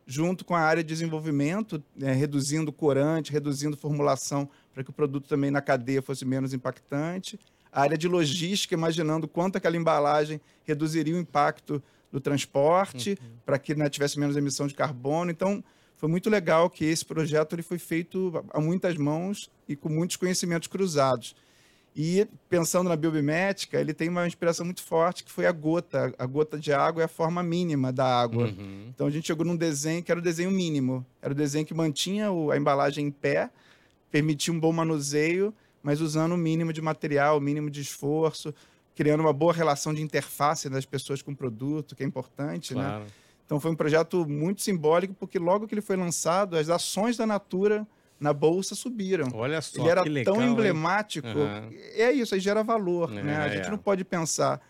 junto 0.07 0.45
com 0.45 0.55
a 0.55 0.61
área 0.61 0.83
de 0.83 0.89
desenvolvimento, 0.89 1.83
né, 1.97 2.13
reduzindo 2.13 2.73
corante, 2.73 3.33
reduzindo 3.33 3.77
formulação 3.77 4.49
para 4.73 4.83
que 4.83 4.91
o 4.91 4.93
produto 4.93 5.29
também 5.29 5.51
na 5.51 5.61
cadeia 5.61 6.03
fosse 6.03 6.25
menos 6.25 6.53
impactante. 6.53 7.39
A 7.71 7.83
área 7.83 7.97
de 7.97 8.09
logística, 8.09 8.75
imaginando 8.75 9.27
quanto 9.29 9.57
aquela 9.57 9.77
embalagem 9.77 10.41
reduziria 10.65 11.15
o 11.15 11.19
impacto 11.19 11.83
do 12.11 12.21
transporte, 12.21 13.19
para 13.47 13.59
que 13.59 13.75
né, 13.75 13.89
tivesse 13.89 14.19
menos 14.19 14.37
emissão 14.37 14.67
de 14.67 14.75
carbono. 14.75 15.31
Então, 15.31 15.65
foi 15.97 16.09
muito 16.09 16.29
legal 16.29 16.69
que 16.69 16.85
esse 16.85 17.05
projeto 17.05 17.55
ele 17.55 17.63
foi 17.63 17.79
feito 17.79 18.45
a 18.51 18.61
muitas 18.61 18.97
mãos 18.97 19.51
e 19.69 19.77
com 19.77 19.89
muitos 19.89 20.17
conhecimentos 20.17 20.69
cruzados. 20.69 21.35
E 21.95 22.27
pensando 22.49 22.89
na 22.89 22.97
biomimética, 22.97 23.79
ele 23.79 23.93
tem 23.93 24.09
uma 24.09 24.27
inspiração 24.27 24.65
muito 24.65 24.83
forte, 24.83 25.23
que 25.23 25.31
foi 25.31 25.45
a 25.45 25.53
gota. 25.53 26.15
A 26.19 26.25
gota 26.25 26.59
de 26.59 26.73
água 26.73 27.03
é 27.03 27.05
a 27.05 27.09
forma 27.09 27.43
mínima 27.43 27.93
da 27.93 28.07
água. 28.07 28.47
Uhum. 28.47 28.87
Então 28.89 29.07
a 29.07 29.11
gente 29.11 29.27
chegou 29.27 29.45
num 29.45 29.57
desenho 29.57 30.03
que 30.03 30.11
era 30.11 30.19
o 30.19 30.23
desenho 30.23 30.51
mínimo. 30.51 31.05
Era 31.21 31.33
o 31.33 31.37
desenho 31.37 31.67
que 31.67 31.75
mantinha 31.75 32.29
a 32.51 32.57
embalagem 32.57 33.07
em 33.07 33.11
pé, 33.11 33.51
permitia 34.11 34.55
um 34.55 34.59
bom 34.59 34.73
manuseio, 34.73 35.53
mas 35.83 36.01
usando 36.01 36.33
o 36.33 36.39
mínimo 36.39 36.73
de 36.73 36.81
material, 36.81 37.37
o 37.37 37.41
mínimo 37.41 37.69
de 37.69 37.83
esforço, 37.83 38.55
criando 38.95 39.21
uma 39.21 39.33
boa 39.33 39.53
relação 39.53 39.93
de 39.93 40.01
interface 40.01 40.71
das 40.71 40.87
pessoas 40.87 41.21
com 41.21 41.33
o 41.33 41.37
produto, 41.37 41.95
que 41.95 42.03
é 42.03 42.07
importante, 42.07 42.75
né? 42.75 42.83
Claro. 42.83 43.05
Então 43.45 43.61
foi 43.61 43.71
um 43.71 43.77
projeto 43.77 44.27
muito 44.27 44.63
simbólico, 44.63 45.13
porque 45.13 45.39
logo 45.39 45.69
que 45.69 45.75
ele 45.75 45.83
foi 45.83 45.97
lançado, 45.97 46.57
as 46.57 46.71
ações 46.71 47.19
da 47.19 47.27
Natura 47.27 47.87
na 48.23 48.33
bolsa 48.33 48.75
subiram. 48.75 49.29
Olha 49.35 49.61
só, 49.61 49.83
Ele 49.83 49.91
era 49.91 50.03
legal, 50.03 50.35
tão 50.35 50.43
emblemático. 50.43 51.27
Aham. 51.27 51.71
É 51.95 52.13
isso, 52.13 52.35
aí 52.35 52.41
gera 52.41 52.63
valor. 52.63 53.13
É, 53.13 53.23
né? 53.23 53.37
A 53.37 53.49
gente 53.49 53.67
é. 53.67 53.71
não 53.71 53.77
pode 53.77 54.05
pensar 54.05 54.61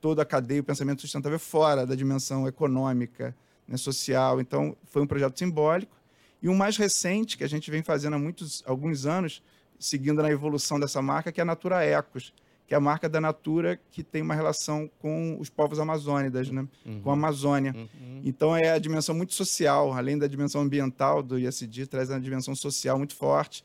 toda 0.00 0.22
a 0.22 0.24
cadeia, 0.24 0.60
o 0.60 0.64
pensamento 0.64 1.00
sustentável 1.02 1.38
fora 1.38 1.84
da 1.84 1.94
dimensão 1.94 2.46
econômica, 2.46 3.34
né, 3.66 3.76
social. 3.76 4.40
Então, 4.40 4.76
foi 4.84 5.02
um 5.02 5.06
projeto 5.06 5.38
simbólico. 5.38 5.94
E 6.40 6.48
um 6.48 6.54
mais 6.54 6.76
recente, 6.76 7.36
que 7.36 7.44
a 7.44 7.48
gente 7.48 7.70
vem 7.70 7.82
fazendo 7.82 8.14
há 8.14 8.18
muitos, 8.18 8.62
alguns 8.64 9.04
anos, 9.04 9.42
seguindo 9.78 10.22
na 10.22 10.30
evolução 10.30 10.80
dessa 10.80 11.02
marca, 11.02 11.30
que 11.30 11.40
é 11.40 11.42
a 11.42 11.44
Natura 11.44 11.84
Ecos, 11.84 12.32
que 12.70 12.74
é 12.74 12.76
a 12.76 12.80
marca 12.80 13.08
da 13.08 13.20
Natura 13.20 13.80
que 13.90 14.04
tem 14.04 14.22
uma 14.22 14.32
relação 14.32 14.88
com 15.00 15.36
os 15.40 15.50
povos 15.50 15.80
amazônidas, 15.80 16.50
né? 16.50 16.68
com 17.02 17.10
a 17.10 17.14
Amazônia. 17.14 17.74
Uhum. 17.76 18.22
Então 18.24 18.56
é 18.56 18.70
a 18.70 18.78
dimensão 18.78 19.12
muito 19.12 19.34
social, 19.34 19.92
além 19.92 20.16
da 20.16 20.28
dimensão 20.28 20.60
ambiental 20.60 21.20
do 21.20 21.36
ISD, 21.36 21.88
traz 21.88 22.10
uma 22.10 22.20
dimensão 22.20 22.54
social 22.54 22.96
muito 22.96 23.16
forte. 23.16 23.64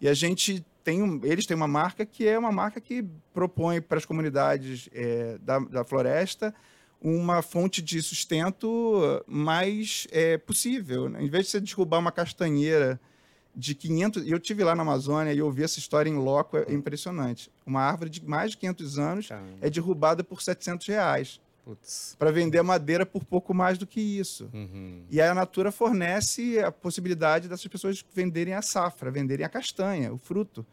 E 0.00 0.08
a 0.08 0.14
gente 0.14 0.66
tem, 0.82 1.00
um, 1.00 1.20
eles 1.22 1.46
têm 1.46 1.56
uma 1.56 1.68
marca 1.68 2.04
que 2.04 2.26
é 2.26 2.36
uma 2.36 2.50
marca 2.50 2.80
que 2.80 3.04
propõe 3.32 3.80
para 3.80 3.98
as 3.98 4.04
comunidades 4.04 4.88
é, 4.92 5.38
da, 5.38 5.60
da 5.60 5.84
floresta 5.84 6.52
uma 7.00 7.42
fonte 7.42 7.80
de 7.80 8.02
sustento 8.02 9.24
mais 9.28 10.08
é, 10.10 10.36
possível. 10.38 11.08
né? 11.08 11.22
Em 11.22 11.28
vez 11.28 11.44
de 11.44 11.52
você 11.52 11.60
derrubar 11.60 12.00
uma 12.00 12.10
castanheira 12.10 13.00
de 13.54 13.74
500, 13.74 14.24
e 14.26 14.30
eu 14.30 14.38
tive 14.38 14.62
lá 14.64 14.74
na 14.74 14.82
Amazônia 14.82 15.32
e 15.32 15.38
eu 15.38 15.50
vi 15.50 15.62
essa 15.64 15.78
história 15.78 16.08
em 16.08 16.16
loco, 16.16 16.56
é 16.56 16.72
impressionante. 16.72 17.50
Uma 17.66 17.82
árvore 17.82 18.08
de 18.10 18.24
mais 18.24 18.52
de 18.52 18.56
500 18.58 18.98
anos 18.98 19.28
Caramba. 19.28 19.48
é 19.60 19.68
derrubada 19.68 20.22
por 20.24 20.40
700 20.40 20.86
reais 20.86 21.40
para 22.18 22.32
vender 22.32 22.62
madeira 22.62 23.04
por 23.06 23.24
pouco 23.24 23.54
mais 23.54 23.78
do 23.78 23.86
que 23.86 24.00
isso. 24.00 24.48
Uhum. 24.52 25.02
E 25.10 25.20
aí 25.20 25.28
a 25.28 25.34
Natura 25.34 25.70
fornece 25.70 26.58
a 26.58 26.72
possibilidade 26.72 27.48
dessas 27.48 27.66
pessoas 27.66 28.04
venderem 28.12 28.54
a 28.54 28.62
safra, 28.62 29.10
venderem 29.10 29.44
a 29.44 29.48
castanha, 29.48 30.12
o 30.12 30.18
fruto. 30.18 30.64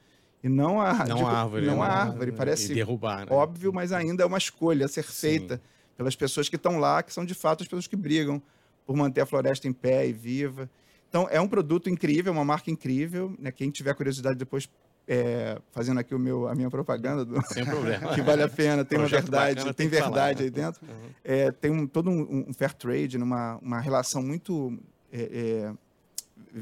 E 0.44 0.50
não 0.50 0.80
a, 0.80 1.06
Não 1.06 1.18
de- 1.18 1.24
a 1.24 1.28
árvore. 1.28 1.66
Não 1.66 1.78
né? 1.78 1.82
a 1.84 1.88
árvore. 2.04 2.32
E 2.32 2.34
Parece 2.34 2.74
derrubar, 2.74 3.26
né? 3.26 3.32
óbvio, 3.32 3.74
mas 3.74 3.92
ainda 3.92 4.24
é 4.24 4.26
uma 4.26 4.38
escolha 4.38 4.86
a 4.86 4.90
ser 4.90 5.04
Sim. 5.04 5.12
feita 5.12 5.62
pelas 5.96 6.16
pessoas 6.16 6.48
que 6.48 6.56
estão 6.56 6.80
lá, 6.80 7.02
que 7.04 7.14
são 7.14 7.26
de 7.26 7.34
fato 7.34 7.62
as 7.64 7.68
pessoas 7.68 7.86
que 7.88 7.96
brigam 7.96 8.42
por 8.86 8.96
manter 8.96 9.22
a 9.22 9.26
floresta 9.26 9.68
em 9.68 9.74
pé 9.74 10.08
e 10.08 10.14
viva. 10.14 10.70
Então, 11.10 11.28
é 11.30 11.40
um 11.40 11.48
produto 11.48 11.90
incrível, 11.90 12.32
uma 12.32 12.46
marca 12.46 12.70
incrível. 12.70 13.34
Né? 13.40 13.52
Quem 13.52 13.70
tiver 13.70 13.94
curiosidade 13.94 14.38
depois, 14.38 14.70
é, 15.08 15.60
fazendo 15.72 16.00
aqui 16.00 16.14
o 16.14 16.20
meu, 16.20 16.48
a 16.48 16.56
minha 16.56 16.70
propaganda, 16.70 17.24
do, 17.24 17.42
Sem 17.48 17.66
problema. 17.66 18.14
que 18.16 18.22
vale 18.22 18.44
a 18.44 18.50
pena, 18.50 18.84
tem 18.84 18.98
uma 18.98 19.08
verdade, 19.08 19.56
bacana, 19.56 19.74
tem 19.74 19.90
tem 19.90 19.90
que 19.90 20.04
falar, 20.04 20.26
verdade 20.26 20.40
né? 20.40 20.46
aí 20.46 20.50
dentro. 20.52 20.82
Uhum. 20.86 21.10
É, 21.24 21.52
tem 21.52 21.72
um, 21.72 21.88
todo 21.88 22.10
um, 22.10 22.46
um 22.50 22.54
fair 22.54 22.74
trade, 22.74 23.18
uma, 23.18 23.58
uma 23.58 23.80
relação 23.80 24.22
muito 24.22 24.78
é, 25.12 25.22
é, 25.22 25.74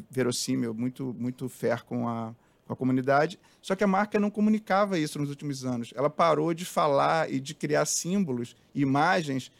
verossímil, 0.10 0.74
muito, 0.74 1.16
muito 1.18 1.50
fair 1.50 1.84
com 1.84 2.08
a, 2.08 2.36
com 2.66 2.74
a 2.74 2.76
comunidade. 2.76 3.40
Só 3.62 3.76
que 3.76 3.84
a 3.84 3.88
marca 3.88 4.20
não 4.20 4.30
comunicava 4.30 4.98
isso 5.00 5.20
nos 5.20 5.30
últimos 5.30 5.66
anos. 5.66 5.92
Ela 5.96 6.10
parou 6.10 6.54
de 6.54 6.66
falar 6.66 7.32
e 7.32 7.40
de 7.40 7.54
criar 7.54 7.86
símbolos, 7.86 8.56
imagens 8.74 9.52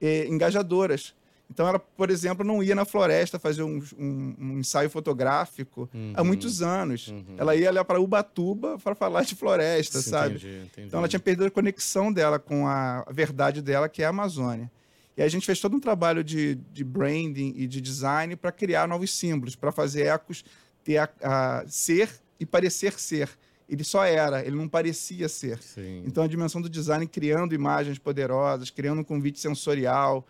eh, 0.00 0.26
engajadoras. 0.26 1.14
Então, 1.54 1.68
ela, 1.68 1.78
por 1.78 2.10
exemplo, 2.10 2.44
não 2.44 2.60
ia 2.60 2.74
na 2.74 2.84
floresta 2.84 3.38
fazer 3.38 3.62
um, 3.62 3.80
um, 3.96 4.34
um 4.40 4.58
ensaio 4.58 4.90
fotográfico 4.90 5.88
Uhum. 5.94 6.12
há 6.16 6.24
muitos 6.24 6.60
anos. 6.62 7.06
Uhum. 7.08 7.36
Ela 7.38 7.54
ia 7.54 7.70
lá 7.70 7.84
para 7.84 8.00
Ubatuba 8.00 8.76
para 8.82 8.92
falar 8.96 9.22
de 9.22 9.36
floresta, 9.36 10.02
Sim, 10.02 10.10
sabe? 10.10 10.34
entendi, 10.34 10.56
entendi. 10.64 10.86
Então 10.88 10.98
ela 10.98 11.06
tinha 11.08 11.20
perdido 11.20 11.46
a 11.46 11.50
conexão 11.52 12.12
dela 12.12 12.40
com 12.40 12.66
a 12.66 13.06
verdade 13.08 13.62
dela, 13.62 13.88
que 13.88 14.02
é 14.02 14.06
a 14.06 14.08
Amazônia. 14.08 14.68
E 15.16 15.22
a 15.22 15.28
gente 15.28 15.46
fez 15.46 15.60
todo 15.60 15.76
um 15.76 15.80
trabalho 15.80 16.24
de, 16.24 16.56
de 16.72 16.82
branding 16.82 17.54
e 17.56 17.68
de 17.68 17.80
design 17.80 18.34
para 18.34 18.50
criar 18.50 18.88
novos 18.88 19.12
símbolos, 19.16 19.54
para 19.54 19.70
fazer 19.70 20.06
ecos 20.08 20.44
ter 20.82 20.98
a, 20.98 21.08
a 21.22 21.64
ser 21.68 22.10
e 22.40 22.44
parecer 22.44 22.98
ser. 22.98 23.30
Ele 23.68 23.84
só 23.84 24.04
era, 24.04 24.44
ele 24.44 24.56
não 24.56 24.68
parecia 24.68 25.28
ser. 25.28 25.62
Sim. 25.62 26.02
Então 26.04 26.24
a 26.24 26.26
dimensão 26.26 26.60
do 26.60 26.68
design 26.68 27.06
criando 27.06 27.54
imagens 27.54 27.96
poderosas, 27.96 28.70
criando 28.70 29.00
um 29.02 29.04
convite 29.04 29.38
sensorial. 29.38 30.26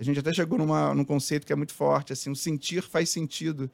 A 0.00 0.02
gente 0.02 0.18
até 0.18 0.32
chegou 0.32 0.56
numa, 0.56 0.94
num 0.94 1.04
conceito 1.04 1.46
que 1.46 1.52
é 1.52 1.56
muito 1.56 1.74
forte, 1.74 2.14
assim, 2.14 2.30
o 2.30 2.34
sentir 2.34 2.82
faz 2.82 3.10
sentido. 3.10 3.70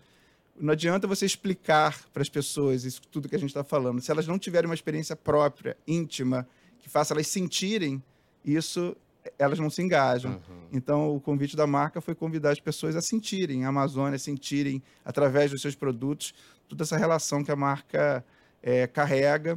Não 0.59 0.73
adianta 0.73 1.07
você 1.07 1.25
explicar 1.25 2.05
para 2.13 2.21
as 2.21 2.29
pessoas 2.29 2.85
isso 2.85 3.01
tudo 3.13 3.29
que 3.29 3.37
a 3.37 3.39
gente 3.39 3.51
está 3.51 3.63
falando. 3.63 4.01
Se 4.01 4.11
elas 4.11 4.27
não 4.27 4.37
tiverem 4.37 4.69
uma 4.69 4.75
experiência 4.75 5.15
própria, 5.15 5.77
íntima, 5.87 6.49
que 6.81 6.89
faça 6.89 7.15
elas 7.15 7.29
sentirem 7.29 8.03
isso, 8.45 8.97
elas 9.39 9.61
não 9.61 9.71
se 9.71 9.81
engajam. 9.83 10.33
Uhum. 10.33 10.69
Então, 10.73 11.15
o 11.15 11.21
convite 11.21 11.55
da 11.55 11.67
marca 11.67 12.01
foi 12.01 12.15
convidar 12.15 12.51
as 12.51 12.61
pessoas 12.61 12.97
a 12.97 13.01
sentirem 13.01 13.65
a 13.65 13.69
Amazônia, 13.69 14.19
sentirem, 14.19 14.83
através 15.05 15.53
dos 15.53 15.61
seus 15.63 15.77
produtos, 15.77 16.35
toda 16.69 16.83
essa 16.83 16.97
relação 16.97 17.45
que 17.45 17.53
a 17.53 17.57
marca 17.57 18.25
eh, 18.65 18.89
carrega. 18.89 19.57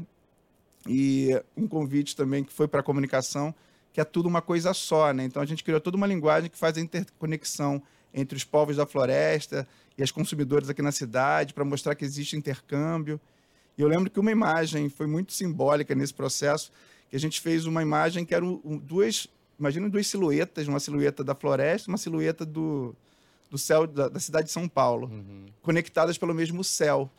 E 0.88 1.30
um 1.58 1.68
convite 1.68 2.16
também 2.16 2.44
que 2.44 2.54
foi 2.54 2.68
para 2.68 2.82
a 2.82 2.84
comunicação, 2.84 3.56
que 4.00 4.02
é 4.02 4.06
tudo 4.06 4.30
uma 4.30 4.42
coisa 4.42 4.74
só. 4.74 5.12
Né? 5.12 5.26
Então, 5.26 5.42
a 5.42 5.46
gente 5.46 5.62
criou 5.62 5.82
toda 5.82 5.98
uma 5.98 6.08
linguagem 6.08 6.50
que 6.50 6.58
faz 6.58 6.78
a 6.78 6.82
interconexão 6.82 7.82
entre 8.14 8.38
os 8.38 8.46
povos 8.46 8.78
da 8.78 8.86
floresta 8.86 9.68
e 9.98 10.02
as 10.02 10.10
consumidoras 10.10 10.70
aqui 10.70 10.82
na 10.82 10.92
cidade, 10.94 11.54
para 11.54 11.66
mostrar 11.66 11.96
que 11.96 12.06
existe 12.06 12.38
intercâmbio. 12.38 13.20
E 13.78 13.82
eu 13.82 13.88
lembro 13.90 14.10
que 14.10 14.18
uma 14.20 14.32
imagem 14.32 14.88
foi 14.90 15.06
muito 15.06 15.34
simbólica 15.34 15.94
nesse 15.94 16.14
processo, 16.14 16.72
que 17.10 17.16
a 17.16 17.20
gente 17.20 17.42
fez 17.42 17.66
uma 17.66 17.82
imagem 17.82 18.24
que 18.24 18.34
eram 18.34 18.62
duas, 18.84 19.28
imagina 19.60 19.90
duas 19.90 20.08
silhuetas, 20.08 20.66
uma 20.68 20.80
silhueta 20.80 21.22
da 21.24 21.36
floresta, 21.36 21.90
uma 21.92 21.98
silhueta 21.98 22.46
do, 22.46 22.96
do 23.52 23.58
céu 23.58 23.86
da, 23.86 24.08
da 24.08 24.20
cidade 24.20 24.48
de 24.48 24.54
São 24.54 24.68
Paulo, 24.70 25.08
Uhum. 25.08 25.46
conectadas 25.62 26.18
pelo 26.18 26.34
mesmo 26.34 26.64
céu, 26.64 27.10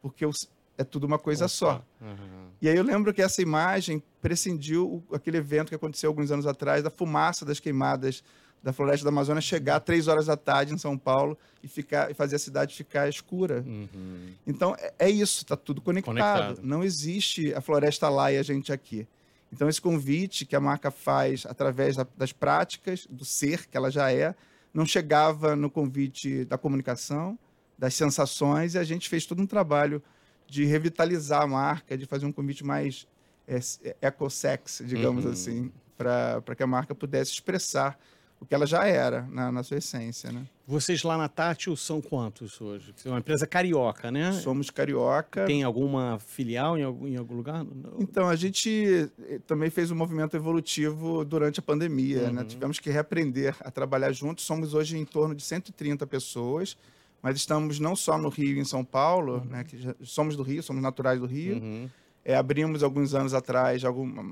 porque 0.00 0.24
os- 0.24 0.48
é 0.80 0.84
tudo 0.84 1.04
uma 1.06 1.18
coisa 1.18 1.46
só. 1.48 1.84
Uhum. 2.00 2.48
E 2.62 2.68
aí 2.68 2.76
eu 2.76 2.82
lembro 2.82 3.12
que 3.14 3.22
essa 3.22 3.40
imagem 3.42 4.02
prescindiu 4.20 5.04
o- 5.08 5.14
aquele 5.14 5.38
evento 5.38 5.68
que 5.68 5.74
aconteceu 5.74 6.08
alguns 6.10 6.30
anos 6.30 6.46
atrás, 6.46 6.82
da 6.82 6.90
fumaça 6.90 7.44
das 7.44 7.60
queimadas 7.60 8.22
da 8.62 8.74
floresta 8.74 9.04
da 9.04 9.08
Amazônia 9.10 9.40
chegar 9.40 9.80
três 9.80 10.06
horas 10.06 10.26
da 10.26 10.36
tarde 10.36 10.74
em 10.74 10.76
São 10.78 10.98
Paulo 10.98 11.36
e, 11.62 11.68
ficar, 11.68 12.10
e 12.10 12.14
fazer 12.14 12.36
a 12.36 12.38
cidade 12.38 12.74
ficar 12.76 13.08
escura. 13.08 13.64
Uhum. 13.66 14.34
Então, 14.46 14.76
é, 14.78 14.92
é 14.98 15.08
isso, 15.10 15.38
está 15.44 15.56
tudo 15.56 15.80
conectado. 15.80 16.14
Conectado. 16.14 16.60
Não 16.62 16.84
existe 16.84 17.54
a 17.54 17.62
floresta 17.62 18.10
lá 18.10 18.30
e 18.30 18.36
a 18.36 18.42
gente 18.42 18.70
aqui. 18.70 19.08
Então, 19.50 19.66
esse 19.66 19.80
convite 19.80 20.44
que 20.44 20.54
a 20.54 20.60
marca 20.60 20.90
faz 20.90 21.46
através 21.46 21.96
da- 21.96 22.06
das 22.18 22.32
práticas, 22.32 23.06
do 23.08 23.24
ser, 23.24 23.66
que 23.66 23.76
ela 23.78 23.90
já 23.90 24.12
é, 24.12 24.34
não 24.74 24.84
chegava 24.84 25.56
no 25.56 25.70
convite 25.70 26.44
da 26.44 26.58
comunicação, 26.58 27.38
das 27.78 27.94
sensações, 27.94 28.74
e 28.74 28.78
a 28.78 28.84
gente 28.84 29.08
fez 29.08 29.24
todo 29.24 29.40
um 29.40 29.46
trabalho 29.46 30.02
de 30.50 30.64
revitalizar 30.64 31.42
a 31.42 31.46
marca, 31.46 31.96
de 31.96 32.06
fazer 32.06 32.26
um 32.26 32.32
convite 32.32 32.64
mais 32.64 33.06
é, 33.46 33.58
é, 33.84 33.96
eco-sex, 34.02 34.82
digamos 34.84 35.24
Uhum. 35.24 35.30
assim, 35.32 35.72
para 35.96 36.54
que 36.56 36.62
a 36.62 36.66
marca 36.66 36.94
pudesse 36.94 37.32
expressar 37.32 37.98
o 38.40 38.46
que 38.46 38.54
ela 38.54 38.66
já 38.66 38.86
era 38.86 39.28
na, 39.30 39.52
na 39.52 39.62
sua 39.62 39.76
essência, 39.76 40.32
né? 40.32 40.46
Vocês 40.66 41.02
lá 41.02 41.18
na 41.18 41.28
Tátil 41.28 41.76
são 41.76 42.00
quantos 42.00 42.58
hoje? 42.58 42.94
É 43.04 43.08
uma 43.10 43.18
empresa 43.18 43.46
carioca, 43.46 44.10
né? 44.10 44.32
Somos 44.32 44.70
carioca, 44.70 45.44
Tem 45.44 45.62
alguma 45.62 46.18
filial 46.18 46.78
em 46.78 46.82
algum, 46.82 47.06
em 47.06 47.16
algum 47.16 47.34
lugar? 47.34 47.62
Não. 47.64 47.96
Então, 47.98 48.28
a 48.30 48.36
gente 48.36 49.10
eh, 49.28 49.40
também 49.46 49.68
fez 49.68 49.90
um 49.90 49.94
movimento 49.94 50.34
evolutivo 50.36 51.22
durante 51.22 51.60
a 51.60 51.62
pandemia, 51.62 52.30
né? 52.30 52.40
Uhum. 52.40 52.46
Tivemos 52.46 52.78
que 52.78 52.88
reaprender 52.88 53.54
a 53.60 53.70
trabalhar 53.70 54.10
juntos. 54.12 54.44
Somos 54.44 54.72
hoje 54.72 54.96
em 54.96 55.04
torno 55.04 55.34
de 55.34 55.42
130 55.42 56.06
pessoas, 56.06 56.78
mas 57.22 57.36
estamos 57.36 57.78
não 57.78 57.94
só 57.96 58.16
no 58.18 58.28
Rio 58.28 58.56
e 58.56 58.60
em 58.60 58.64
São 58.64 58.84
Paulo, 58.84 59.44
né? 59.48 59.64
Que 59.64 59.78
somos 60.02 60.36
do 60.36 60.42
Rio, 60.42 60.62
somos 60.62 60.82
naturais 60.82 61.18
do 61.20 61.26
Rio. 61.26 61.56
Uhum. 61.56 61.88
É, 62.22 62.36
abrimos 62.36 62.82
alguns 62.82 63.14
anos 63.14 63.32
atrás, 63.32 63.82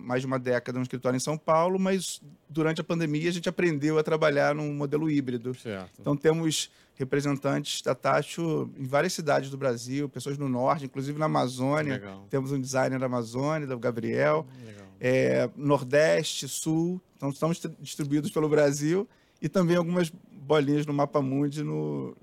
mais 0.04 0.20
de 0.20 0.26
uma 0.26 0.38
década, 0.38 0.78
um 0.78 0.82
escritório 0.82 1.16
em 1.16 1.20
São 1.20 1.38
Paulo, 1.38 1.78
mas 1.78 2.20
durante 2.48 2.82
a 2.82 2.84
pandemia 2.84 3.28
a 3.30 3.32
gente 3.32 3.48
aprendeu 3.48 3.98
a 3.98 4.02
trabalhar 4.02 4.54
num 4.54 4.74
modelo 4.74 5.10
híbrido. 5.10 5.54
Certo. 5.54 5.90
Então 5.98 6.14
temos 6.14 6.70
representantes 6.96 7.80
da 7.80 7.94
Tacho 7.94 8.68
em 8.76 8.84
várias 8.84 9.14
cidades 9.14 9.48
do 9.50 9.56
Brasil, 9.56 10.06
pessoas 10.08 10.36
no 10.36 10.48
norte, 10.50 10.84
inclusive 10.84 11.18
na 11.18 11.24
Amazônia. 11.26 11.94
Legal. 11.94 12.26
Temos 12.28 12.52
um 12.52 12.60
designer 12.60 12.98
da 12.98 13.06
Amazônia, 13.06 13.66
do 13.66 13.78
Gabriel, 13.78 14.46
Legal. 14.66 14.86
é, 15.00 15.50
Nordeste, 15.56 16.46
Sul. 16.46 17.00
Então 17.16 17.30
estamos 17.30 17.56
distri- 17.56 17.76
distribuídos 17.80 18.30
pelo 18.30 18.48
Brasil 18.50 19.08
e 19.40 19.48
também 19.48 19.76
algumas 19.76 20.12
bolinhas 20.30 20.84
no 20.84 20.92
Mapa 20.92 21.22
Mundi 21.22 21.62
no- 21.62 22.14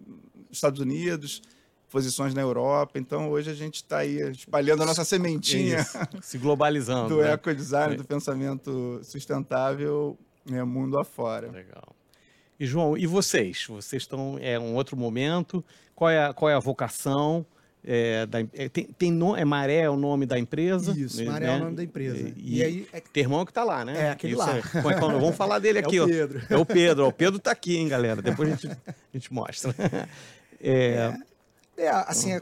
nos 0.56 0.58
Estados 0.58 0.80
Unidos, 0.80 1.42
posições 1.90 2.34
na 2.34 2.42
Europa. 2.42 2.98
Então 2.98 3.30
hoje 3.30 3.50
a 3.50 3.54
gente 3.54 3.76
está 3.76 4.00
aí 4.00 4.20
espalhando 4.32 4.84
a 4.84 4.86
nossa 4.86 5.04
sementinha 5.06 5.80
Isso. 5.82 5.98
Se 6.22 6.38
globalizando. 6.38 7.10
do 7.16 7.22
né? 7.22 7.34
ecodesign, 7.34 7.94
É. 7.94 7.98
do 7.98 8.04
pensamento 8.06 9.00
sustentável, 9.04 10.18
né, 10.50 10.64
mundo 10.64 10.98
afora. 11.00 11.52
Legal. 11.52 11.96
E 12.60 12.66
João, 12.66 12.98
e 12.98 13.06
vocês? 13.06 13.66
Vocês 13.68 14.04
estão 14.04 14.38
é 14.42 14.58
um 14.58 14.76
outro 14.76 14.96
momento. 14.96 15.64
Qual 15.94 16.10
é 16.10 16.26
a, 16.26 16.34
qual 16.34 16.50
é 16.50 16.54
a 16.56 16.60
vocação? 16.60 17.46
É, 17.88 18.26
da, 18.26 18.40
é, 18.54 18.68
tem, 18.68 18.86
tem 18.86 19.12
no- 19.12 19.36
é 19.36 19.46
Maré 19.46 19.82
é 19.82 19.90
o 19.90 19.96
nome 19.96 20.26
da 20.26 20.40
empresa? 20.40 20.92
Isso, 20.98 21.24
né? 21.24 21.30
Maré 21.30 21.46
é 21.48 21.56
o 21.56 21.60
nome 21.60 21.76
da 21.76 21.84
empresa. 21.84 22.18
E, 22.36 22.58
E, 22.58 22.64
aí 22.64 22.88
é, 22.92 23.00
Termão 23.00 23.46
que 23.46 23.54
tá 23.54 23.64
lá, 23.64 23.86
né? 23.86 24.08
É, 24.08 24.10
aquele 24.10 24.34
Isso 24.34 24.42
lá. 24.42 24.58
É. 24.58 24.62
Como 24.62 24.90
é 24.90 24.94
é 24.94 24.98
o? 24.98 25.20
Vamos 25.20 25.36
falar 25.36 25.60
dele 25.60 25.78
é 25.80 25.82
aqui, 25.82 26.00
o 26.00 26.04
ó. 26.04 26.08
Pedro. 26.08 26.42
É 26.50 26.58
o 26.58 26.66
Pedro. 26.66 27.06
ó. 27.06 27.10
O 27.10 27.14
Pedro 27.14 27.38
tá 27.40 27.52
aqui, 27.52 27.78
hein, 27.78 27.88
galera? 27.88 28.22
Depois 28.24 28.50
a 28.52 28.56
gente, 28.56 28.68
a 28.88 28.94
gente 29.14 29.32
mostra. 29.32 29.76
É, 30.70 31.18
É, 31.78 31.90
assim, 31.90 32.34
é, 32.34 32.42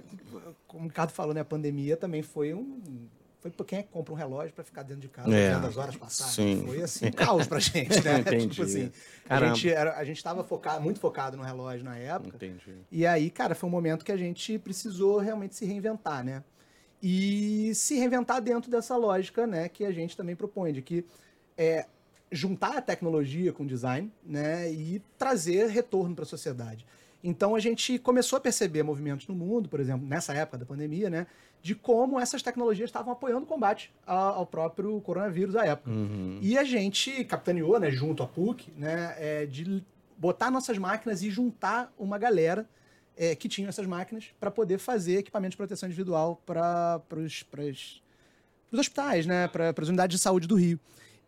como 0.67 0.85
o 0.85 0.87
Ricardo 0.87 1.11
falou, 1.11 1.33
né? 1.33 1.41
A 1.41 1.45
pandemia 1.45 1.97
também 1.97 2.21
foi 2.21 2.53
um. 2.53 3.07
Foi 3.41 3.51
pra 3.51 3.65
quem 3.65 3.79
é 3.79 3.83
compra 3.83 4.13
um 4.13 4.15
relógio 4.15 4.53
pra 4.53 4.63
ficar 4.63 4.83
dentro 4.83 5.01
de 5.01 5.09
casa 5.09 5.35
É, 5.35 5.53
vendo 5.53 5.67
as 5.67 5.75
horas 5.75 5.97
passarem. 5.97 6.65
Foi 6.65 6.81
assim, 6.81 7.07
um 7.07 7.11
caos 7.11 7.45
pra 7.45 7.59
gente, 7.59 8.01
né? 8.01 8.19
Entendi. 8.21 8.47
Tipo 8.47 8.63
assim, 8.63 8.91
a 9.27 9.45
gente, 9.45 9.69
era, 9.69 9.97
a 9.97 10.03
gente 10.05 10.23
tava 10.23 10.45
focado, 10.45 10.81
muito 10.81 10.99
focado 10.99 11.35
no 11.35 11.43
relógio 11.43 11.83
na 11.83 11.97
época. 11.97 12.37
entendi. 12.37 12.77
E 12.89 13.05
aí, 13.05 13.29
cara, 13.29 13.53
foi 13.53 13.67
um 13.67 13.71
momento 13.71 14.05
que 14.05 14.13
a 14.13 14.17
gente 14.17 14.57
precisou 14.59 15.17
realmente 15.17 15.55
se 15.55 15.65
reinventar, 15.65 16.23
né? 16.23 16.41
E 17.01 17.75
se 17.75 17.95
reinventar 17.95 18.41
dentro 18.41 18.71
dessa 18.71 18.95
lógica, 18.95 19.45
né, 19.45 19.67
que 19.67 19.83
a 19.83 19.91
gente 19.91 20.15
também 20.15 20.37
propõe, 20.37 20.71
de 20.71 20.81
que 20.81 21.05
é 21.57 21.85
juntar 22.31 22.77
a 22.77 22.81
tecnologia 22.81 23.51
com 23.51 23.63
o 23.63 23.67
design, 23.67 24.09
né, 24.25 24.71
e 24.71 25.01
trazer 25.17 25.67
retorno 25.67 26.15
para 26.15 26.23
a 26.23 26.25
sociedade. 26.25 26.85
Então 27.23 27.55
a 27.55 27.59
gente 27.59 27.97
começou 27.97 28.37
a 28.37 28.39
perceber 28.41 28.83
movimentos 28.83 29.27
no 29.27 29.33
mundo, 29.33 29.69
por 29.69 29.79
exemplo, 29.79 30.05
nessa 30.05 30.33
época 30.33 30.57
da 30.57 30.65
pandemia, 30.65 31.09
né, 31.09 31.25
de 31.61 31.73
como 31.73 32.19
essas 32.19 32.41
tecnologias 32.41 32.89
estavam 32.89 33.13
apoiando 33.13 33.43
o 33.43 33.47
combate 33.47 33.93
ao 34.05 34.45
próprio 34.45 34.99
coronavírus 34.99 35.53
da 35.53 35.65
época. 35.65 35.89
Uhum. 35.89 36.37
E 36.41 36.57
a 36.57 36.65
gente 36.65 37.23
capitaneou, 37.23 37.79
né, 37.79 37.89
junto 37.89 38.21
à 38.21 38.27
PUC, 38.27 38.69
né, 38.75 39.15
é, 39.17 39.45
de 39.45 39.81
botar 40.17 40.51
nossas 40.51 40.77
máquinas 40.77 41.23
e 41.23 41.29
juntar 41.29 41.93
uma 41.97 42.17
galera 42.17 42.67
é, 43.15 43.35
que 43.35 43.47
tinha 43.47 43.69
essas 43.69 43.85
máquinas 43.85 44.25
para 44.39 44.51
poder 44.51 44.77
fazer 44.77 45.17
equipamento 45.17 45.51
de 45.51 45.57
proteção 45.57 45.87
individual 45.87 46.41
para 46.45 47.01
os 47.15 47.45
hospitais, 48.71 49.25
né, 49.25 49.47
para 49.47 49.73
as 49.77 49.87
unidades 49.87 50.17
de 50.17 50.21
saúde 50.21 50.47
do 50.47 50.55
Rio. 50.55 50.77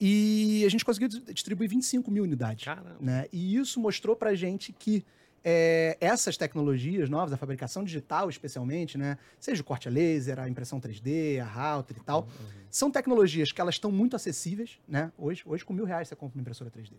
E 0.01 0.63
a 0.65 0.69
gente 0.69 0.83
conseguiu 0.83 1.07
dis- 1.07 1.23
distribuir 1.33 1.69
25 1.69 2.11
mil 2.11 2.23
unidades. 2.23 2.65
Caramba. 2.65 2.97
Né? 2.99 3.27
E 3.31 3.55
isso 3.55 3.79
mostrou 3.79 4.13
para 4.15 4.35
gente 4.35 4.73
que 4.73 5.05
é, 5.47 5.95
essas 6.01 6.35
tecnologias 6.35 7.07
novas, 7.07 7.31
a 7.31 7.37
fabricação 7.37 7.83
digital 7.83 8.27
especialmente, 8.27 8.97
né, 8.97 9.15
seja 9.39 9.61
o 9.61 9.63
corte 9.63 9.87
a 9.87 9.91
laser, 9.91 10.39
a 10.39 10.49
impressão 10.49 10.81
3D, 10.81 11.39
a 11.39 11.45
router 11.45 11.97
e 11.97 11.99
tal, 12.03 12.27
são 12.71 12.89
tecnologias 12.89 13.51
que 13.51 13.61
elas 13.61 13.75
estão 13.75 13.91
muito 13.91 14.15
acessíveis, 14.15 14.79
né? 14.87 15.11
Hoje, 15.15 15.43
hoje 15.45 15.63
com 15.63 15.71
mil 15.71 15.85
reais 15.85 16.07
você 16.07 16.15
compra 16.15 16.35
uma 16.35 16.41
impressora 16.41 16.71
3D. 16.71 16.93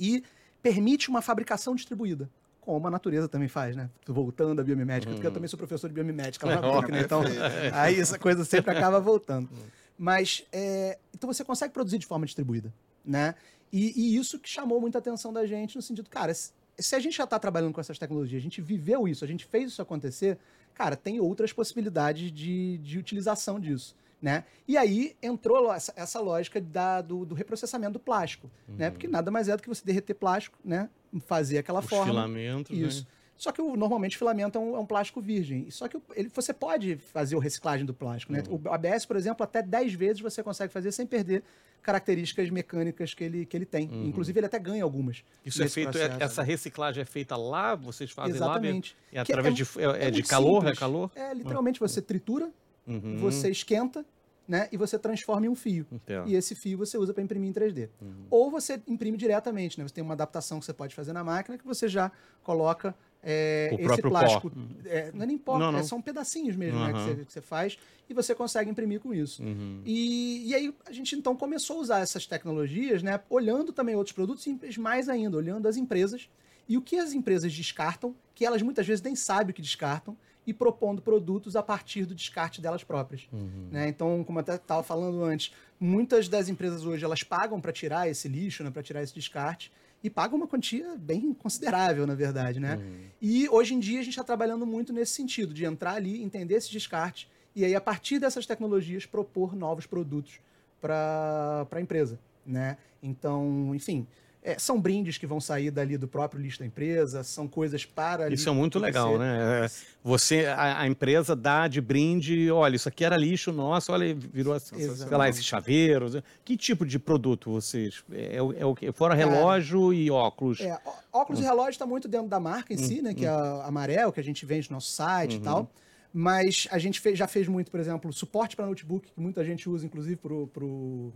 E 0.00 0.24
permite 0.60 1.08
uma 1.08 1.22
fabricação 1.22 1.76
distribuída, 1.76 2.28
como 2.60 2.88
a 2.88 2.90
natureza 2.90 3.28
também 3.28 3.46
faz, 3.46 3.76
né? 3.76 3.88
Voltando 4.04 4.60
à 4.60 4.64
biomimética, 4.64 5.12
porque 5.12 5.26
eu 5.26 5.32
também 5.32 5.46
sou 5.46 5.56
professor 5.56 5.86
de 5.86 5.94
biomimética 5.94 6.44
lá 6.46 6.60
na 6.60 6.72
PUC, 6.72 6.90
né? 6.90 7.02
Então, 7.02 7.22
aí 7.72 8.00
essa 8.00 8.18
coisa 8.18 8.44
sempre 8.44 8.72
acaba 8.76 8.98
voltando. 8.98 9.48
Mas, 9.96 10.44
é, 10.50 10.98
então 11.14 11.32
você 11.32 11.44
consegue 11.44 11.72
produzir 11.72 11.98
de 11.98 12.06
forma 12.06 12.26
distribuída, 12.26 12.74
né? 13.04 13.36
E, 13.72 13.92
e 13.96 14.16
isso 14.16 14.40
que 14.40 14.48
chamou 14.48 14.80
muita 14.80 14.98
atenção 14.98 15.32
da 15.32 15.46
gente 15.46 15.76
no 15.76 15.82
sentido, 15.82 16.10
cara, 16.10 16.32
se 16.78 16.94
a 16.94 16.98
gente 16.98 17.16
já 17.16 17.24
está 17.24 17.38
trabalhando 17.38 17.72
com 17.72 17.80
essas 17.80 17.98
tecnologias, 17.98 18.40
a 18.40 18.42
gente 18.42 18.60
viveu 18.60 19.06
isso, 19.06 19.24
a 19.24 19.28
gente 19.28 19.44
fez 19.44 19.72
isso 19.72 19.82
acontecer, 19.82 20.38
cara, 20.74 20.96
tem 20.96 21.20
outras 21.20 21.52
possibilidades 21.52 22.32
de, 22.32 22.78
de 22.78 22.98
utilização 22.98 23.60
disso. 23.60 23.96
Né? 24.20 24.44
E 24.66 24.78
aí 24.78 25.14
entrou 25.22 25.70
essa, 25.70 25.92
essa 25.94 26.18
lógica 26.18 26.58
da, 26.58 27.02
do, 27.02 27.26
do, 27.26 27.34
reprocessamento 27.34 27.92
do 27.94 28.00
plástico, 28.00 28.50
uhum. 28.66 28.76
né? 28.76 28.90
Porque 28.90 29.06
nada 29.06 29.30
mais 29.30 29.50
é 29.50 29.56
do 29.56 29.62
que 29.62 29.68
você 29.68 29.84
derreter 29.84 30.14
plástico, 30.14 30.58
né? 30.64 30.88
Fazer 31.26 31.58
aquela 31.58 31.80
Os 31.80 31.86
forma. 31.86 32.06
filamentos, 32.06 32.74
Isso. 32.74 33.02
Né? 33.02 33.06
Só 33.36 33.52
que 33.52 33.60
o, 33.60 33.76
normalmente 33.76 34.16
o 34.16 34.18
filamento 34.18 34.56
é 34.56 34.60
um, 34.60 34.76
é 34.76 34.78
um 34.78 34.86
plástico 34.86 35.20
virgem. 35.20 35.70
Só 35.70 35.88
que 35.88 35.98
ele, 36.14 36.30
você 36.32 36.54
pode 36.54 36.96
fazer 36.96 37.36
a 37.36 37.40
reciclagem 37.40 37.84
do 37.84 37.92
plástico. 37.92 38.32
Né? 38.32 38.42
Uhum. 38.48 38.60
O 38.64 38.72
ABS, 38.72 39.04
por 39.04 39.16
exemplo, 39.16 39.44
até 39.44 39.60
10 39.60 39.92
vezes 39.92 40.22
você 40.22 40.42
consegue 40.42 40.72
fazer 40.72 40.92
sem 40.92 41.06
perder 41.06 41.42
características 41.84 42.50
mecânicas 42.50 43.14
que 43.14 43.22
ele, 43.22 43.46
que 43.46 43.56
ele 43.56 43.66
tem. 43.66 43.88
Uhum. 43.88 44.06
Inclusive, 44.06 44.38
ele 44.40 44.46
até 44.46 44.58
ganha 44.58 44.82
algumas. 44.82 45.22
Isso 45.44 45.62
é 45.62 45.68
feito, 45.68 45.92
processo. 45.92 46.16
essa 46.22 46.42
reciclagem 46.42 47.02
é 47.02 47.04
feita 47.04 47.36
lá, 47.36 47.74
vocês 47.76 48.10
fazem 48.10 48.34
Exatamente. 48.34 48.96
lá? 49.12 49.20
É 49.20 49.24
Que 49.24 49.32
através 49.32 49.54
é- 49.54 49.56
de, 49.62 49.62
é, 49.80 50.06
é 50.06 50.10
de 50.10 50.16
muito 50.18 50.28
calor? 50.28 50.60
simples. 50.62 50.76
É 50.76 50.80
calor? 50.80 51.10
É, 51.14 51.34
literalmente, 51.34 51.78
você 51.78 52.00
tritura, 52.02 52.50
Uhum. 52.86 53.18
você 53.18 53.50
esquenta, 53.50 54.04
né? 54.48 54.68
E 54.72 54.76
você 54.76 54.98
transforma 54.98 55.46
em 55.46 55.48
um 55.48 55.54
fio. 55.54 55.86
Entendo. 55.92 56.28
E 56.28 56.34
esse 56.34 56.54
fio 56.54 56.76
você 56.78 56.98
usa 56.98 57.14
para 57.14 57.22
imprimir 57.22 57.48
em 57.48 57.52
3D. 57.52 57.88
Uhum. 58.00 58.26
Ou 58.30 58.50
você 58.50 58.80
imprime 58.86 59.16
diretamente, 59.16 59.78
né? 59.78 59.86
Você 59.86 59.94
tem 59.94 60.02
uma 60.04 60.14
adaptação 60.14 60.58
que 60.58 60.66
você 60.66 60.72
pode 60.72 60.94
fazer 60.94 61.12
na 61.12 61.22
máquina 61.22 61.56
que 61.56 61.64
você 61.66 61.86
já 61.88 62.10
coloca 62.42 62.94
é, 63.24 63.70
O 63.72 63.92
esse 63.92 64.02
plástico. 64.02 64.52
É, 64.84 65.10
não 65.12 65.22
é 65.22 65.26
nem 65.26 65.38
pó, 65.38 65.58
Não, 65.58 65.72
não. 65.72 65.78
é, 65.78 65.82
são 65.82 66.00
pedacinhos 66.00 66.54
mesmo 66.54 66.78
né, 66.78 66.92
que, 66.92 66.98
você, 66.98 67.24
que 67.24 67.32
você 67.32 67.40
faz 67.40 67.78
e 68.08 68.14
você 68.14 68.34
consegue 68.34 68.70
imprimir 68.70 69.00
com 69.00 69.14
isso. 69.14 69.42
Uhum. 69.42 69.80
E, 69.84 70.48
e 70.48 70.54
aí 70.54 70.74
a 70.86 70.92
gente 70.92 71.16
então 71.16 71.34
começou 71.34 71.78
a 71.78 71.80
usar 71.80 72.00
essas 72.00 72.26
tecnologias, 72.26 73.02
né? 73.02 73.20
Olhando 73.30 73.72
também 73.72 73.94
outros 73.94 74.14
produtos 74.14 74.46
e 74.46 74.78
mais 74.78 75.08
ainda, 75.08 75.36
olhando 75.36 75.66
as 75.66 75.76
empresas 75.76 76.28
e 76.68 76.76
o 76.76 76.82
que 76.82 76.98
as 76.98 77.12
empresas 77.12 77.52
descartam, 77.52 78.14
que 78.34 78.44
elas 78.44 78.62
muitas 78.62 78.86
vezes 78.86 79.02
nem 79.02 79.16
sabem 79.16 79.50
o 79.50 79.54
que 79.54 79.62
descartam, 79.62 80.16
e 80.46 80.52
propondo 80.52 81.00
produtos 81.00 81.56
a 81.56 81.62
partir 81.62 82.04
do 82.04 82.14
descarte 82.14 82.60
delas 82.60 82.84
próprias. 82.84 83.26
Uhum. 83.32 83.68
né? 83.70 83.88
Então, 83.88 84.22
como 84.24 84.38
eu 84.38 84.42
até 84.42 84.56
estava 84.56 84.82
falando 84.82 85.22
antes, 85.24 85.52
muitas 85.80 86.28
das 86.28 86.48
empresas 86.48 86.84
hoje 86.84 87.04
elas 87.04 87.22
pagam 87.22 87.60
para 87.60 87.72
tirar 87.72 88.08
esse 88.08 88.28
lixo, 88.28 88.62
né, 88.62 88.70
para 88.70 88.82
tirar 88.82 89.02
esse 89.02 89.14
descarte, 89.14 89.72
e 90.04 90.10
pagam 90.10 90.36
uma 90.36 90.46
quantia 90.46 90.94
bem 90.98 91.32
considerável, 91.32 92.06
na 92.06 92.14
verdade. 92.14 92.60
Né? 92.60 92.76
Uhum. 92.76 93.06
E 93.22 93.48
hoje 93.48 93.74
em 93.74 93.80
dia 93.80 94.00
a 94.00 94.02
gente 94.02 94.12
está 94.12 94.22
trabalhando 94.22 94.66
muito 94.66 94.92
nesse 94.92 95.12
sentido, 95.12 95.54
de 95.54 95.64
entrar 95.64 95.94
ali, 95.94 96.22
entender 96.22 96.56
esse 96.56 96.70
descarte, 96.70 97.26
e 97.56 97.64
aí, 97.64 97.74
a 97.74 97.80
partir 97.80 98.18
dessas 98.18 98.46
tecnologias, 98.46 99.06
propor 99.06 99.54
novos 99.54 99.86
produtos 99.86 100.40
para 100.80 101.66
a 101.70 101.80
empresa. 101.80 102.18
Né? 102.44 102.76
Então, 103.02 103.72
enfim, 103.74 104.06
é, 104.46 104.58
são 104.58 104.78
brindes 104.78 105.16
que 105.16 105.26
vão 105.26 105.40
sair 105.40 105.70
dali 105.70 105.96
do 105.96 106.06
próprio 106.06 106.38
lixo 106.40 106.58
da 106.58 106.66
empresa, 106.66 107.24
são 107.24 107.48
coisas 107.48 107.86
para. 107.86 108.30
Isso 108.32 108.46
é 108.48 108.52
muito 108.52 108.78
que 108.78 108.84
legal, 108.84 109.12
ser- 109.12 109.18
né? 109.18 109.64
É, 109.64 109.70
Você, 110.04 110.44
a, 110.44 110.82
a 110.82 110.86
empresa 110.86 111.34
dá 111.34 111.66
de 111.66 111.80
brinde, 111.80 112.50
olha, 112.50 112.76
isso 112.76 112.86
aqui 112.86 113.04
era 113.06 113.16
lixo 113.16 113.50
nosso, 113.50 113.90
olha, 113.90 114.14
virou, 114.14 114.60
sei 114.60 114.86
lá, 114.86 114.92
Exatamente. 114.92 115.30
esses 115.30 115.44
chaveiros. 115.46 116.18
Que 116.44 116.56
tipo 116.58 116.84
de 116.84 116.98
produto 116.98 117.50
vocês? 117.50 118.04
É, 118.12 118.36
é 118.36 118.66
o 118.66 118.74
quê? 118.74 118.92
Fora 118.92 119.16
Cara, 119.16 119.28
relógio 119.30 119.94
e 119.94 120.10
óculos. 120.10 120.60
É, 120.60 120.78
óculos 121.10 121.40
e 121.40 121.42
relógio 121.42 121.70
está 121.70 121.86
muito 121.86 122.06
dentro 122.06 122.28
da 122.28 122.38
marca 122.38 122.74
em 122.74 122.76
si, 122.76 123.00
né? 123.00 123.14
Que 123.14 123.24
é 123.24 123.28
a 123.30 123.64
Amarel, 123.66 124.12
que 124.12 124.20
a 124.20 124.24
gente 124.24 124.44
vende 124.44 124.68
no 124.70 124.76
nosso 124.76 124.90
site 124.92 125.36
e 125.36 125.40
tal. 125.40 125.70
Mas 126.12 126.68
a 126.70 126.78
gente 126.78 127.00
fez- 127.00 127.18
já 127.18 127.26
fez 127.26 127.48
muito, 127.48 127.70
por 127.70 127.80
exemplo, 127.80 128.12
suporte 128.12 128.54
para 128.54 128.66
notebook, 128.66 129.10
que 129.10 129.20
muita 129.20 129.42
gente 129.44 129.68
usa, 129.68 129.84
inclusive, 129.86 130.16
para 130.16 130.32
o 130.64 131.12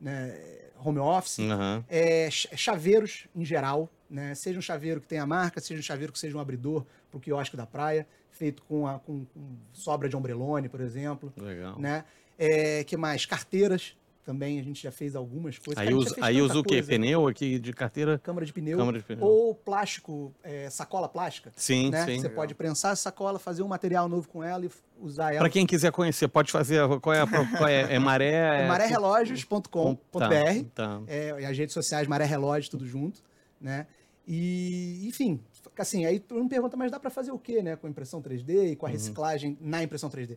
né, 0.00 0.38
home 0.82 0.98
office. 0.98 1.38
Aham. 1.40 1.84
É, 1.88 2.30
ch- 2.30 2.48
chaveiros 2.56 3.26
em 3.34 3.44
geral, 3.44 3.90
né? 4.08 4.34
Seja 4.34 4.58
um 4.58 4.62
chaveiro 4.62 5.00
que 5.00 5.06
tenha 5.06 5.26
marca, 5.26 5.60
seja 5.60 5.80
um 5.80 5.82
chaveiro 5.82 6.12
que 6.12 6.18
seja 6.18 6.36
um 6.36 6.40
abridor 6.40 6.84
para 7.10 7.18
o 7.18 7.20
quiosque 7.20 7.56
da 7.56 7.66
praia, 7.66 8.06
feito 8.30 8.62
com, 8.62 8.86
a, 8.86 8.98
com, 8.98 9.24
com 9.26 9.56
sobra 9.72 10.08
de 10.08 10.16
ombrelone, 10.16 10.68
por 10.68 10.80
exemplo. 10.80 11.32
Legal. 11.36 11.78
Né? 11.78 12.04
É, 12.38 12.84
que 12.84 12.96
mais? 12.96 13.26
Carteiras 13.26 13.96
também, 14.28 14.60
a 14.60 14.62
gente 14.62 14.82
já 14.82 14.92
fez 14.92 15.16
algumas 15.16 15.56
coisas. 15.56 15.78
Aí 15.82 15.90
a 15.90 15.96
usa, 15.96 16.16
aí 16.20 16.42
usa 16.42 16.58
o 16.58 16.62
quê? 16.62 16.74
coisa. 16.74 16.88
Pneu 16.88 17.26
aqui 17.26 17.58
de 17.58 17.72
carteira? 17.72 18.18
Câmara 18.18 18.44
de 18.44 18.52
pneu. 18.52 18.76
Câmara 18.76 18.98
de 18.98 19.04
pneu. 19.04 19.24
Ou 19.24 19.54
plástico, 19.54 20.34
é, 20.42 20.68
sacola 20.68 21.08
plástica. 21.08 21.50
Sim, 21.56 21.88
né? 21.88 22.04
sim. 22.04 22.20
Você 22.20 22.28
pode 22.28 22.54
prensar 22.54 22.92
essa 22.92 23.04
sacola, 23.04 23.38
fazer 23.38 23.62
um 23.62 23.68
material 23.68 24.06
novo 24.06 24.28
com 24.28 24.44
ela 24.44 24.66
e 24.66 24.70
usar 25.00 25.30
ela. 25.30 25.38
Para 25.38 25.48
quem 25.48 25.64
quiser 25.64 25.90
conhecer, 25.92 26.28
pode 26.28 26.52
fazer. 26.52 26.86
Qual 27.00 27.14
é 27.14 27.22
a. 27.22 27.26
Qual 27.26 27.68
é, 27.70 27.94
é 27.94 27.98
maré? 27.98 28.64
É 28.64 28.68
marérelógios.com.br 28.68 29.70
Tá, 30.12 30.28
tá. 30.74 31.02
é, 31.06 31.40
e 31.40 31.46
as 31.46 31.56
redes 31.56 31.72
sociais 31.72 32.06
Maré 32.06 32.26
Relógio, 32.26 32.70
tudo 32.70 32.86
junto, 32.86 33.22
né? 33.58 33.86
E, 34.26 35.08
enfim, 35.08 35.40
assim, 35.78 36.04
aí 36.04 36.20
tu 36.20 36.34
me 36.34 36.50
pergunta, 36.50 36.76
mas 36.76 36.90
dá 36.90 37.00
para 37.00 37.08
fazer 37.08 37.32
o 37.32 37.38
quê, 37.38 37.62
né? 37.62 37.76
Com 37.76 37.88
impressão 37.88 38.20
3D 38.20 38.72
e 38.72 38.76
com 38.76 38.84
a 38.84 38.90
reciclagem 38.90 39.56
na 39.58 39.82
impressão 39.82 40.10
3D? 40.10 40.36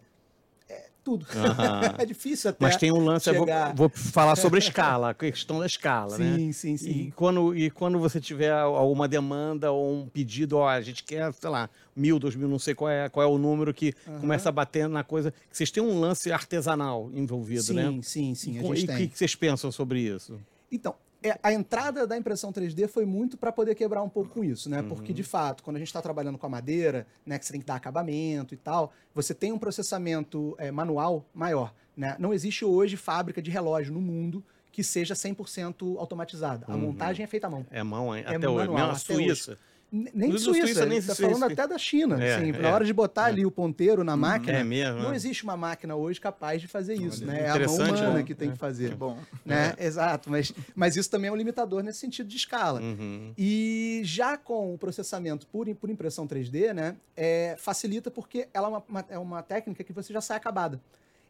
Tudo. 1.03 1.25
Uhum. 1.25 1.81
É 1.97 2.05
difícil 2.05 2.49
até. 2.49 2.65
Mas 2.65 2.77
tem 2.77 2.91
um 2.91 3.03
lance, 3.03 3.29
eu 3.29 3.35
vou, 3.35 3.47
vou 3.75 3.89
falar 3.89 4.35
sobre 4.35 4.57
a 4.57 4.59
escala, 4.63 5.09
a 5.09 5.13
questão 5.13 5.59
da 5.59 5.65
escala, 5.65 6.17
né? 6.17 6.37
Sim, 6.37 6.51
sim, 6.51 6.77
sim. 6.77 6.89
E 6.89 7.11
quando, 7.11 7.55
e 7.55 7.69
quando 7.69 7.99
você 7.99 8.19
tiver 8.19 8.51
alguma 8.51 9.07
demanda 9.07 9.71
ou 9.71 9.93
um 9.93 10.07
pedido, 10.07 10.57
ó, 10.57 10.67
a 10.67 10.81
gente 10.81 11.03
quer, 11.03 11.31
sei 11.33 11.49
lá, 11.49 11.69
mil, 11.95 12.19
dois 12.19 12.35
mil, 12.35 12.47
não 12.47 12.59
sei 12.59 12.73
qual 12.73 12.89
é, 12.89 13.09
qual 13.09 13.25
é 13.25 13.29
o 13.29 13.37
número 13.37 13.73
que 13.73 13.93
Aham. 14.07 14.19
começa 14.19 14.49
a 14.49 14.51
bater 14.51 14.87
na 14.87 15.03
coisa. 15.03 15.33
Vocês 15.51 15.71
têm 15.71 15.81
um 15.81 15.99
lance 15.99 16.31
artesanal 16.31 17.09
envolvido, 17.13 17.63
sim, 17.63 17.73
né? 17.73 17.99
sim, 18.01 18.35
sim, 18.35 18.53
gente 18.53 18.81
e 18.81 18.83
o 18.85 18.87
que 18.87 19.07
que 19.07 19.17
vocês 19.17 19.35
pensam 19.35 19.71
sobre 19.71 19.99
isso? 19.99 20.39
Então, 20.71 20.95
é, 21.23 21.37
a 21.43 21.53
entrada 21.53 22.07
da 22.07 22.17
impressão 22.17 22.51
3D 22.51 22.87
foi 22.87 23.05
muito 23.05 23.37
para 23.37 23.51
poder 23.51 23.75
quebrar 23.75 24.01
um 24.01 24.09
pouco 24.09 24.29
com 24.31 24.43
isso, 24.43 24.69
né? 24.69 24.81
Uhum. 24.81 24.87
Porque, 24.89 25.13
de 25.13 25.23
fato, 25.23 25.63
quando 25.63 25.75
a 25.75 25.79
gente 25.79 25.87
está 25.89 26.01
trabalhando 26.01 26.37
com 26.37 26.45
a 26.45 26.49
madeira, 26.49 27.05
né, 27.25 27.37
que 27.37 27.45
você 27.45 27.51
tem 27.53 27.61
que 27.61 27.67
dar 27.67 27.75
acabamento 27.75 28.53
e 28.53 28.57
tal, 28.57 28.91
você 29.13 29.33
tem 29.33 29.51
um 29.51 29.59
processamento 29.59 30.55
é, 30.57 30.71
manual 30.71 31.25
maior. 31.33 31.73
Né? 31.95 32.15
Não 32.19 32.33
existe 32.33 32.63
hoje 32.65 32.97
fábrica 32.97 33.41
de 33.41 33.51
relógio 33.51 33.93
no 33.93 34.01
mundo 34.01 34.43
que 34.71 34.83
seja 34.83 35.13
100% 35.13 35.97
automatizada. 35.99 36.65
A 36.67 36.71
Uhum. 36.73 36.79
montagem 36.79 37.23
é 37.23 37.27
feita 37.27 37.47
à 37.47 37.49
mão. 37.49 37.65
É 37.69 37.83
mão, 37.83 38.15
hein? 38.15 38.23
É 38.25 38.35
até 38.35 38.47
hoje. 38.49 38.67
manual, 38.67 38.75
Mesmo 38.77 38.91
a 38.91 38.95
até 38.95 39.13
Suíça. 39.13 39.51
N- 39.51 39.57
Nem 39.91 40.31
Suíça, 40.37 40.45
Suíça, 40.67 40.85
nem 40.85 41.01
tá 41.01 41.13
Suíça. 41.13 41.21
falando 41.37 41.51
até 41.51 41.67
da 41.67 41.77
China. 41.77 42.23
É, 42.23 42.35
assim, 42.35 42.49
é, 42.51 42.59
na 42.59 42.73
hora 42.73 42.85
de 42.85 42.93
botar 42.93 43.23
é. 43.23 43.31
ali 43.31 43.45
o 43.45 43.51
ponteiro 43.51 44.05
na 44.05 44.15
máquina, 44.15 44.59
É 44.59 44.63
mesmo. 44.63 45.01
não 45.01 45.09
né? 45.09 45.15
existe 45.17 45.43
uma 45.43 45.57
máquina 45.57 45.95
hoje 45.97 46.21
capaz 46.21 46.61
de 46.61 46.67
fazer 46.69 46.93
isso, 46.95 47.23
Olha, 47.25 47.33
né? 47.33 47.41
É 47.41 47.49
a 47.49 47.59
mão 47.59 47.75
humana 47.75 48.09
né? 48.13 48.23
que 48.23 48.33
tem 48.33 48.47
É. 48.47 48.51
que 48.53 48.57
fazer. 48.57 48.91
Que 48.91 48.95
bom. 48.95 49.17
Né? 49.45 49.75
Exato, 49.77 50.29
mas, 50.29 50.53
mas 50.73 50.95
isso 50.95 51.09
também 51.09 51.27
é 51.27 51.31
um 51.33 51.35
limitador 51.35 51.83
nesse 51.83 51.99
sentido 51.99 52.27
de 52.29 52.37
escala. 52.37 52.79
Uhum. 52.79 53.33
E 53.37 53.99
já 54.05 54.37
com 54.37 54.73
o 54.73 54.77
processamento 54.77 55.45
por, 55.47 55.67
por 55.75 55.89
impressão 55.89 56.25
3D, 56.25 56.71
né, 56.73 56.95
é, 57.17 57.55
facilita 57.59 58.09
porque 58.09 58.47
ela 58.53 58.67
é 58.67 58.69
uma, 58.69 58.83
uma- 58.87 59.05
é 59.09 59.17
uma 59.19 59.43
técnica 59.43 59.83
que 59.83 59.91
você 59.91 60.13
já 60.13 60.21
sai 60.21 60.37
acabada. 60.37 60.79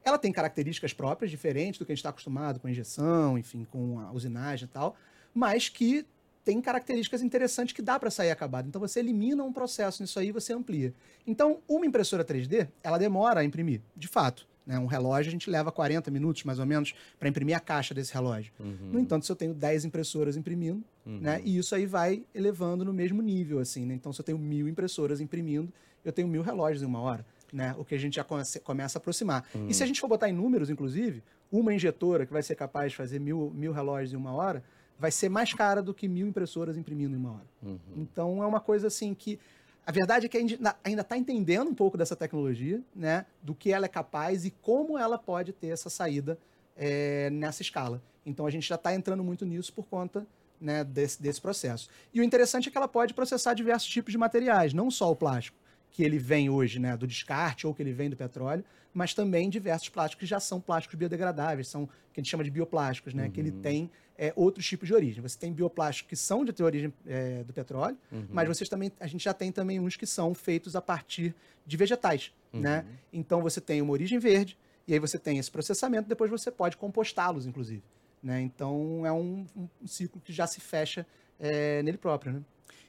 Ela 0.05 0.20
tem 0.20 0.32
características 0.32 0.93
próprias, 0.93 1.32
diferentes 1.32 1.80
do 1.80 1.86
que 1.86 1.91
a 1.91 1.95
gente 1.95 1.99
está 1.99 2.09
acostumado 2.09 2.59
com 2.59 2.70
injeção, 2.70 3.39
enfim, 3.39 3.66
com 3.72 3.99
a 3.99 4.12
usinagem 4.12 4.66
e 4.66 4.68
tal, 4.68 4.95
mas 5.34 5.68
que 5.68 6.05
tem 6.44 6.60
características 6.62 7.22
interessantes 7.22 7.74
que 7.74 7.82
dá 7.82 8.00
para 8.00 8.10
sair 8.10 8.32
acabado. 8.32 8.68
Então 8.68 8.80
você 8.82 9.00
elimina 9.00 9.44
um 9.44 9.54
processo 9.54 10.02
nisso 10.02 10.20
aí 10.20 10.30
e 10.30 10.32
você 10.32 10.54
amplia. 10.54 10.94
Então, 11.26 11.60
uma 11.68 11.86
impressora 11.86 12.24
3D, 12.26 12.68
ela 12.84 12.98
demora 12.98 13.42
a 13.42 13.44
imprimir, 13.44 13.82
de 13.96 14.08
fato. 14.08 14.48
Né? 14.66 14.78
Um 14.78 14.86
relógio 14.86 15.30
a 15.30 15.32
gente 15.32 15.50
leva 15.50 15.72
40 15.72 16.10
minutos, 16.12 16.44
mais 16.44 16.60
ou 16.60 16.66
menos, 16.66 16.94
para 17.20 17.28
imprimir 17.28 17.56
a 17.56 17.60
caixa 17.60 17.94
desse 17.94 18.14
relógio. 18.14 18.52
Uhum. 18.60 18.76
No 18.94 19.00
entanto, 19.00 19.26
se 19.26 19.32
eu 19.32 19.36
tenho 19.36 19.54
10 19.54 19.86
impressoras 19.86 20.36
imprimindo, 20.38 20.84
Uhum. 21.06 21.18
né? 21.20 21.42
E 21.44 21.58
isso 21.58 21.74
aí 21.74 21.88
vai 21.88 22.24
elevando 22.34 22.86
no 22.86 22.94
mesmo 22.94 23.22
nível, 23.24 23.58
assim, 23.58 23.86
né? 23.88 23.96
Então, 23.96 24.14
se 24.14 24.22
eu 24.22 24.26
tenho 24.26 24.38
mil 24.38 24.68
impressoras 24.68 25.20
imprimindo, 25.20 25.74
eu 26.06 26.12
tenho 26.12 26.28
mil 26.28 26.44
relógios 26.44 26.84
em 26.84 26.86
uma 26.86 27.02
hora, 27.02 27.26
né? 27.52 27.74
O 27.78 27.84
que 27.84 27.96
a 27.96 27.98
gente 27.98 28.16
já 28.16 28.24
come- 28.24 28.44
começa 28.64 28.98
a 28.98 29.00
aproximar. 29.00 29.44
E 29.68 29.74
se 29.74 29.82
a 29.84 29.86
gente 29.88 30.00
for 30.00 30.08
botar 30.08 30.30
em 30.30 30.34
números, 30.34 30.70
inclusive, 30.70 31.24
uma 31.52 31.74
injetora 31.74 32.24
que 32.26 32.32
vai 32.32 32.44
ser 32.44 32.54
capaz 32.56 32.92
de 32.92 32.98
fazer 32.98 33.20
mil, 33.20 33.52
mil 33.56 33.72
relógios 33.74 34.14
em 34.14 34.16
uma 34.16 34.32
hora, 34.32 34.64
vai 35.02 35.10
ser 35.10 35.30
mais 35.30 35.52
cara 35.52 35.82
do 35.82 35.95
que 35.95 36.08
mil 36.08 36.28
impressoras 36.28 36.78
imprimindo 36.78 37.16
em 37.16 37.18
uma 37.18 37.32
hora. 37.32 37.45
Uhum. 37.64 37.80
Então, 37.97 38.43
é 38.43 38.45
uma 38.45 38.60
coisa 38.60 38.86
assim 38.86 39.16
que... 39.16 39.39
A 39.84 39.91
verdade 39.91 40.28
é 40.28 40.30
que 40.30 40.38
a 40.38 40.39
gente 40.39 40.60
ainda 40.84 41.02
está 41.02 41.18
entendendo 41.18 41.68
um 41.68 41.74
pouco 41.74 41.97
dessa 41.97 42.16
tecnologia, 42.16 42.80
né? 42.95 43.26
Do 43.41 43.56
que 43.56 43.72
ela 43.72 43.88
é 43.88 43.89
capaz 43.89 44.45
e 44.45 44.52
como 44.52 44.99
ela 44.99 45.18
pode 45.18 45.54
ter 45.54 45.70
essa 45.70 45.89
saída 45.89 46.38
é, 46.78 47.32
nessa 47.32 47.64
escala. 47.64 47.99
Então, 48.24 48.45
a 48.45 48.52
gente 48.52 48.70
já 48.70 48.76
está 48.76 48.93
entrando 48.93 49.24
muito 49.24 49.43
nisso 49.43 49.74
por 49.74 49.88
conta 49.88 50.24
né, 50.62 50.84
desse, 50.84 51.20
desse 51.20 51.41
processo. 51.41 51.89
E 52.14 52.22
o 52.22 52.24
interessante 52.24 52.70
é 52.70 52.72
que 52.72 52.78
ela 52.78 52.88
pode 52.88 53.16
processar 53.16 53.56
diversos 53.56 53.89
tipos 53.89 54.12
de 54.12 54.20
materiais, 54.20 54.72
não 54.72 54.91
só 54.91 55.10
o 55.10 55.16
plástico, 55.16 55.58
que 55.89 56.04
ele 56.04 56.20
vem 56.20 56.47
hoje 56.47 56.78
né, 56.78 56.95
do 56.95 57.08
descarte 57.08 57.66
ou 57.66 57.74
que 57.74 57.82
ele 57.82 57.91
vem 57.91 58.08
do 58.08 58.16
petróleo, 58.16 58.64
mas 58.94 59.14
também 59.14 59.50
diversos 59.50 59.89
plásticos 59.89 60.20
que 60.22 60.26
já 60.26 60.39
são 60.39 60.60
plásticos 60.60 60.98
biodegradáveis, 60.98 61.68
são 61.68 61.84
o 61.84 61.88
que 62.14 62.20
a 62.20 62.22
gente 62.22 62.30
chama 62.30 62.44
de 62.44 62.52
bioplásticos, 62.52 63.14
né, 63.14 63.30
que 63.30 63.39
ele 63.39 63.52
tem 63.52 63.89
é, 64.18 64.34
outros 64.36 64.66
tipos 64.66 64.88
de 64.88 64.94
origem. 64.94 65.22
Você 65.22 65.38
tem 65.38 65.52
bioplásticos 65.54 66.10
que 66.10 66.16
são 66.16 66.44
de 66.44 66.64
origem 66.64 66.94
é, 67.08 67.44
do 67.44 67.54
petróleo, 67.54 67.98
Uhum. 68.12 68.28
mas 68.30 68.48
vocês 68.48 68.70
também, 68.70 68.92
a 69.00 69.08
gente 69.08 69.24
já 69.24 69.34
tem 69.34 69.52
também 69.52 69.80
uns 69.80 69.96
que 69.96 70.06
são 70.06 70.34
feitos 70.34 70.76
a 70.76 70.82
partir 70.82 71.34
de 71.66 71.78
vegetais, 71.78 72.34
né? 72.52 72.86
Então 73.14 73.42
você 73.42 73.62
tem 73.62 73.82
uma 73.82 73.94
origem 73.94 74.20
verde, 74.20 74.58
e 74.88 74.94
aí 74.94 75.00
você 75.00 75.18
tem 75.18 75.38
esse 75.38 75.50
processamento, 75.50 76.10
depois 76.10 76.30
você 76.30 76.52
pode 76.52 76.76
compostá-los, 76.76 77.46
inclusive. 77.46 77.84
Né? 78.22 78.42
Então 78.42 79.06
é 79.06 79.12
um, 79.12 79.46
um 79.56 79.88
ciclo 79.88 80.22
que 80.22 80.34
já 80.34 80.46
se 80.46 80.60
fecha 80.60 81.08
é, 81.39 81.82
nele 81.82 81.98
próprio. 81.98 82.34
Né? 82.34 82.42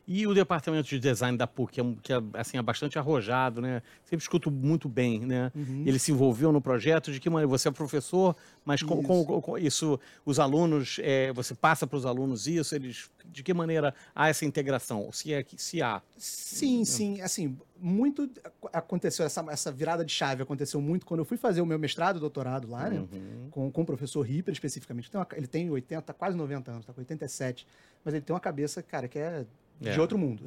E 0.07 0.27
o 0.27 0.35
departamento 0.35 0.89
de 0.89 0.99
design 0.99 1.39
da 1.39 1.47
PUC, 1.47 1.75
que 1.75 1.81
é, 1.81 1.95
que 2.03 2.13
é, 2.13 2.17
assim, 2.35 2.59
é 2.59 2.63
bastante 2.63 2.99
arrojado, 2.99 3.61
né? 3.61 3.81
Sempre 4.05 4.25
escuto 4.25 4.51
muito 4.51 4.89
bem, 4.89 5.21
né? 5.21 5.53
Uhum. 5.55 5.85
Ele 5.87 5.97
se 5.99 6.11
envolveu 6.11 6.51
no 6.51 6.61
projeto, 6.61 7.13
de 7.13 7.21
que 7.21 7.31
maneira? 7.31 7.47
Você 7.49 7.69
é 7.69 7.71
professor, 7.71 8.35
mas 8.65 8.83
com, 8.83 9.01
com- 9.01 9.25
com- 9.25 9.41
com 9.41 9.57
isso, 9.57 10.01
os 10.27 10.41
alunos, 10.41 10.99
é, 11.03 11.33
você 11.33 11.55
passa 11.55 11.87
para 11.87 11.97
os 11.97 12.05
alunos 12.05 12.49
isso, 12.49 12.75
eles, 12.75 13.09
de 13.27 13.45
que 13.45 13.55
maneira 13.55 13.95
há 14.13 14.29
essa 14.29 14.45
integração? 14.45 15.11
Se, 15.13 15.33
é, 15.33 15.43
que- 15.45 15.57
se 15.63 15.81
há. 15.81 16.03
Sim, 16.19 16.85
sim. 16.85 17.21
Assim, 17.21 17.57
muito 17.81 18.29
ac- 18.45 18.71
aconteceu, 18.73 19.25
essa, 19.25 19.45
essa 19.51 19.71
virada 19.71 20.05
de 20.05 20.13
chave 20.13 20.43
aconteceu 20.43 20.81
muito 20.81 21.07
quando 21.07 21.21
eu 21.21 21.25
fui 21.25 21.37
fazer 21.37 21.61
o 21.61 21.67
meu 21.67 21.79
mestrado 21.79 22.17
e 22.17 22.21
doutorado 22.21 22.69
lá, 22.69 22.91
né? 22.91 22.99
Uhum. 22.99 23.49
Com, 23.53 23.71
com 23.71 23.83
o 23.83 23.87
professor 23.87 24.23
Ripper, 24.23 24.53
especificamente. 24.53 25.09
Tem 25.09 25.21
uma- 25.21 25.29
ele 25.37 25.47
tem 25.47 25.71
80, 25.71 26.13
quase 26.13 26.37
90 26.37 26.73
anos, 26.73 26.85
tá 26.85 26.93
com 26.93 27.01
87. 27.01 27.65
Mas 28.05 28.15
ele 28.15 28.23
tem 28.25 28.35
uma 28.35 28.41
cabeça, 28.41 28.83
cara, 28.83 29.07
que 29.07 29.17
é 29.17 29.47
de 29.91 29.99
É. 29.99 30.01
outro 30.01 30.17
mundo. 30.19 30.45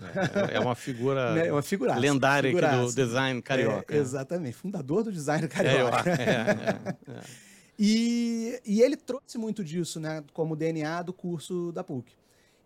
É, 0.51 0.55
é 0.55 0.59
uma 0.59 0.75
figura 0.75 1.33
Né? 1.35 1.47
É 1.47 1.51
uma 1.51 1.61
figuraça. 1.61 1.99
lendária 1.99 2.49
aqui 2.49 2.59
do 2.59 2.65
figuraça. 2.67 2.95
design 2.95 3.41
carioca. 3.41 3.95
É, 3.95 3.97
exatamente. 3.97 4.55
Fundador 4.55 5.03
do 5.03 5.11
design 5.11 5.45
É, 5.45 5.47
carioca. 5.47 6.09
é, 6.09 6.13
é, 6.13 7.11
é. 7.17 7.19
E, 7.77 8.57
e 8.65 8.81
ele 8.81 8.95
trouxe 8.95 9.37
muito 9.37 9.61
disso, 9.61 9.99
né, 9.99 10.23
como 10.33 10.55
DNA 10.55 11.01
do 11.01 11.11
curso 11.11 11.73
da 11.73 11.83
PUC. 11.83 12.09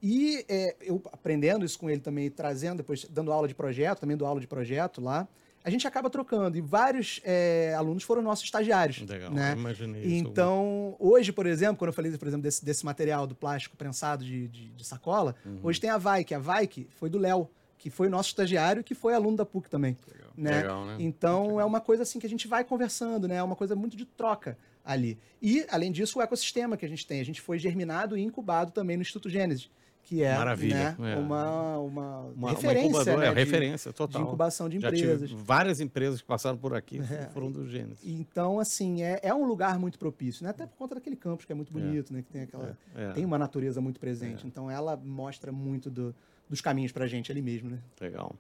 E 0.04 0.46
é, 0.48 0.76
eu 0.82 1.02
aprendendo 1.12 1.66
isso 1.66 1.80
com 1.80 1.90
ele 1.90 2.00
também, 2.00 2.30
trazendo, 2.30 2.78
depois 2.78 3.06
dando 3.10 3.32
aula 3.34 3.48
de 3.48 3.56
projeto, 3.56 4.00
também 4.02 4.16
dou 4.16 4.28
aula 4.28 4.40
de 4.40 4.46
projeto 4.48 5.02
lá, 5.02 5.28
a 5.64 5.70
gente 5.70 5.88
acaba 5.88 6.10
trocando. 6.10 6.58
E 6.58 6.62
vários 6.62 7.20
é, 7.24 7.74
alunos 7.78 8.04
foram 8.04 8.22
nossos 8.22 8.46
estagiários. 8.46 9.00
Legal, 9.08 9.32
né? 9.32 9.54
imaginei 9.54 10.02
isso. 10.04 10.16
Então, 10.28 10.96
hoje, 11.00 11.32
por 11.32 11.46
exemplo, 11.46 11.78
quando 11.78 11.90
eu 11.90 11.94
falei, 11.94 12.12
por 12.18 12.28
exemplo, 12.28 12.44
desse, 12.44 12.64
desse 12.64 12.86
material 12.86 13.28
do 13.28 13.36
plástico 13.36 13.76
prensado 13.78 14.24
de, 14.24 14.48
de- 14.48 14.70
de 14.70 14.86
sacola, 14.86 15.36
Uhum. 15.46 15.60
hoje 15.64 15.80
tem 15.80 15.90
a 15.90 15.98
Vike. 15.98 16.34
A 16.34 16.40
Vike 16.40 16.88
foi 16.98 17.10
do 17.10 17.18
Léo, 17.18 17.50
que 17.78 17.90
foi 17.90 18.10
nosso 18.10 18.30
estagiário, 18.30 18.84
que 18.84 18.94
foi 18.96 19.14
aluno 19.14 19.38
da 19.38 19.46
PUC 19.46 19.70
também. 19.70 19.98
Né? 20.36 20.62
Legal, 20.62 20.86
né? 20.86 20.96
Então 21.00 21.60
é 21.60 21.66
uma 21.66 21.82
coisa 21.82 22.04
assim 22.04 22.18
que 22.20 22.26
a 22.26 22.30
gente 22.30 22.48
vai 22.48 22.64
conversando, 22.64 23.28
né? 23.28 23.36
É 23.36 23.44
uma 23.44 23.56
coisa 23.58 23.76
muito 23.76 23.98
de 23.98 24.06
troca 24.06 24.58
ali. 24.86 25.18
E, 25.42 25.66
além 25.70 25.92
disso, 25.92 26.20
o 26.20 26.22
ecossistema 26.22 26.78
que 26.78 26.86
a 26.86 26.90
gente 26.90 27.06
tem. 27.06 27.20
A 27.20 27.26
gente 27.26 27.42
foi 27.42 27.60
germinado 27.60 28.18
e 28.18 28.22
incubado 28.22 28.72
também 28.72 28.96
no 28.96 29.02
Instituto 29.02 29.30
Gênesis, 29.30 29.70
que 30.04 30.24
é, 30.24 30.36
Maravilha, 30.36 30.96
né, 30.98 31.14
é. 31.14 31.16
uma, 31.18 31.78
uma, 31.78 32.20
Uma, 32.36 32.50
referência, 32.50 32.90
uma 33.14 33.18
né, 33.18 33.28
é, 33.28 33.30
de- 33.30 33.36
referência 33.40 33.92
de, 33.92 33.96
total. 33.98 34.24
incubação 34.24 34.68
de 34.68 34.78
empresas. 34.78 35.30
várias 35.32 35.80
empresas 35.80 36.20
que 36.20 36.26
passaram 36.28 36.58
por 36.58 36.74
aqui 36.74 36.98
É. 37.12 37.30
foram 37.32 37.52
do 37.52 37.68
Gênesis. 37.68 38.00
Então, 38.04 38.60
assim, 38.60 39.04
é, 39.04 39.20
é 39.22 39.34
um 39.34 39.46
lugar 39.46 39.78
muito 39.78 40.00
propício, 40.00 40.44
né? 40.44 40.50
Até 40.50 40.66
por 40.66 40.76
conta 40.78 40.96
daquele 40.96 41.16
campus 41.16 41.46
que 41.46 41.52
é 41.52 41.56
muito 41.56 41.72
bonito, 41.72 42.12
né? 42.12 42.24
Que 42.24 42.32
tem 42.32 42.42
aquela... 42.42 42.76
É, 42.96 43.12
Tem 43.12 43.24
uma 43.24 43.38
natureza 43.38 43.80
muito 43.80 44.00
presente. 44.00 44.48
Então, 44.48 44.70
ela 44.72 44.98
mostra 44.98 45.52
muito 45.52 45.92
do- 45.92 46.16
dos 46.50 46.60
caminhos 46.62 46.92
pra 46.92 47.06
gente 47.06 47.32
ali 47.32 47.42
mesmo, 47.42 47.70
né? 47.70 47.78
legal. 48.02 48.34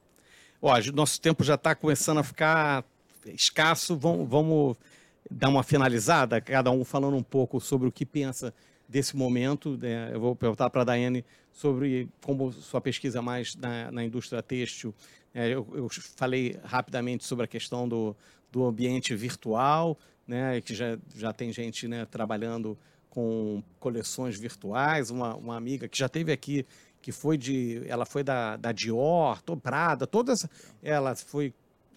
Ó, 0.60 0.74
a 0.74 0.80
nosso 0.92 1.22
tempo 1.22 1.44
já 1.44 1.54
está 1.56 1.76
começando 1.76 2.18
a 2.18 2.24
ficar 2.24 2.84
escasso. 3.28 3.96
Vamos, 3.96 4.28
vamos 4.28 4.76
dar 5.30 5.50
uma 5.50 5.62
finalizada, 5.64 6.42
cada 6.42 6.72
um 6.72 6.84
falando 6.84 7.16
um 7.16 7.22
pouco 7.24 7.60
sobre 7.62 7.88
o 7.88 7.92
que 7.92 8.06
pensa 8.06 8.52
desse 8.90 9.16
momento. 9.16 9.78
né? 9.78 10.10
Eu 10.12 10.20
vou 10.20 10.36
perguntar 10.36 10.70
para 10.72 10.82
a 10.82 10.86
Daiane 10.86 11.24
sobre 11.52 12.10
como 12.22 12.52
sua 12.52 12.82
pesquisa 12.82 13.22
mais 13.22 13.56
na, 13.56 13.92
na 13.92 14.04
indústria 14.04 14.42
têxtil. 14.42 14.94
É, 15.34 15.48
eu, 15.48 15.68
eu 15.74 15.88
falei 15.90 16.60
rapidamente 16.64 17.24
sobre 17.24 17.46
a 17.46 17.48
questão 17.48 17.88
do, 17.88 18.16
do 18.52 18.66
ambiente 18.66 19.16
virtual, 19.16 19.98
né, 20.28 20.60
que 20.62 20.74
já, 20.74 20.98
já 21.16 21.32
tem 21.32 21.54
gente 21.54 21.88
né, 21.88 22.06
trabalhando 22.06 22.78
com 23.10 23.62
coleções 23.80 24.38
virtuais. 24.38 25.12
Uma, 25.12 25.36
uma 25.36 25.56
amiga 25.56 25.88
que 25.88 25.98
já 25.98 26.10
teve 26.10 26.32
aqui, 26.32 26.66
que 27.02 27.12
foi 27.12 27.38
de, 27.38 27.84
ela 27.88 28.06
foi 28.06 28.24
da, 28.24 28.58
da 28.58 28.72
Dior, 28.72 29.42
Prada, 29.62 30.08
todas, 30.08 30.48
ela 30.82 31.16
foi 31.16 31.54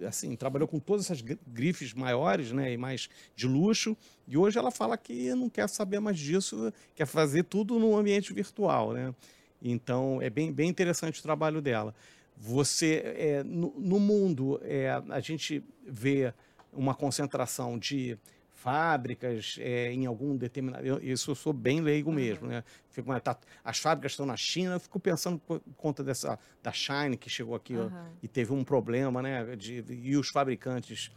assim, 0.07 0.34
trabalhou 0.36 0.66
com 0.66 0.78
todas 0.78 1.07
essas 1.07 1.20
gri- 1.20 1.38
grifes 1.47 1.93
maiores, 1.93 2.53
né, 2.53 2.72
e 2.72 2.76
mais 2.76 3.09
de 3.36 3.47
luxo, 3.47 3.97
e 4.26 4.36
hoje 4.36 4.59
ela 4.59 4.70
fala 4.70 4.97
que 4.97 5.34
não 5.34 5.49
quer 5.49 5.68
saber 5.68 6.01
mais 6.01 6.18
disso, 6.18 6.72
quer 6.95 7.07
fazer 7.07 7.45
tudo 7.45 7.78
no 7.78 7.97
ambiente 7.97 8.32
virtual, 8.32 8.93
né? 8.93 9.14
Então, 9.61 10.20
é 10.20 10.28
bem, 10.28 10.53
bem 10.53 10.68
interessante 10.68 11.20
o 11.20 11.22
trabalho 11.22 11.61
dela. 11.61 11.95
Você, 12.36 13.03
é, 13.16 13.43
no, 13.45 13.72
no 13.78 14.01
mundo, 14.01 14.61
é, 14.64 14.90
a 15.11 15.20
gente 15.20 15.62
vê 15.86 16.34
uma 16.72 16.95
concentração 16.95 17.78
de 17.78 18.18
fábricas 18.62 19.56
é, 19.60 19.92
em 19.92 20.06
algum 20.06 20.36
determinado. 20.36 20.86
eu- 20.86 21.00
isso 21.02 21.30
eu 21.30 21.34
sou 21.34 21.52
bem 21.52 21.80
leigo 21.80 22.10
mesmo, 22.12 22.46
né? 22.46 22.62
Fico, 22.90 23.20
tá- 23.20 23.36
as 23.64 23.78
fábricas 23.78 24.12
estão 24.12 24.24
na 24.24 24.36
China, 24.36 24.74
eu 24.74 24.80
fico 24.80 25.00
pensando 25.00 25.38
por 25.38 25.60
conta 25.76 26.04
dessa 26.04 26.38
da 26.62 26.70
Shine 26.72 27.16
que 27.16 27.28
chegou 27.28 27.54
aqui 27.56 27.76
ó, 27.76 27.88
e 28.22 28.28
teve 28.28 28.52
um 28.52 28.62
problema, 28.62 29.20
né? 29.20 29.56
De, 29.56 29.84
e 29.90 30.16
os 30.16 30.28
fabricantes 30.28 31.10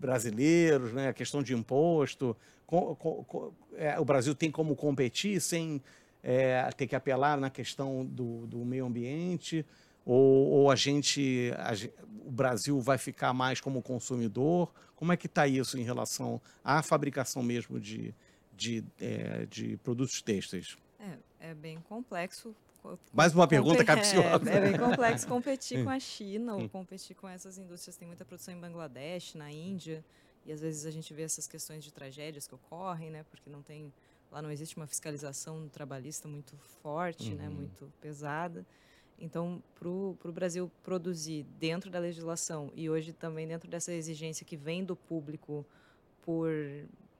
brasileiros, 0.00 0.92
né? 0.92 1.08
A 1.08 1.12
questão 1.12 1.42
de 1.42 1.54
imposto. 1.54 2.36
Co- 2.66 2.94
co- 2.96 3.24
co- 3.24 3.54
é, 3.76 3.98
o 3.98 4.04
Brasil 4.04 4.34
tem 4.34 4.50
como 4.50 4.74
competir 4.76 5.40
sem 5.40 5.82
é, 6.22 6.68
ter 6.76 6.86
que 6.88 6.96
apelar 6.96 7.38
na 7.38 7.48
questão 7.48 8.04
do, 8.04 8.46
do 8.46 8.64
meio 8.64 8.84
ambiente? 8.86 9.64
Ou, 10.10 10.46
ou 10.48 10.70
a 10.70 10.74
gente, 10.74 11.52
a 11.58 11.72
o 12.26 12.30
Brasil 12.30 12.80
vai 12.80 12.96
ficar 12.96 13.34
mais 13.34 13.60
como 13.60 13.82
consumidor? 13.82 14.72
Como 14.96 15.12
é 15.12 15.16
que 15.18 15.26
está 15.26 15.46
isso 15.46 15.78
em 15.78 15.82
relação 15.82 16.40
à 16.64 16.82
fabricação 16.82 17.42
mesmo 17.42 17.78
de, 17.78 18.14
de, 18.56 18.82
é, 18.98 19.44
de 19.44 19.76
produtos 19.78 20.22
têxteis? 20.22 20.76
É, 20.98 21.50
é 21.50 21.54
bem 21.54 21.78
complexo. 21.82 22.54
co- 22.82 22.98
Mais 23.12 23.34
uma 23.34 23.46
pergunta 23.46 23.84
capciosa. 23.84 24.50
É, 24.50 24.56
é 24.56 24.60
bem 24.70 24.78
complexo 24.78 25.26
competir 25.28 25.84
com 25.84 25.90
a 25.90 26.00
China 26.00 26.56
Hum. 26.56 26.62
ou 26.62 26.68
competir 26.70 27.14
com 27.14 27.28
essas 27.28 27.58
indústrias. 27.58 27.96
Tem 27.98 28.08
muita 28.08 28.24
produção 28.24 28.54
em 28.54 28.58
Bangladesh, 28.60 29.34
na 29.34 29.50
Índia, 29.52 30.02
e 30.46 30.52
às 30.52 30.60
vezes 30.62 30.86
a 30.86 30.90
gente 30.90 31.12
vê 31.12 31.22
essas 31.22 31.46
questões 31.46 31.84
de 31.84 31.92
tragédias 31.92 32.46
que 32.46 32.54
ocorrem, 32.54 33.10
né? 33.10 33.24
Porque 33.30 33.50
não 33.50 33.60
tem 33.62 33.92
lá 34.32 34.40
não 34.42 34.50
existe 34.50 34.76
uma 34.76 34.86
fiscalização 34.86 35.68
trabalhista 35.68 36.26
muito 36.28 36.56
forte, 36.82 37.34
né? 37.34 37.46
Uhum. 37.48 37.54
Muito 37.54 37.92
pesada. 38.00 38.64
Então, 39.18 39.62
para 39.74 39.88
o 39.88 40.16
Brasil 40.32 40.70
produzir 40.82 41.42
dentro 41.58 41.90
da 41.90 41.98
legislação 41.98 42.70
e 42.74 42.88
hoje 42.88 43.12
também 43.12 43.46
dentro 43.48 43.68
dessa 43.68 43.92
exigência 43.92 44.46
que 44.46 44.56
vem 44.56 44.84
do 44.84 44.94
público 44.94 45.66
por, 46.22 46.50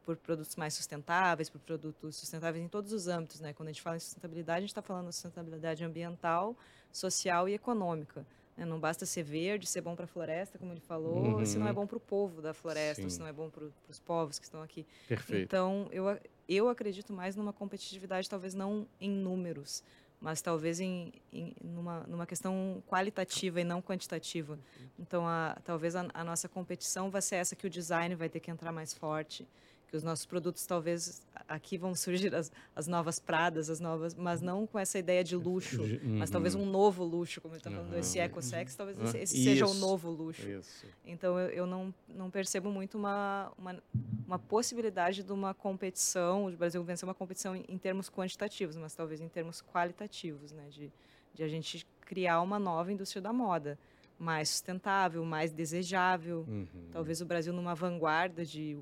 por 0.04 0.16
produtos 0.16 0.54
mais 0.56 0.74
sustentáveis, 0.74 1.50
por 1.50 1.60
produtos 1.60 2.16
sustentáveis 2.16 2.64
em 2.64 2.68
todos 2.68 2.92
os 2.92 3.08
âmbitos. 3.08 3.40
Né? 3.40 3.52
Quando 3.52 3.68
a 3.68 3.72
gente 3.72 3.82
fala 3.82 3.96
em 3.96 4.00
sustentabilidade, 4.00 4.58
a 4.58 4.60
gente 4.60 4.70
está 4.70 4.82
falando 4.82 5.08
de 5.08 5.14
sustentabilidade 5.14 5.84
ambiental, 5.84 6.56
social 6.92 7.48
e 7.48 7.54
econômica. 7.54 8.24
né? 8.56 8.64
Não 8.64 8.78
basta 8.78 9.04
ser 9.04 9.22
verde, 9.24 9.66
ser 9.66 9.80
bom 9.80 9.94
para 9.96 10.04
a 10.04 10.08
floresta, 10.08 10.58
como 10.58 10.72
ele 10.72 10.80
falou, 10.80 11.44
se 11.46 11.58
não 11.58 11.66
é 11.66 11.70
Uhum. 11.70 11.74
bom 11.74 11.86
para 11.86 11.96
o 11.96 12.00
povo 12.00 12.40
da 12.40 12.54
floresta, 12.54 13.08
se 13.10 13.18
não 13.18 13.26
é 13.26 13.32
bom 13.32 13.50
para 13.50 13.64
os 13.88 13.98
povos 14.00 14.38
que 14.38 14.44
estão 14.44 14.62
aqui. 14.62 14.86
Perfeito. 15.08 15.44
Então, 15.44 15.88
eu, 15.90 16.04
eu 16.48 16.68
acredito 16.68 17.12
mais 17.12 17.34
numa 17.36 17.52
competitividade, 17.52 18.28
talvez 18.28 18.54
não 18.54 18.86
em 19.00 19.10
números, 19.10 19.82
mas 20.20 20.42
talvez 20.42 20.80
em, 20.80 21.12
em 21.32 21.54
numa, 21.62 22.00
numa 22.08 22.26
questão 22.26 22.82
qualitativa 22.86 23.60
e 23.60 23.64
não 23.64 23.80
quantitativa. 23.80 24.58
Então, 24.98 25.26
a, 25.26 25.56
talvez 25.64 25.94
a, 25.94 26.06
a 26.12 26.24
nossa 26.24 26.48
competição 26.48 27.10
vai 27.10 27.22
ser 27.22 27.36
essa 27.36 27.54
que 27.54 27.66
o 27.66 27.70
design 27.70 28.14
vai 28.14 28.28
ter 28.28 28.40
que 28.40 28.50
entrar 28.50 28.72
mais 28.72 28.92
forte, 28.92 29.46
que 29.88 29.96
os 29.96 30.02
nossos 30.02 30.26
produtos 30.26 30.66
talvez 30.66 31.26
aqui 31.48 31.78
vão 31.78 31.94
surgir 31.94 32.34
as, 32.34 32.52
as 32.76 32.86
novas 32.86 33.18
pradas, 33.18 33.70
as 33.70 33.80
novas, 33.80 34.14
mas 34.14 34.42
não 34.42 34.66
com 34.66 34.78
essa 34.78 34.98
ideia 34.98 35.24
de 35.24 35.34
luxo, 35.34 35.82
mas 36.02 36.28
talvez 36.28 36.54
Uhum. 36.54 36.62
um 36.62 36.66
novo 36.70 37.02
luxo, 37.04 37.40
como 37.40 37.54
ele 37.54 37.60
está 37.60 37.70
falando, 37.70 37.96
esse 37.96 38.18
Uhum. 38.18 38.24
ecosex, 38.24 38.74
talvez 38.76 38.98
esse, 39.00 39.18
esse 39.18 39.42
seja 39.44 39.66
o 39.66 39.72
novo 39.74 40.10
luxo. 40.10 40.46
Isso. 40.46 40.84
Então 41.06 41.38
eu, 41.40 41.48
eu 41.50 41.66
não, 41.66 41.92
não 42.06 42.30
percebo 42.30 42.70
muito 42.70 42.98
uma, 42.98 43.50
uma, 43.56 43.82
uma 44.26 44.38
possibilidade 44.38 45.22
de 45.22 45.32
uma 45.32 45.54
competição, 45.54 46.46
o 46.46 46.52
Brasil 46.56 46.84
vencer 46.84 47.08
uma 47.08 47.14
competição 47.14 47.56
em, 47.56 47.64
em 47.66 47.78
termos 47.78 48.10
quantitativos, 48.10 48.76
mas 48.76 48.94
talvez 48.94 49.20
em 49.22 49.28
termos 49.28 49.62
qualitativos, 49.62 50.52
né? 50.52 50.66
De, 50.68 50.92
de 51.32 51.42
a 51.42 51.48
gente 51.48 51.86
criar 52.02 52.42
uma 52.42 52.58
nova 52.58 52.92
indústria 52.92 53.22
da 53.22 53.32
moda, 53.32 53.78
mais 54.18 54.48
sustentável, 54.50 55.24
mais 55.24 55.50
desejável. 55.52 56.44
Uhum. 56.46 56.66
Talvez 56.92 57.20
o 57.22 57.24
Brasil 57.24 57.52
numa 57.54 57.74
vanguarda 57.74 58.44
de 58.44 58.76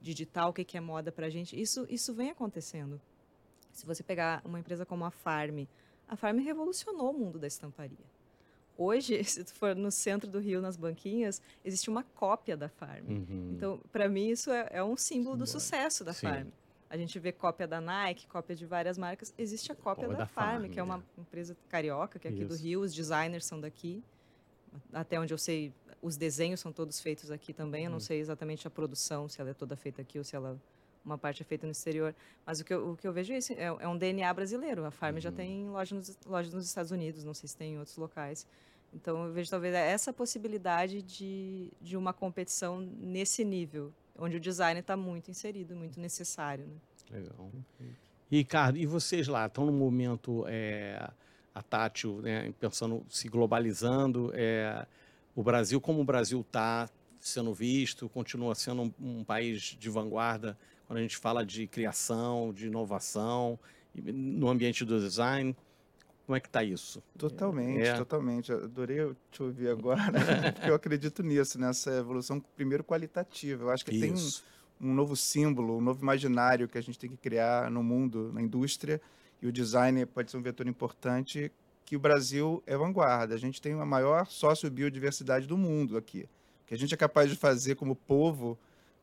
digital, 0.00 0.50
o 0.50 0.52
que 0.52 0.76
é 0.76 0.80
moda 0.80 1.10
para 1.10 1.26
a 1.26 1.30
gente. 1.30 1.60
Isso, 1.60 1.86
isso 1.88 2.14
vem 2.14 2.30
acontecendo. 2.30 3.00
Se 3.72 3.86
você 3.86 4.02
pegar 4.02 4.42
uma 4.44 4.60
empresa 4.60 4.84
como 4.84 5.04
a 5.04 5.10
Farm, 5.10 5.64
a 6.08 6.16
Farm 6.16 6.38
revolucionou 6.38 7.10
o 7.10 7.18
mundo 7.18 7.38
da 7.38 7.46
estamparia. 7.46 8.12
Hoje, 8.76 9.22
se 9.24 9.44
tu 9.44 9.54
for 9.54 9.74
no 9.74 9.90
centro 9.90 10.30
do 10.30 10.38
Rio, 10.38 10.60
nas 10.60 10.76
banquinhas, 10.76 11.40
existe 11.64 11.88
uma 11.88 12.02
cópia 12.02 12.56
da 12.56 12.68
Farm. 12.68 13.06
Uhum. 13.08 13.52
Então, 13.56 13.80
para 13.90 14.08
mim, 14.08 14.28
isso 14.28 14.50
é, 14.50 14.68
é 14.70 14.84
um 14.84 14.96
símbolo 14.96 15.36
do 15.36 15.46
sucesso 15.46 16.04
da 16.04 16.12
Sim. 16.12 16.26
Farm. 16.26 16.48
A 16.90 16.96
gente 16.98 17.18
vê 17.18 17.32
cópia 17.32 17.66
da 17.66 17.80
Nike, 17.80 18.26
cópia 18.26 18.54
de 18.54 18.66
várias 18.66 18.98
marcas. 18.98 19.32
Existe 19.38 19.72
a 19.72 19.74
cópia 19.74 20.04
Cópia 20.04 20.08
da, 20.08 20.24
da 20.24 20.26
Farm, 20.26 20.60
Farm, 20.62 20.70
que 20.70 20.78
é 20.78 20.82
uma 20.82 21.02
empresa 21.16 21.56
carioca, 21.70 22.18
que 22.18 22.28
é 22.28 22.30
aqui 22.30 22.44
do 22.44 22.54
Isso. 22.54 22.62
Rio. 22.62 22.80
Os 22.82 22.92
designers 22.92 23.46
são 23.46 23.58
daqui. 23.58 24.04
Até 24.92 25.18
onde 25.20 25.32
eu 25.32 25.38
sei, 25.38 25.72
os 26.00 26.16
desenhos 26.16 26.60
são 26.60 26.72
todos 26.72 27.00
feitos 27.00 27.30
aqui 27.30 27.52
também. 27.52 27.84
Eu 27.84 27.90
não 27.90 27.96
Uhum. 27.96 28.00
sei 28.00 28.18
exatamente 28.20 28.66
a 28.66 28.70
produção, 28.70 29.28
se 29.28 29.40
ela 29.40 29.50
é 29.50 29.54
toda 29.54 29.76
feita 29.76 30.02
aqui 30.02 30.18
ou 30.18 30.24
se 30.24 30.34
ela 30.36 30.58
uma 31.04 31.18
parte 31.18 31.42
é 31.42 31.44
feita 31.44 31.66
no 31.66 31.72
exterior. 31.72 32.14
Mas 32.46 32.60
o 32.60 32.64
que 32.64 32.72
eu, 32.72 32.90
o 32.92 32.96
que 32.96 33.06
eu 33.08 33.12
vejo 33.12 33.32
é, 33.32 33.38
isso, 33.38 33.52
é, 33.54 33.64
é 33.64 33.88
um 33.88 33.96
DNA 33.98 34.32
brasileiro. 34.32 34.84
A 34.84 34.90
Farm 34.92 35.18
já 35.18 35.32
tem 35.32 35.68
loja 35.68 35.94
nos, 35.96 36.16
lojas 36.24 36.52
nos 36.54 36.64
Estados 36.64 36.92
Unidos, 36.92 37.24
não 37.24 37.34
sei 37.34 37.48
se 37.48 37.56
tem 37.56 37.74
em 37.74 37.78
outros 37.78 37.96
locais. 37.96 38.46
Então 38.94 39.26
eu 39.26 39.32
vejo 39.32 39.50
talvez 39.50 39.74
essa 39.74 40.12
possibilidade 40.12 41.02
de, 41.02 41.72
de 41.80 41.96
uma 41.96 42.12
competição 42.12 42.80
nesse 42.80 43.44
nível, 43.44 43.92
onde 44.16 44.36
o 44.36 44.40
design 44.40 44.78
está 44.78 44.96
muito 44.96 45.28
inserido, 45.30 45.74
muito 45.74 45.98
necessário. 45.98 46.66
Né? 46.66 47.18
Legal. 47.18 47.50
Ricardo, 48.30 48.78
e 48.78 48.86
vocês 48.86 49.26
lá 49.28 49.46
estão 49.46 49.66
no 49.66 49.72
momento 49.72 50.44
é, 50.46 51.10
a 51.54 51.62
tátil, 51.62 52.20
né, 52.22 52.52
pensando, 52.58 53.04
se 53.08 53.28
globalizando, 53.28 54.30
é, 54.34 54.86
o 55.34 55.42
Brasil, 55.42 55.80
como 55.80 56.00
o 56.00 56.04
Brasil 56.04 56.40
está 56.40 56.88
sendo 57.20 57.54
visto, 57.54 58.08
continua 58.08 58.54
sendo 58.54 58.82
um, 58.82 58.92
um, 59.00 59.24
país 59.24 59.76
de 59.78 59.88
vanguarda 59.88 60.58
quando 60.86 60.98
a 60.98 61.02
gente 61.02 61.16
fala 61.16 61.44
de 61.44 61.66
criação, 61.66 62.52
de 62.52 62.66
inovação, 62.66 63.58
no 63.94 64.48
ambiente 64.48 64.84
do 64.84 64.98
design. 64.98 65.56
Como 66.26 66.36
é 66.36 66.40
que 66.40 66.48
está 66.48 66.62
isso? 66.62 67.02
Totalmente, 67.18 67.82
é. 67.82 67.96
totalmente. 67.96 68.52
Adorei 68.52 69.14
te 69.30 69.42
ouvir 69.42 69.68
agora, 69.68 70.02
porque 70.54 70.70
eu 70.70 70.74
acredito 70.74 71.22
nisso, 71.22 71.58
nessa 71.58 71.92
evolução, 71.96 72.40
primeiro 72.56 72.84
qualitativa. 72.84 73.64
Eu 73.64 73.70
acho 73.70 73.84
que 73.84 73.94
isso. 73.94 74.42
tem 74.80 74.88
um, 74.88 74.92
um 74.92 74.94
novo 74.94 75.16
símbolo, 75.16 75.78
um 75.78 75.80
novo 75.80 76.02
imaginário 76.02 76.68
que 76.68 76.78
a 76.78 76.80
gente 76.80 76.98
tem 76.98 77.10
que 77.10 77.16
criar 77.16 77.70
no 77.70 77.82
mundo, 77.82 78.32
na 78.32 78.42
indústria, 78.42 79.00
e 79.42 79.46
o 79.48 79.52
design 79.52 80.06
pode 80.06 80.30
ser 80.30 80.36
um 80.36 80.42
vetor 80.42 80.66
importante 80.68 81.50
que 81.84 81.96
o 81.96 81.98
Brasil 81.98 82.62
é 82.64 82.76
vanguarda. 82.76 83.34
A 83.34 83.38
gente 83.38 83.60
tem 83.60 83.72
a 83.72 83.84
maior 83.84 84.26
sócio-biodiversidade 84.26 85.46
do 85.46 85.58
mundo 85.58 85.96
aqui. 85.96 86.28
O 86.62 86.66
que 86.66 86.74
a 86.74 86.78
gente 86.78 86.94
é 86.94 86.96
capaz 86.96 87.28
de 87.28 87.36
fazer 87.36 87.74
como 87.74 87.96
povo, 87.96 88.56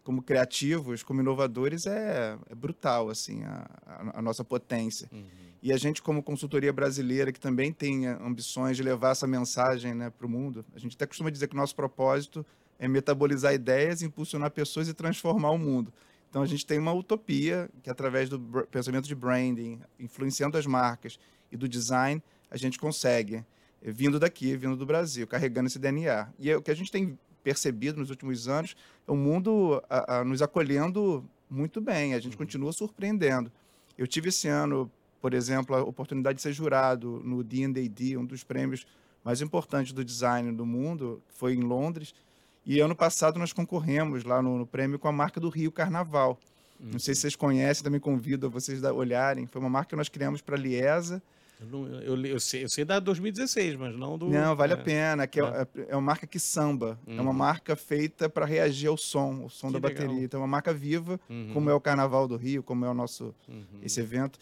como 0.04 0.24
criativos, 0.24 1.04
como 1.04 1.20
inovadores, 1.20 1.86
é, 1.86 2.38
é 2.50 2.56
brutal, 2.56 3.10
assim, 3.10 3.44
a, 3.44 3.70
a, 3.86 4.20
a 4.20 4.22
nossa 4.22 4.44
potência. 4.44 5.10
Uhum. 5.12 5.28
E 5.62 5.74
a 5.74 5.78
gente, 5.78 6.02
como 6.02 6.24
consultoria 6.24 6.72
brasileira, 6.72 7.34
que 7.34 7.40
também 7.40 7.74
tem 7.74 8.08
ambições 8.08 8.78
de 8.78 8.82
levar 8.82 9.12
essa 9.12 9.28
mensagem 9.28 9.94
né, 9.94 10.10
para 10.10 10.26
o 10.26 10.30
mundo, 10.30 10.66
a 10.74 10.80
gente 10.80 10.96
até 10.96 11.06
costuma 11.06 11.30
dizer 11.30 11.48
que 11.48 11.54
o 11.54 11.58
nosso 11.58 11.76
propósito 11.76 12.46
é 12.80 12.88
metabolizar 12.88 13.54
ideias, 13.54 14.02
impulsionar 14.02 14.52
pessoas 14.52 14.88
e 14.88 14.94
transformar 14.94 15.52
o 15.52 15.58
mundo. 15.58 15.94
Então 16.30 16.42
a 16.42 16.46
gente 16.46 16.66
tem 16.66 16.78
uma 16.78 16.94
utopia 16.94 17.70
que 17.82 17.90
através 17.90 18.30
do 18.30 18.40
pensamento 18.72 19.08
de 19.08 19.16
branding, 19.16 19.80
influenciando 20.00 20.58
as 20.58 20.66
marcas 20.66 21.20
e 21.52 21.58
do 21.58 21.68
design, 21.68 22.22
a 22.52 22.58
gente 22.58 22.78
consegue 22.78 23.44
vindo 23.82 24.20
daqui, 24.20 24.56
vindo 24.56 24.76
do 24.76 24.86
Brasil, 24.86 25.26
carregando 25.26 25.68
esse 25.68 25.80
DNA. 25.80 26.30
E 26.38 26.50
é 26.50 26.58
o 26.58 26.62
que 26.62 26.72
a 26.72 26.76
gente 26.76 26.92
tem 26.92 27.18
percebido 27.44 28.00
nos 28.00 28.10
últimos 28.10 28.48
anos 28.48 28.76
é 29.08 29.12
o 29.12 29.16
mundo 29.16 29.82
a, 29.90 30.20
a, 30.20 30.24
nos 30.24 30.42
acolhendo 30.42 31.26
muito 31.50 31.82
bem. 31.82 32.14
A 32.14 32.20
gente 32.20 32.34
uhum. 32.34 32.40
continua 32.40 32.72
surpreendendo. 32.72 33.52
Eu 33.98 34.06
tive 34.08 34.30
esse 34.30 34.48
ano, 34.48 34.92
por 35.22 35.34
exemplo, 35.34 35.76
a 35.76 35.82
oportunidade 35.84 36.38
de 36.38 36.42
ser 36.42 36.54
jurado 36.54 37.22
no 37.24 37.44
D&AD, 37.44 38.18
um 38.18 38.26
dos 38.26 38.44
prêmios 38.44 38.86
mais 39.24 39.42
importantes 39.42 39.92
do 39.94 40.06
design 40.06 40.52
do 40.52 40.66
mundo, 40.66 41.22
foi 41.28 41.54
em 41.54 41.62
Londres. 41.62 42.14
E 42.70 42.80
ano 42.82 42.96
passado 42.96 43.40
nós 43.40 43.52
concorremos 43.52 44.24
lá 44.24 44.44
no, 44.44 44.60
no 44.60 44.68
prêmio 44.68 45.00
com 45.00 45.08
a 45.08 45.12
marca 45.12 45.40
do 45.40 45.50
Rio 45.50 45.72
Carnaval. 45.72 46.38
Uhum. 46.80 46.90
Não 46.92 47.00
sei 47.00 47.16
se 47.16 47.22
vocês 47.22 47.36
conhecem, 47.36 47.84
também 47.84 48.00
convido 48.00 48.46
a 48.46 48.50
vocês 48.50 48.84
a 48.84 48.94
olharem. 48.94 49.48
Foi 49.48 49.60
uma 49.60 49.72
marca 49.72 49.90
que 49.90 49.96
nós 49.96 50.08
criamos 50.08 50.40
para 50.40 50.56
a 50.56 50.60
Liesa. 50.60 51.20
Eu, 51.60 51.66
não, 51.66 51.88
eu, 51.88 52.26
eu, 52.28 52.40
sei, 52.40 52.64
eu 52.64 52.70
sei 52.70 52.86
da 52.86 53.00
2016, 53.00 53.76
mas 53.76 53.96
não 53.98 54.20
do. 54.20 54.30
Não, 54.30 54.56
vale 54.56 54.74
é. 54.74 54.76
a 54.76 54.78
pena. 54.78 55.26
Que 55.26 55.42
é, 55.42 55.44
é. 55.44 55.68
é, 55.88 55.96
uma 55.96 56.02
marca 56.04 56.28
que 56.28 56.38
samba. 56.40 57.00
Uhum. 57.08 57.18
É 57.18 57.22
uma 57.22 57.32
uhum. 57.32 57.38
marca 57.38 57.76
feita 57.76 58.30
para 58.30 58.46
reagir 58.46 58.88
ao 58.88 58.98
som, 58.98 59.46
o 59.46 59.50
som 59.50 59.72
que 59.72 59.80
da 59.80 59.88
legal. 59.88 60.06
bateria. 60.06 60.24
Então 60.24 60.40
é 60.40 60.42
uma 60.44 60.48
marca 60.48 60.72
viva, 60.72 61.20
uhum. 61.28 61.50
como 61.52 61.72
é 61.72 61.74
o 61.74 61.82
Carnaval 61.82 62.28
do 62.28 62.38
Rio, 62.38 62.62
como 62.62 62.86
é 62.86 62.90
o 62.90 62.94
nosso 62.94 63.34
uhum. 63.48 63.64
esse 63.82 64.00
evento. 64.00 64.38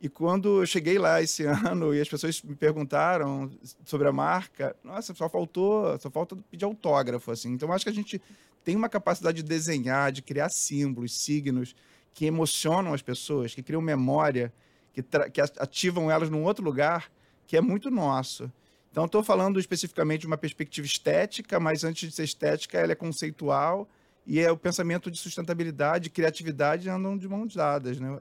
E 0.00 0.08
quando 0.08 0.62
eu 0.62 0.66
cheguei 0.66 0.98
lá 0.98 1.20
esse 1.20 1.44
ano 1.46 1.94
e 1.94 2.00
as 2.00 2.08
pessoas 2.08 2.40
me 2.42 2.54
perguntaram 2.54 3.50
sobre 3.84 4.08
a 4.08 4.12
marca, 4.12 4.76
nossa, 4.84 5.14
só 5.14 5.28
faltou, 5.28 5.98
só 5.98 6.10
falta 6.10 6.36
pedir 6.50 6.64
autógrafo, 6.64 7.30
assim. 7.30 7.52
Então, 7.52 7.72
acho 7.72 7.84
que 7.84 7.90
a 7.90 7.94
gente 7.94 8.20
tem 8.64 8.76
uma 8.76 8.88
capacidade 8.88 9.42
de 9.42 9.48
desenhar, 9.48 10.12
de 10.12 10.22
criar 10.22 10.50
símbolos, 10.50 11.18
signos 11.18 11.74
que 12.14 12.26
emocionam 12.26 12.92
as 12.92 13.02
pessoas, 13.02 13.54
que 13.54 13.62
criam 13.62 13.80
memória, 13.80 14.52
que, 14.92 15.02
que 15.02 15.40
ativam 15.40 16.10
elas 16.10 16.30
num 16.30 16.42
outro 16.42 16.64
lugar, 16.64 17.10
que 17.46 17.56
é 17.56 17.60
muito 17.60 17.90
nosso. 17.90 18.52
Então, 18.90 19.04
estou 19.04 19.22
falando 19.22 19.60
especificamente 19.60 20.22
de 20.22 20.26
uma 20.26 20.38
perspectiva 20.38 20.86
estética, 20.86 21.60
mas 21.60 21.84
antes 21.84 22.08
de 22.08 22.14
ser 22.14 22.24
estética, 22.24 22.78
ela 22.78 22.92
é 22.92 22.94
conceitual 22.94 23.88
e 24.26 24.40
é 24.40 24.50
o 24.50 24.56
pensamento 24.56 25.10
de 25.10 25.18
sustentabilidade, 25.18 26.10
criatividade 26.10 26.88
andam 26.88 27.16
de 27.16 27.28
mãos 27.28 27.54
dadas, 27.54 27.98
né? 27.98 28.18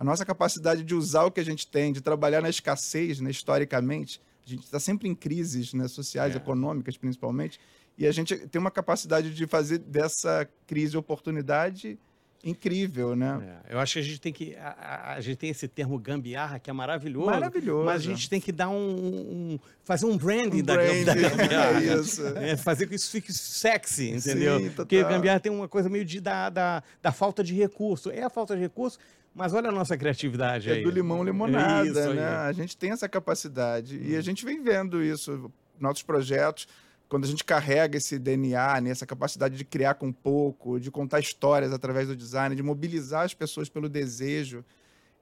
A 0.00 0.04
nossa 0.04 0.24
capacidade 0.24 0.82
de 0.82 0.94
usar 0.94 1.24
o 1.24 1.30
que 1.30 1.40
a 1.40 1.44
gente 1.44 1.66
tem, 1.66 1.92
de 1.92 2.00
trabalhar 2.00 2.40
na 2.40 2.48
escassez, 2.48 3.20
né, 3.20 3.30
historicamente, 3.30 4.18
a 4.46 4.48
gente 4.48 4.64
está 4.64 4.80
sempre 4.80 5.06
em 5.06 5.14
crises 5.14 5.74
né, 5.74 5.86
sociais, 5.88 6.34
é. 6.34 6.38
econômicas 6.38 6.96
principalmente, 6.96 7.60
e 7.98 8.06
a 8.06 8.12
gente 8.12 8.34
tem 8.48 8.58
uma 8.58 8.70
capacidade 8.70 9.34
de 9.34 9.46
fazer 9.46 9.76
dessa 9.76 10.48
crise 10.66 10.96
oportunidade 10.96 11.98
incrível, 12.42 13.14
né? 13.14 13.60
É, 13.68 13.74
eu 13.74 13.78
acho 13.78 13.94
que 13.94 13.98
a 13.98 14.02
gente 14.02 14.20
tem 14.20 14.32
que. 14.32 14.56
A, 14.56 15.14
a, 15.16 15.20
gente 15.20 15.36
tem 15.36 15.50
esse 15.50 15.68
termo 15.68 15.98
gambiarra 15.98 16.58
que 16.58 16.70
é 16.70 16.72
maravilhoso. 16.72 17.26
Maravilhoso. 17.26 17.84
Mas 17.84 18.00
a 18.00 18.04
gente 18.04 18.30
tem 18.30 18.40
que 18.40 18.50
dar 18.50 18.70
um. 18.70 18.74
um 18.74 19.58
fazer 19.84 20.06
um 20.06 20.16
branding 20.16 20.60
um 20.60 20.64
da, 20.64 20.74
branding, 20.74 21.04
da 21.04 21.14
gambiarra. 21.28 21.84
É 21.84 21.94
isso. 22.00 22.26
É, 22.38 22.56
fazer 22.56 22.86
que 22.86 22.94
isso 22.94 23.10
fique 23.10 23.32
sexy, 23.32 24.10
entendeu? 24.10 24.58
Sim, 24.58 24.70
Porque 24.70 25.02
gambiarra 25.02 25.40
tem 25.40 25.52
uma 25.52 25.68
coisa 25.68 25.88
meio 25.88 26.04
de, 26.04 26.20
da, 26.20 26.48
da, 26.48 26.82
da 27.02 27.12
falta 27.12 27.44
de 27.44 27.54
recurso. 27.54 28.10
É 28.10 28.22
a 28.22 28.30
falta 28.30 28.54
de 28.54 28.62
recurso, 28.62 28.98
mas 29.34 29.52
olha 29.54 29.68
a 29.68 29.72
nossa 29.72 29.96
criatividade 29.96 30.68
é 30.68 30.74
aí. 30.74 30.80
É 30.80 30.82
do 30.82 30.90
limão 30.90 31.22
limonada, 31.22 31.86
isso, 31.86 32.14
né? 32.14 32.26
A 32.26 32.52
gente 32.52 32.76
tem 32.76 32.90
essa 32.90 33.08
capacidade. 33.08 33.96
Hum. 33.96 34.02
E 34.02 34.16
a 34.16 34.18
hum. 34.18 34.22
gente 34.22 34.44
vem 34.44 34.62
vendo 34.62 35.02
isso. 35.02 35.50
Nossos 35.78 36.02
projetos, 36.02 36.68
quando 37.08 37.24
a 37.24 37.26
gente 37.26 37.42
carrega 37.42 37.96
esse 37.96 38.18
DNA, 38.18 38.80
né, 38.82 38.90
essa 38.90 39.06
capacidade 39.06 39.56
de 39.56 39.64
criar 39.64 39.94
com 39.94 40.12
pouco, 40.12 40.78
de 40.78 40.90
contar 40.90 41.20
histórias 41.20 41.72
através 41.72 42.06
do 42.06 42.14
design, 42.14 42.54
de 42.54 42.62
mobilizar 42.62 43.24
as 43.24 43.32
pessoas 43.32 43.68
pelo 43.68 43.88
desejo, 43.88 44.64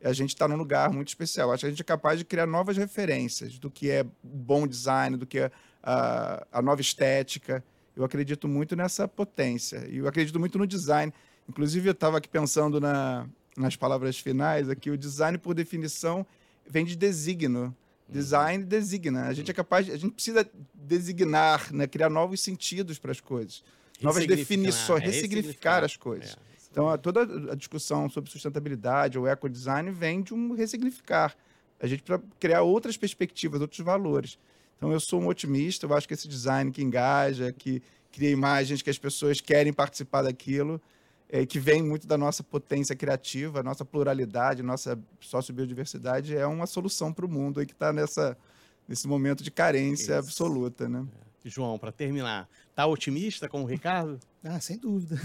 a 0.02 0.12
gente 0.12 0.30
está 0.30 0.46
num 0.46 0.56
lugar 0.56 0.90
muito 0.90 1.08
especial. 1.08 1.52
Acho 1.52 1.60
que 1.60 1.66
a 1.66 1.70
gente 1.70 1.82
é 1.82 1.84
capaz 1.84 2.18
de 2.18 2.24
criar 2.24 2.46
novas 2.46 2.76
referências 2.76 3.58
do 3.58 3.70
que 3.70 3.90
é 3.90 4.04
bom 4.22 4.66
design, 4.66 5.16
do 5.16 5.26
que 5.26 5.38
é 5.38 5.50
a, 5.82 6.46
a 6.52 6.62
nova 6.62 6.80
estética. 6.80 7.64
Eu 7.96 8.04
acredito 8.04 8.46
muito 8.46 8.76
nessa 8.76 9.08
potência. 9.08 9.86
E 9.88 9.98
eu 9.98 10.06
acredito 10.06 10.38
muito 10.38 10.58
no 10.58 10.66
design. 10.66 11.12
Inclusive, 11.48 11.88
eu 11.88 11.92
estava 11.92 12.18
aqui 12.18 12.28
pensando 12.28 12.80
na, 12.80 13.26
nas 13.56 13.76
palavras 13.76 14.18
finais 14.18 14.68
aqui, 14.68 14.90
o 14.90 14.96
design, 14.96 15.38
por 15.38 15.54
definição, 15.54 16.26
vem 16.66 16.84
de 16.84 16.96
designo. 16.96 17.74
Design 18.08 18.64
designa. 18.64 19.26
A 19.26 19.34
gente 19.34 19.50
é 19.50 19.54
capaz, 19.54 19.90
a 19.90 19.96
gente 19.96 20.14
precisa 20.14 20.48
designar, 20.72 21.72
né, 21.72 21.86
criar 21.86 22.08
novos 22.08 22.40
sentidos 22.40 22.98
para 22.98 23.12
as 23.12 23.20
coisas, 23.20 23.62
novas 24.00 24.26
definições, 24.26 25.02
é, 25.02 25.06
ressignificar 25.06 25.84
as 25.84 25.96
coisas. 25.96 26.32
É, 26.32 26.48
então, 26.70 26.96
toda 26.98 27.52
a 27.52 27.54
discussão 27.54 28.08
sobre 28.08 28.30
sustentabilidade 28.30 29.18
ou 29.18 29.26
ecodesign 29.26 29.90
vem 29.90 30.22
de 30.22 30.32
um 30.32 30.54
ressignificar. 30.54 31.36
A 31.80 31.86
gente 31.86 32.02
precisa 32.02 32.24
criar 32.40 32.62
outras 32.62 32.96
perspectivas, 32.96 33.60
outros 33.60 33.80
valores. 33.80 34.38
Então, 34.76 34.92
eu 34.92 35.00
sou 35.00 35.20
um 35.20 35.26
otimista, 35.26 35.86
eu 35.86 35.94
acho 35.94 36.06
que 36.06 36.14
esse 36.14 36.28
design 36.28 36.70
que 36.70 36.82
engaja, 36.82 37.52
que 37.52 37.82
cria 38.12 38.30
imagens 38.30 38.80
que 38.80 38.88
as 38.88 38.98
pessoas 38.98 39.40
querem 39.40 39.72
participar 39.72 40.22
daquilo, 40.22 40.80
é, 41.28 41.44
que 41.44 41.58
vem 41.58 41.82
muito 41.82 42.06
da 42.06 42.16
nossa 42.16 42.42
potência 42.42 42.96
criativa, 42.96 43.62
nossa 43.62 43.84
pluralidade, 43.84 44.62
nossa 44.62 44.98
sociobiodiversidade, 45.20 46.36
é 46.36 46.46
uma 46.46 46.66
solução 46.66 47.12
para 47.12 47.26
o 47.26 47.28
mundo 47.28 47.60
aí 47.60 47.66
que 47.66 47.72
está 47.72 47.92
nesse 47.92 49.06
momento 49.06 49.44
de 49.44 49.50
carência 49.50 50.12
Isso. 50.12 50.18
absoluta, 50.18 50.88
né? 50.88 51.06
É. 51.24 51.28
João, 51.48 51.78
para 51.78 51.90
terminar, 51.90 52.48
tá 52.74 52.86
otimista 52.86 53.48
com 53.48 53.62
o 53.62 53.64
Ricardo? 53.64 54.18
Ah, 54.44 54.60
sem 54.60 54.76
dúvida. 54.76 55.16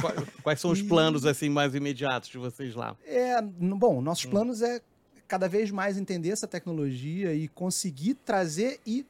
quais, 0.00 0.28
quais, 0.42 0.60
são 0.60 0.70
os 0.70 0.80
planos 0.80 1.26
assim 1.26 1.48
mais 1.48 1.74
imediatos 1.74 2.28
de 2.28 2.38
vocês 2.38 2.74
lá? 2.74 2.96
É, 3.04 3.40
bom, 3.42 4.00
nossos 4.00 4.26
hum. 4.26 4.30
planos 4.30 4.62
é 4.62 4.80
cada 5.26 5.48
vez 5.48 5.70
mais 5.70 5.98
entender 5.98 6.30
essa 6.30 6.46
tecnologia 6.46 7.34
e 7.34 7.48
conseguir 7.48 8.14
trazer 8.14 8.80
e 8.86 9.04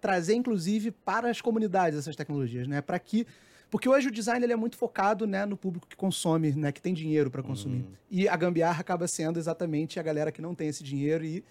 trazer 0.00 0.34
inclusive 0.34 0.90
para 0.90 1.30
as 1.30 1.40
comunidades 1.40 1.98
essas 1.98 2.16
tecnologias, 2.16 2.66
né? 2.66 2.80
Para 2.80 2.98
que 2.98 3.26
porque 3.74 3.88
hoje 3.88 4.06
o 4.06 4.10
design 4.12 4.46
ele 4.46 4.52
é 4.52 4.56
muito 4.56 4.76
focado 4.76 5.26
né, 5.26 5.44
no 5.44 5.56
público 5.56 5.88
que 5.88 5.96
consome, 5.96 6.52
né, 6.52 6.70
que 6.70 6.80
tem 6.80 6.94
dinheiro 6.94 7.28
para 7.28 7.42
consumir. 7.42 7.82
Uhum. 7.82 7.92
E 8.08 8.28
a 8.28 8.36
gambiarra 8.36 8.80
acaba 8.80 9.08
sendo 9.08 9.36
exatamente 9.36 9.98
a 9.98 10.02
galera 10.04 10.30
que 10.30 10.40
não 10.40 10.54
tem 10.54 10.68
esse 10.68 10.84
dinheiro 10.84 11.24
e 11.24 11.42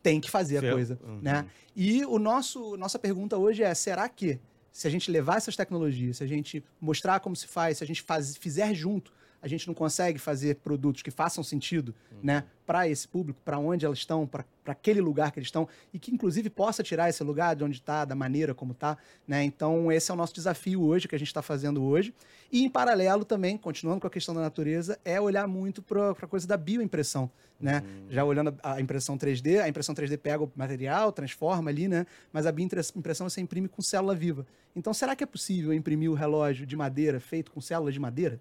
tem 0.00 0.20
que 0.20 0.30
fazer 0.30 0.64
a 0.64 0.72
coisa. 0.72 0.96
Uhum. 1.02 1.18
Né? 1.20 1.44
E 1.74 2.04
o 2.04 2.20
nosso 2.20 2.76
nossa 2.76 3.00
pergunta 3.00 3.36
hoje 3.36 3.64
é: 3.64 3.74
será 3.74 4.08
que 4.08 4.38
se 4.70 4.86
a 4.86 4.90
gente 4.92 5.10
levar 5.10 5.38
essas 5.38 5.56
tecnologias, 5.56 6.18
se 6.18 6.22
a 6.22 6.26
gente 6.28 6.64
mostrar 6.80 7.18
como 7.18 7.34
se 7.34 7.48
faz, 7.48 7.78
se 7.78 7.82
a 7.82 7.86
gente 7.88 8.00
faz, 8.00 8.36
fizer 8.36 8.72
junto 8.74 9.12
a 9.42 9.48
gente 9.48 9.66
não 9.66 9.74
consegue 9.74 10.20
fazer 10.20 10.54
produtos 10.56 11.02
que 11.02 11.10
façam 11.10 11.42
sentido, 11.42 11.92
né, 12.22 12.44
para 12.64 12.88
esse 12.88 13.08
público, 13.08 13.40
para 13.44 13.58
onde 13.58 13.84
elas 13.84 13.98
estão, 13.98 14.24
para 14.24 14.44
aquele 14.64 15.00
lugar 15.00 15.32
que 15.32 15.40
eles 15.40 15.48
estão 15.48 15.68
e 15.92 15.98
que 15.98 16.14
inclusive 16.14 16.48
possa 16.48 16.80
tirar 16.80 17.10
esse 17.10 17.22
lugar 17.24 17.56
de 17.56 17.64
onde 17.64 17.78
está, 17.78 18.04
da 18.04 18.14
maneira 18.14 18.54
como 18.54 18.70
está, 18.70 18.96
né? 19.26 19.42
Então 19.42 19.90
esse 19.90 20.10
é 20.10 20.14
o 20.14 20.16
nosso 20.16 20.32
desafio 20.32 20.80
hoje 20.80 21.08
que 21.08 21.16
a 21.16 21.18
gente 21.18 21.26
está 21.26 21.42
fazendo 21.42 21.82
hoje. 21.82 22.14
E 22.52 22.62
em 22.64 22.70
paralelo 22.70 23.24
também, 23.24 23.58
continuando 23.58 24.00
com 24.00 24.06
a 24.06 24.10
questão 24.10 24.32
da 24.32 24.40
natureza, 24.40 24.96
é 25.04 25.20
olhar 25.20 25.48
muito 25.48 25.82
para 25.82 26.10
a 26.10 26.26
coisa 26.26 26.46
da 26.46 26.56
bioimpressão, 26.56 27.28
né? 27.60 27.82
Já 28.08 28.24
olhando 28.24 28.56
a 28.62 28.80
impressão 28.80 29.18
3D, 29.18 29.60
a 29.60 29.68
impressão 29.68 29.92
3D 29.92 30.16
pega 30.16 30.44
o 30.44 30.52
material, 30.54 31.10
transforma 31.10 31.68
ali, 31.68 31.88
né? 31.88 32.06
Mas 32.32 32.46
a 32.46 32.52
bioimpressão 32.52 33.28
você 33.28 33.40
imprime 33.40 33.66
com 33.66 33.82
célula 33.82 34.14
viva. 34.14 34.46
Então 34.76 34.94
será 34.94 35.16
que 35.16 35.24
é 35.24 35.26
possível 35.26 35.74
imprimir 35.74 36.10
o 36.10 36.14
relógio 36.14 36.64
de 36.64 36.76
madeira 36.76 37.18
feito 37.18 37.50
com 37.50 37.60
células 37.60 37.92
de 37.92 37.98
madeira? 38.00 38.38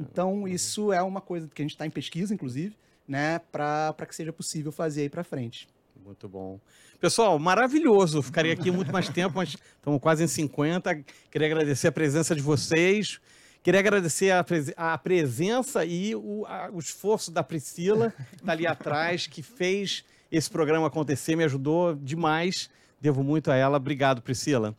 Então, 0.00 0.46
isso 0.46 0.92
é 0.92 1.02
uma 1.02 1.20
coisa 1.20 1.48
que 1.52 1.62
a 1.62 1.64
gente 1.64 1.72
está 1.72 1.86
em 1.86 1.90
pesquisa, 1.90 2.32
inclusive, 2.32 2.76
né, 3.06 3.40
para 3.50 3.94
que 4.06 4.14
seja 4.14 4.32
possível 4.32 4.70
fazer 4.70 5.02
aí 5.02 5.08
para 5.08 5.24
frente. 5.24 5.68
Muito 6.04 6.28
bom. 6.28 6.58
Pessoal, 7.00 7.38
maravilhoso. 7.38 8.22
Ficaria 8.22 8.52
aqui 8.52 8.70
muito 8.70 8.92
mais 8.92 9.08
tempo, 9.08 9.36
mas 9.36 9.50
estamos 9.50 10.00
quase 10.00 10.24
em 10.24 10.26
50. 10.26 11.04
Queria 11.30 11.46
agradecer 11.46 11.88
a 11.88 11.92
presença 11.92 12.34
de 12.34 12.42
vocês. 12.42 13.20
Queria 13.62 13.80
agradecer 13.80 14.30
a, 14.30 14.42
pres 14.42 14.72
a 14.76 14.96
presença 14.96 15.84
e 15.84 16.14
o, 16.14 16.46
a, 16.46 16.70
o, 16.72 16.78
esforço 16.78 17.30
da 17.30 17.42
Priscila, 17.42 18.12
que 18.30 18.36
está 18.36 18.52
ali 18.52 18.66
atrás, 18.66 19.26
que 19.26 19.42
fez 19.42 20.04
esse 20.30 20.48
programa 20.48 20.86
acontecer, 20.86 21.36
me 21.36 21.44
ajudou 21.44 21.94
demais. 21.94 22.70
Devo 23.00 23.22
muito 23.22 23.50
a 23.50 23.56
ela. 23.56 23.76
Obrigado, 23.76 24.22
Priscila. 24.22 24.74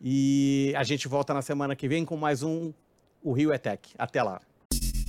E 0.00 0.74
a 0.76 0.84
gente 0.84 1.08
volta 1.08 1.32
na 1.32 1.42
semana 1.42 1.74
que 1.74 1.88
vem 1.88 2.04
com 2.04 2.16
mais 2.16 2.42
um 2.42 2.72
O 3.22 3.32
Rio 3.32 3.52
é 3.52 3.58
Tech. 3.58 3.88
Até 3.98 4.22
lá. 4.22 4.40